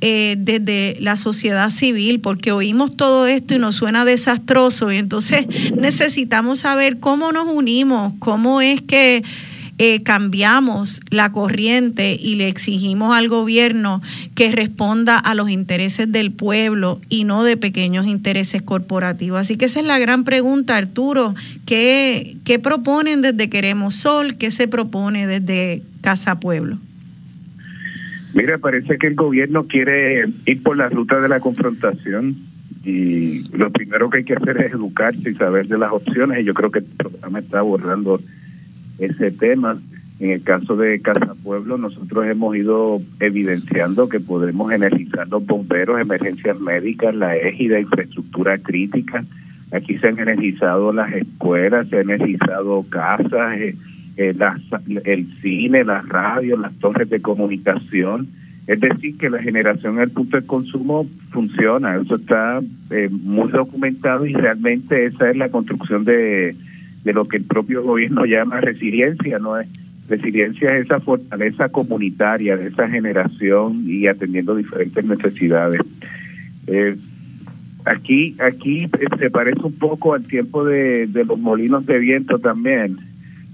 [0.00, 5.44] eh, desde la sociedad civil, porque oímos todo esto y nos suena desastroso y entonces
[5.76, 9.24] necesitamos saber cómo nos unimos, cómo es que
[9.78, 14.02] eh, cambiamos la corriente y le exigimos al gobierno
[14.34, 19.40] que responda a los intereses del pueblo y no de pequeños intereses corporativos.
[19.40, 21.34] Así que esa es la gran pregunta, Arturo.
[21.64, 24.36] ¿Qué, qué proponen desde Queremos Sol?
[24.36, 26.78] ¿Qué se propone desde Casa Pueblo?
[28.34, 32.36] Mira, parece que el gobierno quiere ir por la ruta de la confrontación
[32.84, 36.44] y lo primero que hay que hacer es educarse y saber de las opciones y
[36.44, 38.20] yo creo que el programa está abordando
[38.98, 39.78] ese tema.
[40.20, 46.00] En el caso de Casa Pueblo, nosotros hemos ido evidenciando que podemos energizar los bomberos,
[46.00, 49.24] emergencias médicas, la égida, infraestructura crítica.
[49.70, 53.76] Aquí se han energizado las escuelas, se han energizado casas, eh,
[54.16, 54.34] eh,
[55.04, 58.26] el cine, las radios, las torres de comunicación.
[58.66, 61.96] Es decir, que la generación al punto de consumo funciona.
[61.96, 62.60] Eso está
[62.90, 66.56] eh, muy documentado y realmente esa es la construcción de
[67.04, 69.68] de lo que el propio gobierno llama resiliencia, ¿no es?
[70.08, 75.80] Resiliencia es esa fortaleza comunitaria de esa generación y atendiendo diferentes necesidades.
[76.66, 76.96] Eh,
[77.84, 78.88] aquí aquí
[79.18, 82.96] se parece un poco al tiempo de, de los molinos de viento también,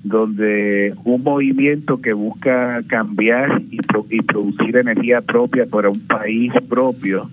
[0.04, 3.78] donde un movimiento que busca cambiar y,
[4.10, 7.30] y producir energía propia para un país propio,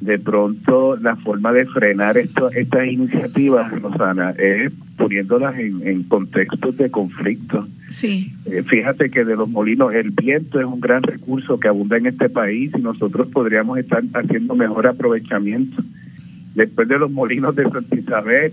[0.00, 7.66] de pronto la forma de frenar estas iniciativas, Rosana, es poniéndolas en, contextos de conflicto.
[7.88, 8.32] Sí.
[8.44, 12.06] Eh, fíjate que de los molinos el viento es un gran recurso que abunda en
[12.06, 15.82] este país y nosotros podríamos estar haciendo mejor aprovechamiento.
[16.54, 18.52] Después de los molinos de Santa Isabel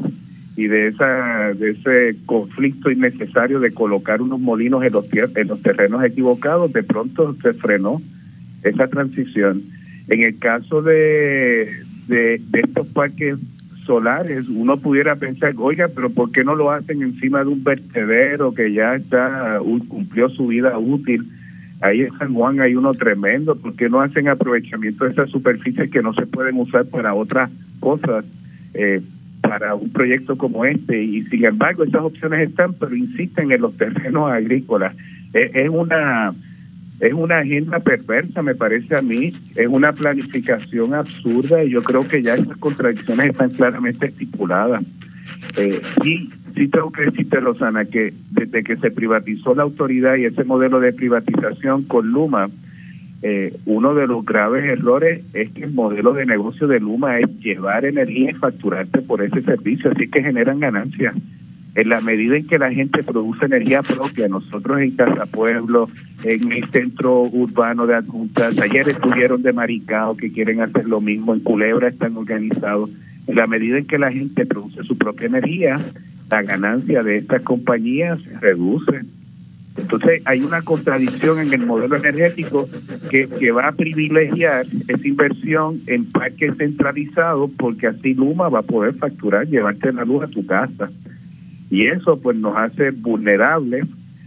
[0.55, 5.61] y de esa de ese conflicto innecesario de colocar unos molinos en los, en los
[5.61, 8.01] terrenos equivocados, de pronto se frenó
[8.63, 9.63] esa transición
[10.07, 11.69] en el caso de,
[12.07, 13.37] de, estos parques
[13.87, 18.53] solares, uno pudiera pensar, oiga, pero ¿por qué no lo hacen encima de un vertedero
[18.53, 21.25] que ya está cumplió su vida útil?
[21.81, 25.89] Ahí en San Juan hay uno tremendo, ¿por qué no hacen aprovechamiento de esas superficies
[25.89, 27.49] que no se pueden usar para otras
[27.79, 28.25] cosas,
[28.73, 29.01] eh,
[29.41, 31.01] para un proyecto como este?
[31.01, 34.95] Y sin embargo, esas opciones están, pero insisten en los terrenos agrícolas.
[35.33, 36.33] es una
[36.99, 42.07] es una agenda perversa, me parece a mí, es una planificación absurda y yo creo
[42.07, 44.83] que ya esas contradicciones están claramente estipuladas.
[45.57, 50.25] Eh, sí, sí tengo que decirte, Rosana, que desde que se privatizó la autoridad y
[50.25, 52.49] ese modelo de privatización con Luma,
[53.21, 57.27] eh, uno de los graves errores es que el modelo de negocio de Luma es
[57.39, 61.15] llevar energía y facturarte por ese servicio, así que generan ganancias.
[61.77, 65.87] En la medida en que la gente produce energía propia, nosotros en Casa Pueblo,
[66.23, 71.35] en el centro urbano de adjuntas, ayer estuvieron de Maricao que quieren hacer lo mismo,
[71.35, 72.89] en Culebra están organizados.
[73.27, 75.79] En la medida en que la gente produce su propia energía,
[76.31, 79.01] la ganancia de estas compañías se reduce.
[79.77, 82.67] Entonces hay una contradicción en el modelo energético
[83.11, 88.63] que, que va a privilegiar esa inversión en parques centralizados porque así Luma va a
[88.63, 90.89] poder facturar, llevarte la luz a tu casa.
[91.69, 93.85] Y eso pues nos hace vulnerables,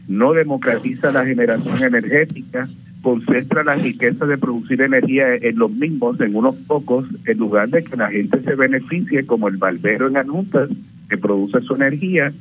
[0.08, 2.68] no democratiza la generación energética,
[3.02, 7.82] concentra la riqueza de producir energía en los mismos, en unos pocos, en lugar de
[7.82, 10.68] que la gente se beneficie como el barbero en Anuntas,
[11.08, 12.32] que produce su energía,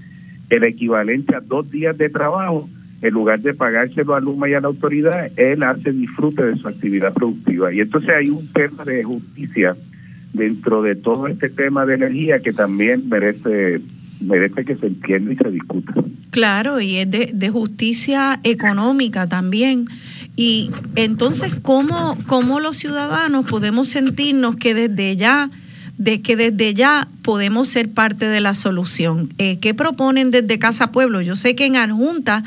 [0.49, 2.69] el equivalente a dos días de trabajo,
[3.01, 6.67] en lugar de pagárselo a Luma y a la autoridad, él hace disfrute de su
[6.67, 7.73] actividad productiva.
[7.73, 9.77] Y entonces hay un tema de justicia
[10.33, 13.81] dentro de todo este tema de energía que también merece
[14.19, 15.93] merece que se entienda y se discuta.
[16.31, 19.85] Claro, y es de, de justicia económica también.
[20.35, 25.49] Y entonces, ¿cómo, ¿cómo los ciudadanos podemos sentirnos que desde ya
[25.99, 29.33] de que desde ya podemos ser parte de la solución.
[29.37, 31.19] Eh, ¿Qué proponen desde Casa Pueblo?
[31.19, 32.41] Yo sé que en Arjunta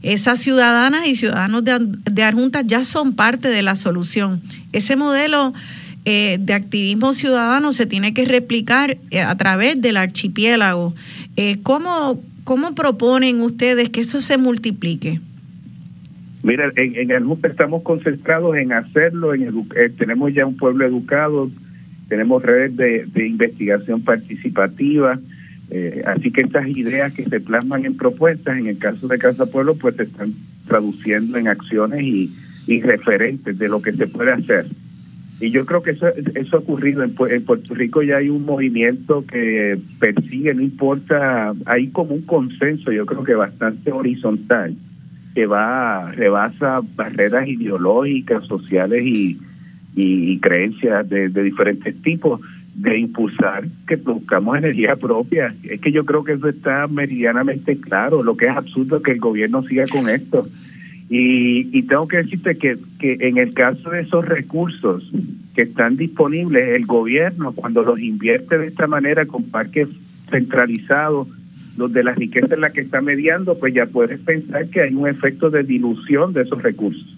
[0.00, 4.40] esas ciudadanas y ciudadanos de, de Arjunta ya son parte de la solución.
[4.72, 5.52] Ese modelo
[6.04, 10.94] eh, de activismo ciudadano se tiene que replicar eh, a través del archipiélago.
[11.62, 15.20] ¿cómo, ¿Cómo proponen ustedes que eso se multiplique?
[16.42, 19.50] Mira, en, en Arjunta estamos concentrados en hacerlo, en
[19.96, 21.50] tenemos ya un pueblo educado,
[22.08, 25.18] tenemos redes de, investigación participativa,
[25.70, 29.46] eh, así que estas ideas que se plasman en propuestas, en el caso de Casa
[29.46, 30.34] Pueblo, pues se están
[30.68, 32.30] traduciendo en acciones y,
[32.82, 34.66] referentes de lo que se puede hacer.
[35.40, 37.02] Y yo creo que eso, eso ha ocurrido.
[37.02, 42.22] En, en, Puerto Rico ya hay un movimiento que persigue, no importa, hay como un
[42.22, 44.76] consenso, yo creo que bastante horizontal,
[45.34, 49.38] que va, rebasa barreras ideológicas, sociales y,
[49.96, 52.40] y, creencias de, diferentes tipos
[52.74, 55.54] de impulsar que produzcamos energía propia.
[55.64, 58.22] Es que yo creo que eso está meridianamente claro.
[58.22, 60.46] Lo que es absurdo que el gobierno siga con esto.
[61.10, 65.10] Y, y tengo que decirte que, que en el caso de esos recursos
[65.54, 69.88] que están disponibles, el gobierno cuando los invierte de esta manera con parques
[70.30, 71.28] centralizados,
[71.76, 75.08] donde la riqueza es la que está mediando, pues ya puedes pensar que hay un
[75.08, 77.16] efecto de dilución de esos recursos.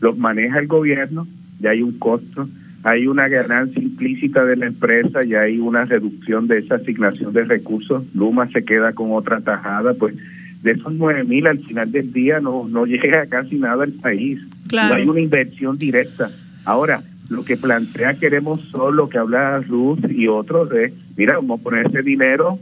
[0.00, 1.26] Los maneja el gobierno,
[1.60, 2.48] ya hay un costo,
[2.84, 7.44] hay una ganancia implícita de la empresa, ya hay una reducción de esa asignación de
[7.44, 10.14] recursos, Luma se queda con otra tajada, pues
[10.62, 14.40] de esos nueve mil al final del día no, no llega casi nada al país,
[14.72, 16.30] no hay una inversión directa.
[16.64, 21.62] Ahora, lo que plantea queremos solo que habla Ruth y otros de, mira, vamos a
[21.62, 22.58] poner ese dinero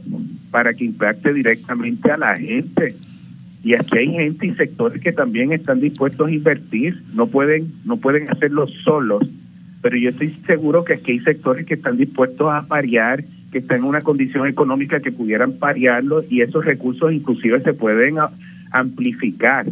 [0.51, 2.95] para que impacte directamente a la gente.
[3.63, 7.97] Y aquí hay gente y sectores que también están dispuestos a invertir, no pueden, no
[7.97, 9.23] pueden hacerlo solos,
[9.81, 13.79] pero yo estoy seguro que aquí hay sectores que están dispuestos a parear, que están
[13.79, 18.17] en una condición económica que pudieran parearlo y esos recursos inclusive se pueden
[18.71, 19.65] amplificar.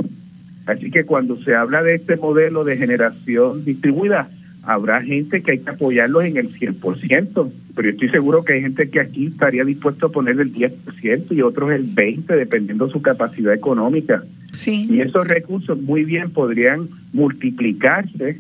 [0.65, 4.29] Así que cuando se habla de este modelo de generación distribuida,
[4.63, 8.61] habrá gente que hay que apoyarlos en el 100%, pero yo estoy seguro que hay
[8.61, 12.93] gente que aquí estaría dispuesto a poner el 10% y otros el 20%, dependiendo de
[12.93, 14.23] su capacidad económica.
[14.53, 14.87] Sí.
[14.89, 18.39] Y esos recursos muy bien podrían multiplicarse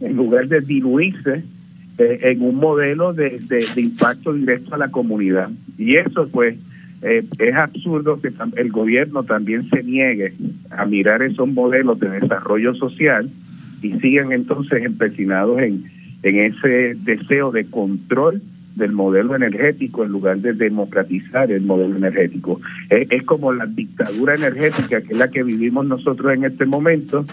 [0.00, 1.42] en lugar de diluirse
[1.98, 5.50] eh, en un modelo de, de, impacto directo a la comunidad.
[5.78, 6.56] Y eso pues
[7.02, 10.32] eh, es absurdo que el gobierno también se niegue
[10.70, 13.28] a mirar esos modelos de desarrollo social
[13.82, 15.84] y siguen entonces empecinados en,
[16.22, 18.40] en ese deseo de control
[18.76, 22.60] del modelo energético en lugar de democratizar el modelo energético.
[22.88, 27.26] Es, como la dictadura energética que es la que vivimos nosotros en este momento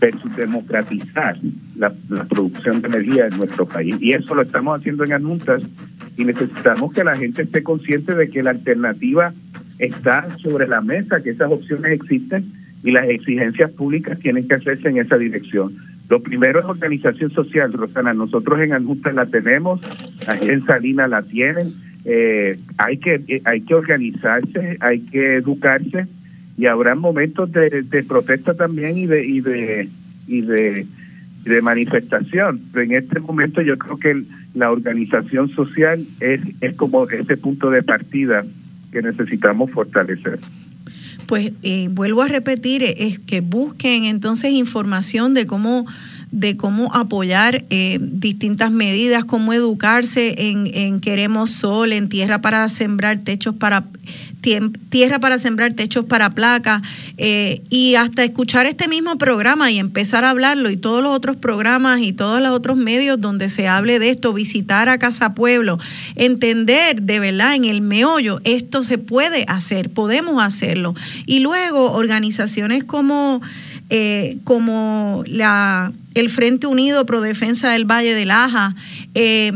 [0.00, 1.36] versus democratizar
[1.76, 1.92] la,
[2.28, 3.96] producción de energía en nuestro país.
[4.00, 5.62] Y eso lo estamos haciendo en Anuntas
[6.16, 9.32] y necesitamos que la gente esté consciente de que la alternativa
[9.78, 12.52] está sobre la mesa, que esas opciones existen
[12.82, 15.76] y las exigencias públicas tienen que hacerse en esa dirección.
[16.08, 18.14] Lo primero es organización social, Rosana.
[18.14, 19.80] Nosotros en Anjusta la tenemos,
[20.26, 21.74] en Salinas la tienen.
[22.04, 26.06] Eh, hay que eh, hay que organizarse, hay que educarse
[26.58, 29.88] y habrá momentos de, de protesta también y de y de
[30.26, 30.86] y de,
[31.62, 32.60] manifestación.
[32.72, 34.22] Pero en este momento yo creo que
[34.52, 38.44] la organización social es, es como ese punto de partida
[38.92, 40.38] que necesitamos fortalecer.
[41.26, 45.86] Pues eh, vuelvo a repetir, es que busquen entonces información de cómo
[46.30, 52.68] de cómo apoyar eh, distintas medidas, cómo educarse en, en, Queremos Sol, en Tierra para
[52.68, 53.84] Sembrar Techos para
[54.90, 56.82] tierra para sembrar techos para placas
[57.16, 61.36] eh, y hasta escuchar este mismo programa y empezar a hablarlo y todos los otros
[61.36, 65.78] programas y todos los otros medios donde se hable de esto, visitar a Casa Pueblo,
[66.14, 70.94] entender de verdad en el meollo, esto se puede hacer, podemos hacerlo.
[71.26, 73.40] Y luego organizaciones como
[73.90, 78.74] eh, como la, el Frente Unido Pro Defensa del Valle de Laja,
[79.14, 79.52] eh,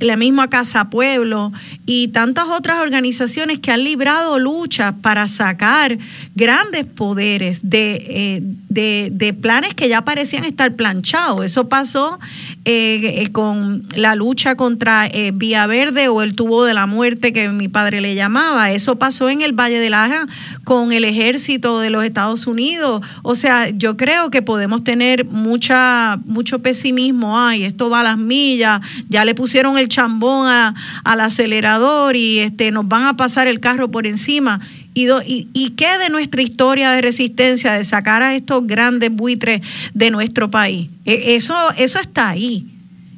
[0.00, 1.52] la misma Casa Pueblo
[1.86, 5.98] y tantas otras organizaciones que han librado luchas para sacar
[6.34, 8.40] grandes poderes de,
[8.70, 11.44] eh, de, planes que ya parecían estar planchados.
[11.44, 12.18] Eso pasó
[12.64, 17.48] eh, eh, con la lucha contra Vía Verde o el tubo de la muerte que
[17.50, 18.72] mi padre le llamaba.
[18.72, 20.26] Eso pasó en el Valle de Laja
[20.64, 23.06] con el ejército de los Estados Unidos.
[23.22, 27.38] O sea, yo creo que podemos tener mucha, mucho pesimismo.
[27.38, 32.70] Ay, esto va a las millas, ya le pusieron el chambón al acelerador y este,
[32.70, 34.60] nos van a pasar el carro por encima.
[34.94, 39.60] Y, y, qué de nuestra historia de resistencia, de sacar a estos grandes buitres
[39.92, 40.88] de nuestro país?
[41.04, 42.66] E, eso, eso está ahí,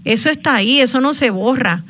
[0.05, 1.85] eso está ahí, eso no se borra.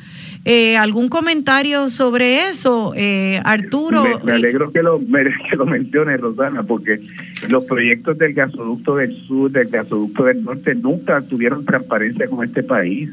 [0.45, 4.03] Eh, ¿Algún comentario sobre eso, eh, Arturo?
[4.25, 6.99] Me, alegro que lo, que lo menciones, Rosana, porque
[7.47, 12.61] los proyectos del gasoducto del sur, del gasoducto del norte, nunca tuvieron transparencia con este
[12.61, 13.09] país.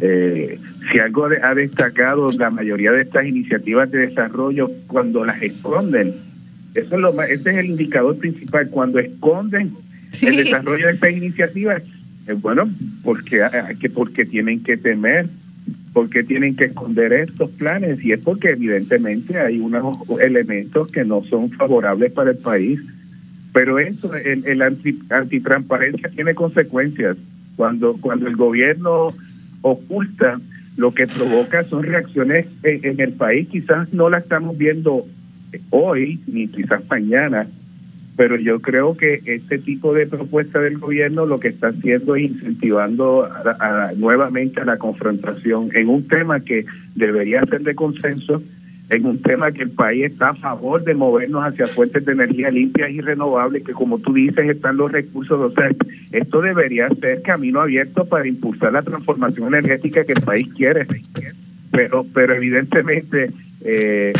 [0.00, 0.58] Eh,
[0.90, 6.14] si algo ha destacado la mayoría de estas iniciativas de desarrollo cuando las esconden,
[6.74, 9.72] eso es lo más, ese es el indicador principal, cuando esconden
[10.20, 11.82] el desarrollo de estas iniciativas,
[12.26, 12.68] es bueno,
[13.02, 13.42] porque,
[13.80, 15.26] que porque tienen que temer,
[15.92, 21.24] porque tienen que esconder estos planes, y es porque evidentemente hay unos elementos que no
[21.24, 22.80] son favorables para el país.
[23.54, 27.16] Pero eso, el, el anti, antitransparencia tiene consecuencias.
[27.56, 29.14] Cuando, cuando el gobierno
[29.66, 30.40] oculta,
[30.76, 33.48] lo que provoca son reacciones en, el país.
[33.48, 35.06] Quizás no la estamos viendo
[35.70, 37.46] hoy, ni quizás mañana,
[38.16, 42.24] pero yo creo que este tipo de propuesta del gobierno lo que está haciendo es
[42.24, 43.28] incentivando
[43.96, 46.64] nuevamente a la confrontación en un tema que
[46.94, 48.42] debería ser de consenso
[48.88, 52.50] en un tema que el país está a favor de movernos hacia fuentes de energía
[52.50, 55.40] limpias y renovables, que como tú dices están los recursos.
[55.40, 55.70] O sea,
[56.12, 60.86] esto debería ser camino abierto para impulsar la transformación energética que el país quiere.
[61.72, 63.32] Pero, pero evidentemente
[63.62, 64.12] eh,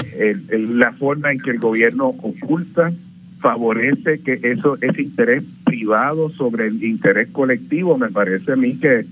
[0.69, 2.93] la forma en que el gobierno oculta
[3.39, 9.05] favorece que eso ese interés privado sobre el interés colectivo me parece a mí que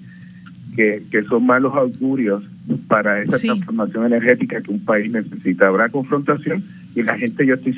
[0.75, 2.43] que, que son malos augurios
[2.89, 5.69] para esa transformación energética que un país necesita.
[5.69, 6.63] Habrá confrontación
[6.95, 7.77] y la gente, yo estoy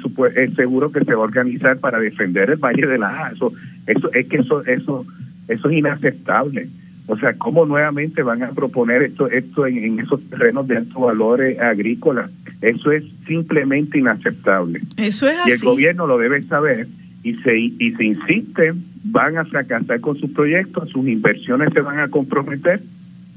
[0.54, 3.52] seguro que se va a organizar para defender el Valle de la Eso,
[3.86, 5.06] eso es que eso, eso,
[5.48, 6.68] eso es inaceptable.
[7.06, 11.40] O sea, ¿cómo nuevamente van a proponer esto, esto en, esos terrenos de alto valor
[11.60, 12.30] agrícolas?
[12.60, 14.80] Eso es simplemente inaceptable.
[14.96, 15.50] Eso es así.
[15.50, 16.88] Y el gobierno lo debe saber
[17.26, 21.98] y se, y se insisten, van a fracasar con sus proyectos, sus inversiones se van
[21.98, 22.80] a comprometer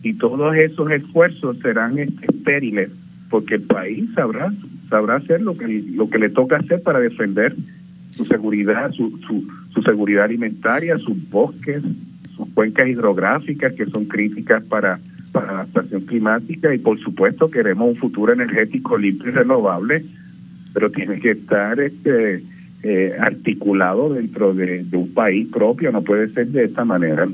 [0.03, 2.91] y todos esos esfuerzos serán estériles
[3.31, 4.53] porque el país sabrá
[4.91, 7.55] sabrá hacer lo que lo que le toca hacer para defender
[8.11, 11.81] su seguridad su, su, su seguridad alimentaria sus bosques
[12.35, 14.99] sus cuencas hidrográficas que son críticas para
[15.31, 20.05] para la adaptación climática y por supuesto queremos un futuro energético limpio y renovable
[20.73, 22.41] pero tiene que estar este
[22.81, 27.27] eh, articulado dentro de, un país propio, no puede ser de esta manera.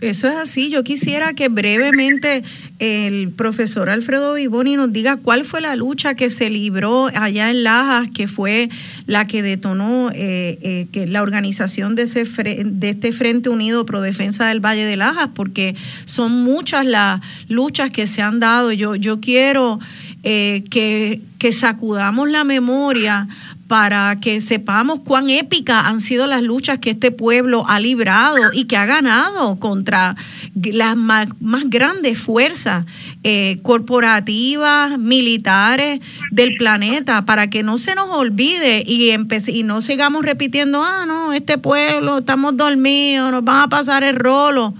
[0.00, 0.70] Eso es así.
[0.70, 2.44] Yo quisiera que brevemente
[2.78, 7.64] el profesor Alfredo Vivoni nos diga cuál fue la lucha que se libró allá en
[7.64, 8.68] Lajas, que fue
[9.06, 12.24] la que detonó eh, eh, que la organización de, ese
[12.64, 17.90] de este Frente Unido Pro Defensa del Valle de Lajas, porque son muchas las luchas
[17.90, 18.72] que se han dado.
[18.72, 19.80] Yo, yo quiero
[20.24, 23.28] que, que sacudamos la memoria
[23.66, 28.64] para que sepamos cuán épicas han sido las luchas que este pueblo ha librado y
[28.64, 30.16] que ha ganado contra
[30.54, 31.28] las más,
[31.66, 32.84] grandes fuerzas
[33.22, 40.24] eh, corporativas, militares del planeta, para que no se nos olvide y, y no sigamos
[40.24, 44.74] repitiendo, ah, no, este pueblo, estamos dormidos, nos van a pasar el rolo.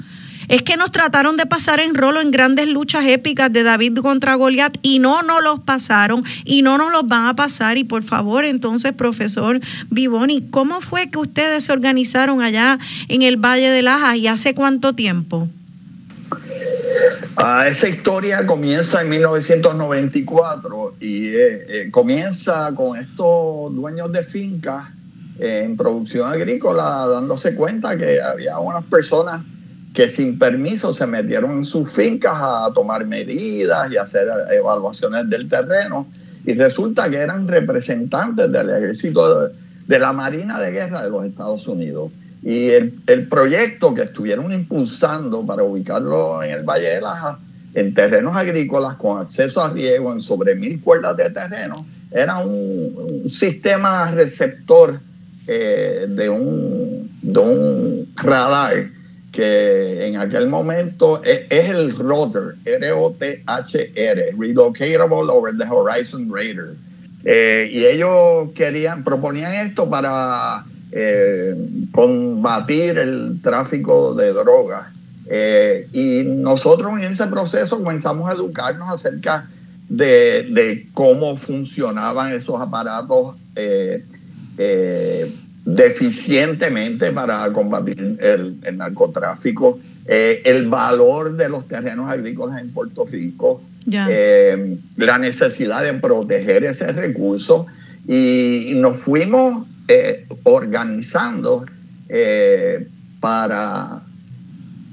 [0.48, 4.34] Es que nos trataron de pasar en rolo en grandes luchas épicas de David contra
[4.34, 7.78] Goliat y no nos los pasaron y no nos los van a pasar.
[7.78, 9.60] Y por favor, entonces, profesor
[9.90, 14.54] Vivoni, ¿cómo fue que ustedes se organizaron allá en el Valle de Lajas y hace
[14.54, 15.48] cuánto tiempo?
[17.36, 24.88] Ah, esa historia comienza en 1994 y eh, eh, comienza con estos dueños de fincas
[25.38, 29.42] en producción agrícola dándose cuenta que había unas personas
[29.94, 35.48] que sin permiso se metieron en sus fincas a tomar medidas y hacer evaluaciones del
[35.48, 36.08] terreno
[36.44, 39.50] y resulta que eran representantes del ejército
[39.86, 42.10] de la Marina de Guerra de los Estados Unidos.
[42.42, 47.38] Y el, proyecto que estuvieron impulsando para ubicarlo en el Valle de Laja,
[47.74, 53.22] en terrenos agrícolas con acceso a riego en sobre mil cuerdas de terreno, era un,
[53.30, 55.00] sistema receptor
[55.46, 58.88] eh, de, un, de un radar
[59.35, 66.74] que en aquel momento es, el rotor, R-O-T-H-R, Relocatable Over the Horizon Radar.
[67.24, 71.55] Eh, y ellos querían, proponían esto para eh,
[71.90, 74.86] combatir el tráfico de drogas.
[75.27, 79.48] Eh, y nosotros en ese proceso comenzamos a educarnos acerca
[79.89, 84.05] de, cómo funcionaban esos aparatos eh,
[85.64, 95.18] deficientemente para combatir el, narcotráfico, el valor de los terrenos agrícolas en Puerto Rico, la
[95.18, 97.66] necesidad de proteger ese recurso
[98.06, 101.64] y nos fuimos eh, organizando
[102.08, 102.86] eh,
[103.20, 104.02] para,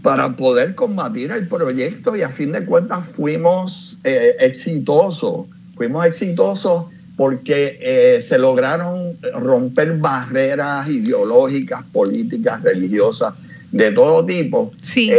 [0.01, 5.47] para poder combatir el proyecto y a fin de cuentas fuimos eh, exitosos.
[5.75, 6.85] Fuimos exitosos
[7.17, 13.33] porque se lograron romper barreras ideológicas, políticas, religiosas,
[13.71, 14.71] de todo tipo.
[14.81, 15.11] Sí.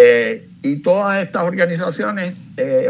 [0.63, 2.35] y todas estas organizaciones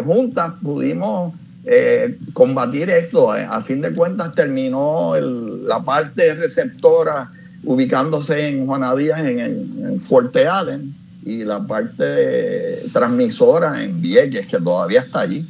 [0.05, 1.33] juntas pudimos
[1.65, 3.37] eh, combatir esto.
[3.37, 7.31] Eh, a fin de cuentas terminó la parte receptora
[7.65, 10.93] ubicándose en Juana Díaz, en, en Fuerte Allen,
[11.24, 15.47] y la parte transmisora en Vieques, que todavía está allí.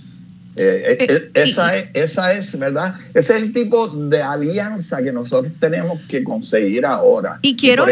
[0.56, 2.94] Eh, esa, es, esa es, ¿verdad?
[3.14, 7.38] Ese es el tipo de alianza que nosotros tenemos que conseguir ahora.
[7.42, 7.86] Y quiero,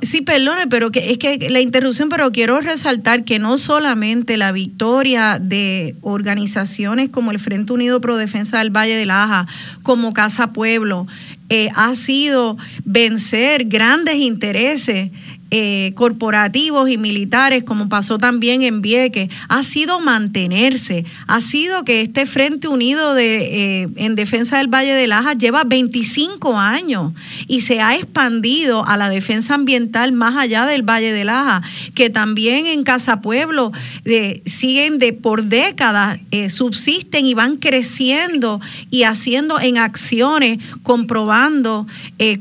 [0.00, 4.52] Sí, perdone, pero que es que la interrupción, pero quiero resaltar que no solamente la
[4.52, 9.48] victoria de organizaciones como el Frente Unido Pro Defensa del Valle de Laja,
[9.82, 11.08] como Casa Pueblo,
[11.48, 15.10] eh, ha sido vencer grandes intereses
[15.52, 22.00] eh, corporativos y militares, como pasó también en Vieques, ha sido mantenerse, ha sido que
[22.00, 27.12] este Frente Unido de, eh, en defensa del Valle de Laja lleva 25 años
[27.46, 31.62] y se ha expandido a la defensa ambiental más allá del Valle de Laja,
[31.94, 33.70] que también en Casa Pueblo
[34.04, 36.18] eh, siguen de por décadas,
[36.48, 38.60] subsisten y van creciendo
[38.90, 41.86] y haciendo en acciones, comprobando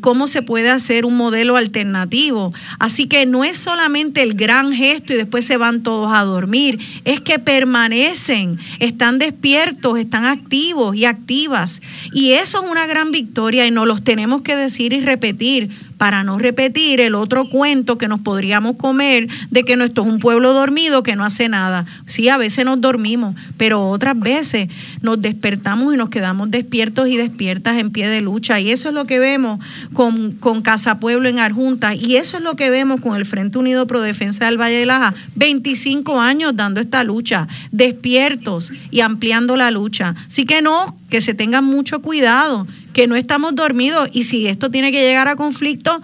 [0.01, 2.53] cómo se puede hacer un modelo alternativo.
[2.79, 6.79] Así que no es solamente el gran gesto y después se van todos a dormir,
[7.03, 11.81] es que permanecen, están despiertos, están activos y activas.
[12.13, 15.69] Y eso es una gran victoria y nos los tenemos que decir y repetir
[16.05, 20.19] para no repetir el otro cuento que nos podríamos comer de que nuestro es un
[20.19, 21.83] pueblo dormido que no hace nada.
[22.05, 24.67] Sí, a veces nos dormimos, pero otras veces
[25.01, 28.59] nos despertamos y nos quedamos despiertos y despiertas en pie de lucha.
[28.59, 32.43] Y eso es lo que vemos con, con Casa Pueblo en Arjunta y eso es
[32.43, 35.15] lo que vemos con el Frente Unido Pro Defensa del Valle de Laja.
[35.33, 40.13] 25 años dando esta lucha, despiertos y ampliando la lucha.
[40.27, 44.69] Así que no, que se tengan mucho cuidado, que no estamos dormidos y si esto
[44.69, 46.01] tiene que llegar a conflicto,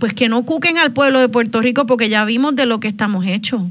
[0.00, 2.88] pues que no cuquen al pueblo de Puerto Rico porque ya vimos de lo que
[2.88, 3.62] estamos hechos.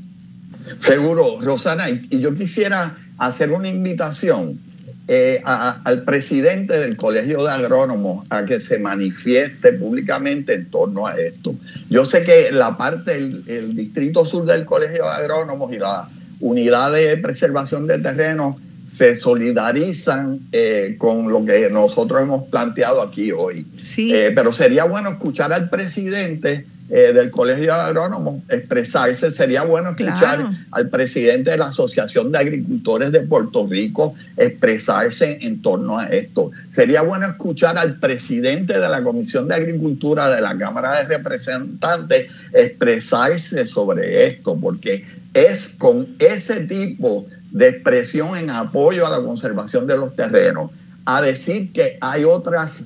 [0.80, 4.60] Seguro, Rosana, y yo quisiera hacer una invitación
[5.08, 11.20] eh, al presidente del Colegio de Agrónomos a que se manifieste públicamente en torno a
[11.20, 11.54] esto.
[11.90, 16.08] Yo sé que la parte, del el Distrito Sur del Colegio de Agrónomos y la
[16.40, 18.56] Unidad de Preservación de Terrenos
[18.92, 23.66] se solidarizan eh, con lo que nosotros hemos planteado aquí hoy.
[23.80, 24.14] Sí.
[24.14, 29.32] Eh, pero sería bueno escuchar al presidente eh, del Colegio de Agrónomos expresarse.
[29.32, 35.62] Sería bueno escuchar al presidente de la Asociación de Agricultores de Puerto Rico expresarse en
[35.62, 36.52] torno a esto.
[36.68, 42.28] Sería bueno escuchar al presidente de la Comisión de Agricultura de la Cámara de Representantes
[42.52, 49.88] expresarse sobre esto, porque es con ese tipo de expresión en apoyo a la conservación
[49.88, 50.72] de los terrenos,
[51.06, 52.86] a decir que hay otras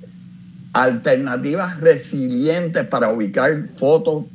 [0.74, 4.26] alternativas resilientes para ubicar fotos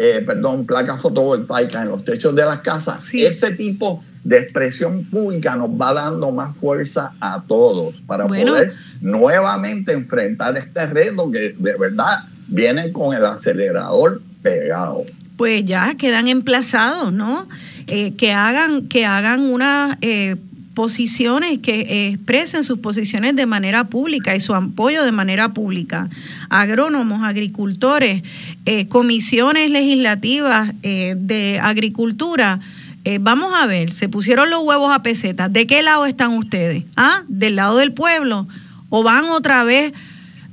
[0.00, 3.12] eh, perdón, placas fotovoltaicas en los techos de las casas.
[3.12, 9.92] Ese tipo de expresión pública nos va dando más fuerza a todos para poder nuevamente
[9.92, 15.02] enfrentar este reto que de verdad viene con el acelerador pegado.
[15.36, 17.48] Pues ya quedan emplazados, ¿no?
[17.88, 20.36] Eh, que hagan, que hagan una eh,
[20.78, 26.08] posiciones, que expresen sus posiciones de manera pública y su apoyo de manera pública.
[26.50, 28.22] Agrónomos, agricultores,
[28.64, 32.60] eh, comisiones legislativas eh, de agricultura.
[33.04, 35.52] Eh, vamos a ver, se pusieron los huevos a pesetas.
[35.52, 36.84] ¿De qué lado están ustedes?
[36.96, 37.24] ¿Ah?
[37.26, 38.46] ¿Del lado del pueblo?
[38.88, 39.92] ¿O van otra vez?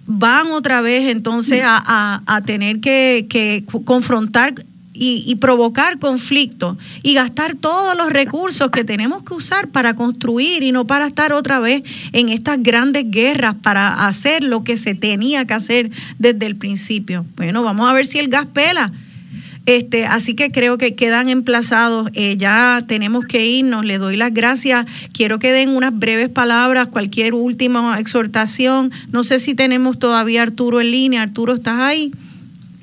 [0.08, 4.54] van otra vez entonces a, tener que, que confrontar
[4.98, 10.72] y, provocar conflicto y gastar todos los recursos que tenemos que usar para construir y
[10.72, 15.46] no para estar otra vez en estas grandes guerras para hacer lo que se tenía
[15.46, 17.26] que hacer desde el principio.
[17.36, 18.92] Bueno, vamos a ver si el gas pela.
[19.66, 22.10] Este, así que creo que quedan emplazados.
[22.14, 23.84] Eh, ya tenemos que irnos.
[23.84, 24.86] Le doy las gracias.
[25.12, 28.92] Quiero que den unas breves palabras, cualquier última exhortación.
[29.12, 31.24] No sé si tenemos todavía Arturo en línea.
[31.24, 32.12] Arturo, ¿estás ahí?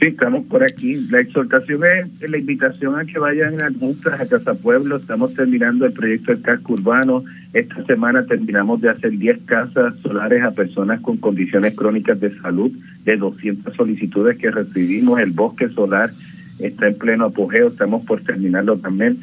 [0.02, 0.96] Sí, estamos por aquí.
[1.10, 1.82] La exhortación
[2.20, 4.96] es la invitación a que vayan a nuestras a Casa Pueblo.
[4.96, 7.22] Estamos terminando el proyecto del casco urbano.
[7.52, 12.72] Esta semana terminamos de hacer 10 casas solares a personas con condiciones crónicas de salud,
[13.04, 15.20] de 200 solicitudes que recibimos.
[15.20, 16.10] El bosque solar
[16.58, 19.20] está en pleno apogeo, estamos por terminarlo también.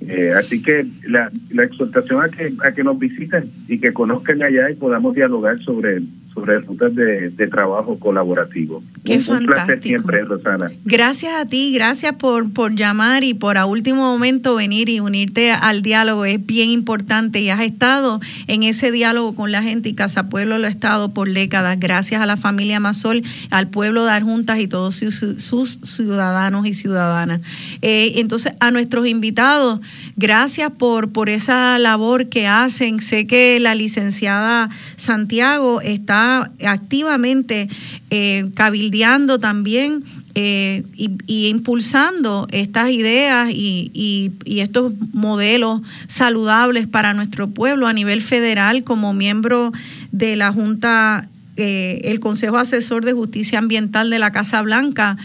[0.00, 4.42] Eh, así que la, la exhortación a que, a que nos visiten y que conozcan
[4.42, 6.02] allá y podamos dialogar sobre
[6.36, 8.82] sobre rutas de, de trabajo colaborativo.
[9.04, 9.82] Qué fantástico.
[9.82, 10.70] siempre, Rosana.
[10.84, 15.50] Gracias a ti, gracias por, por llamar y por a último momento venir y unirte
[15.50, 16.26] al diálogo.
[16.26, 20.58] Es bien importante y has estado en ese diálogo con la gente y Casa Pueblo
[20.58, 21.80] lo ha estado por décadas.
[21.80, 27.40] Gracias a la familia Mazol, al pueblo de Arjuntas y todos sus, ciudadanos y ciudadanas.
[27.80, 29.80] Eh, entonces, a nuestros invitados,
[30.16, 33.00] gracias por, por esa labor que hacen.
[33.00, 36.25] Sé que la licenciada Santiago está
[36.64, 37.68] activamente
[38.10, 40.04] eh, cabildeando también
[40.34, 48.84] eh, y, impulsando estas ideas y, estos modelos saludables para nuestro pueblo a nivel federal
[48.84, 49.72] como miembro
[50.12, 55.16] de la Junta eh, el Consejo Asesor de Justicia Ambiental de la Casa Blanca.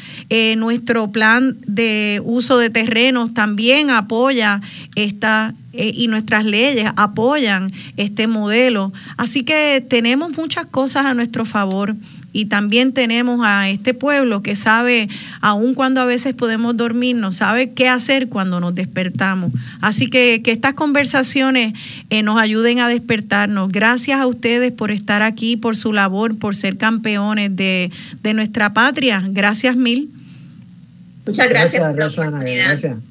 [0.58, 4.62] nuestro plan de uso de terrenos también apoya
[4.95, 8.91] esta eh, y nuestras leyes apoyan este modelo.
[9.16, 11.95] Así que tenemos muchas cosas a nuestro favor
[12.34, 15.10] y también tenemos a este pueblo que sabe,
[15.41, 19.52] aun cuando a veces podemos dormirnos, sabe qué hacer cuando nos despertamos.
[19.82, 21.74] Así que que estas conversaciones
[22.10, 23.72] eh, nos ayuden a despertarnos.
[23.72, 27.91] Gracias a ustedes por estar aquí, por su labor, por ser campeones de,
[28.34, 29.24] nuestra patria.
[29.28, 30.10] Gracias mil.
[31.26, 32.70] Muchas gracias, por la oportunidad.
[32.70, 33.10] Gracias.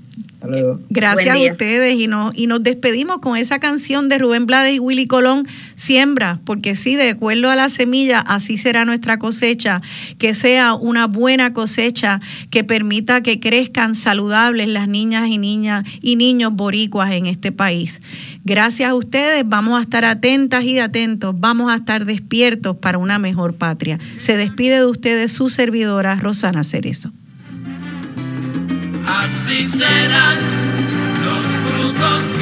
[0.89, 4.79] Gracias a ustedes y nos, y nos despedimos con esa canción de Rubén Blades y
[4.79, 9.83] Willy Colón, Siembra, porque sí, de acuerdo a la semilla, así será nuestra cosecha,
[10.19, 12.21] que sea una buena cosecha
[12.51, 18.01] que permita que crezcan saludables las niñas y niñas y niños boricuas en este país.
[18.45, 23.19] Gracias a ustedes, vamos a estar atentas y atentos, vamos a estar despiertos para una
[23.19, 23.99] mejor patria.
[24.17, 27.13] Se despide de ustedes su servidora Rosana Cerezo
[29.07, 30.39] Así serán
[31.25, 32.40] los frutos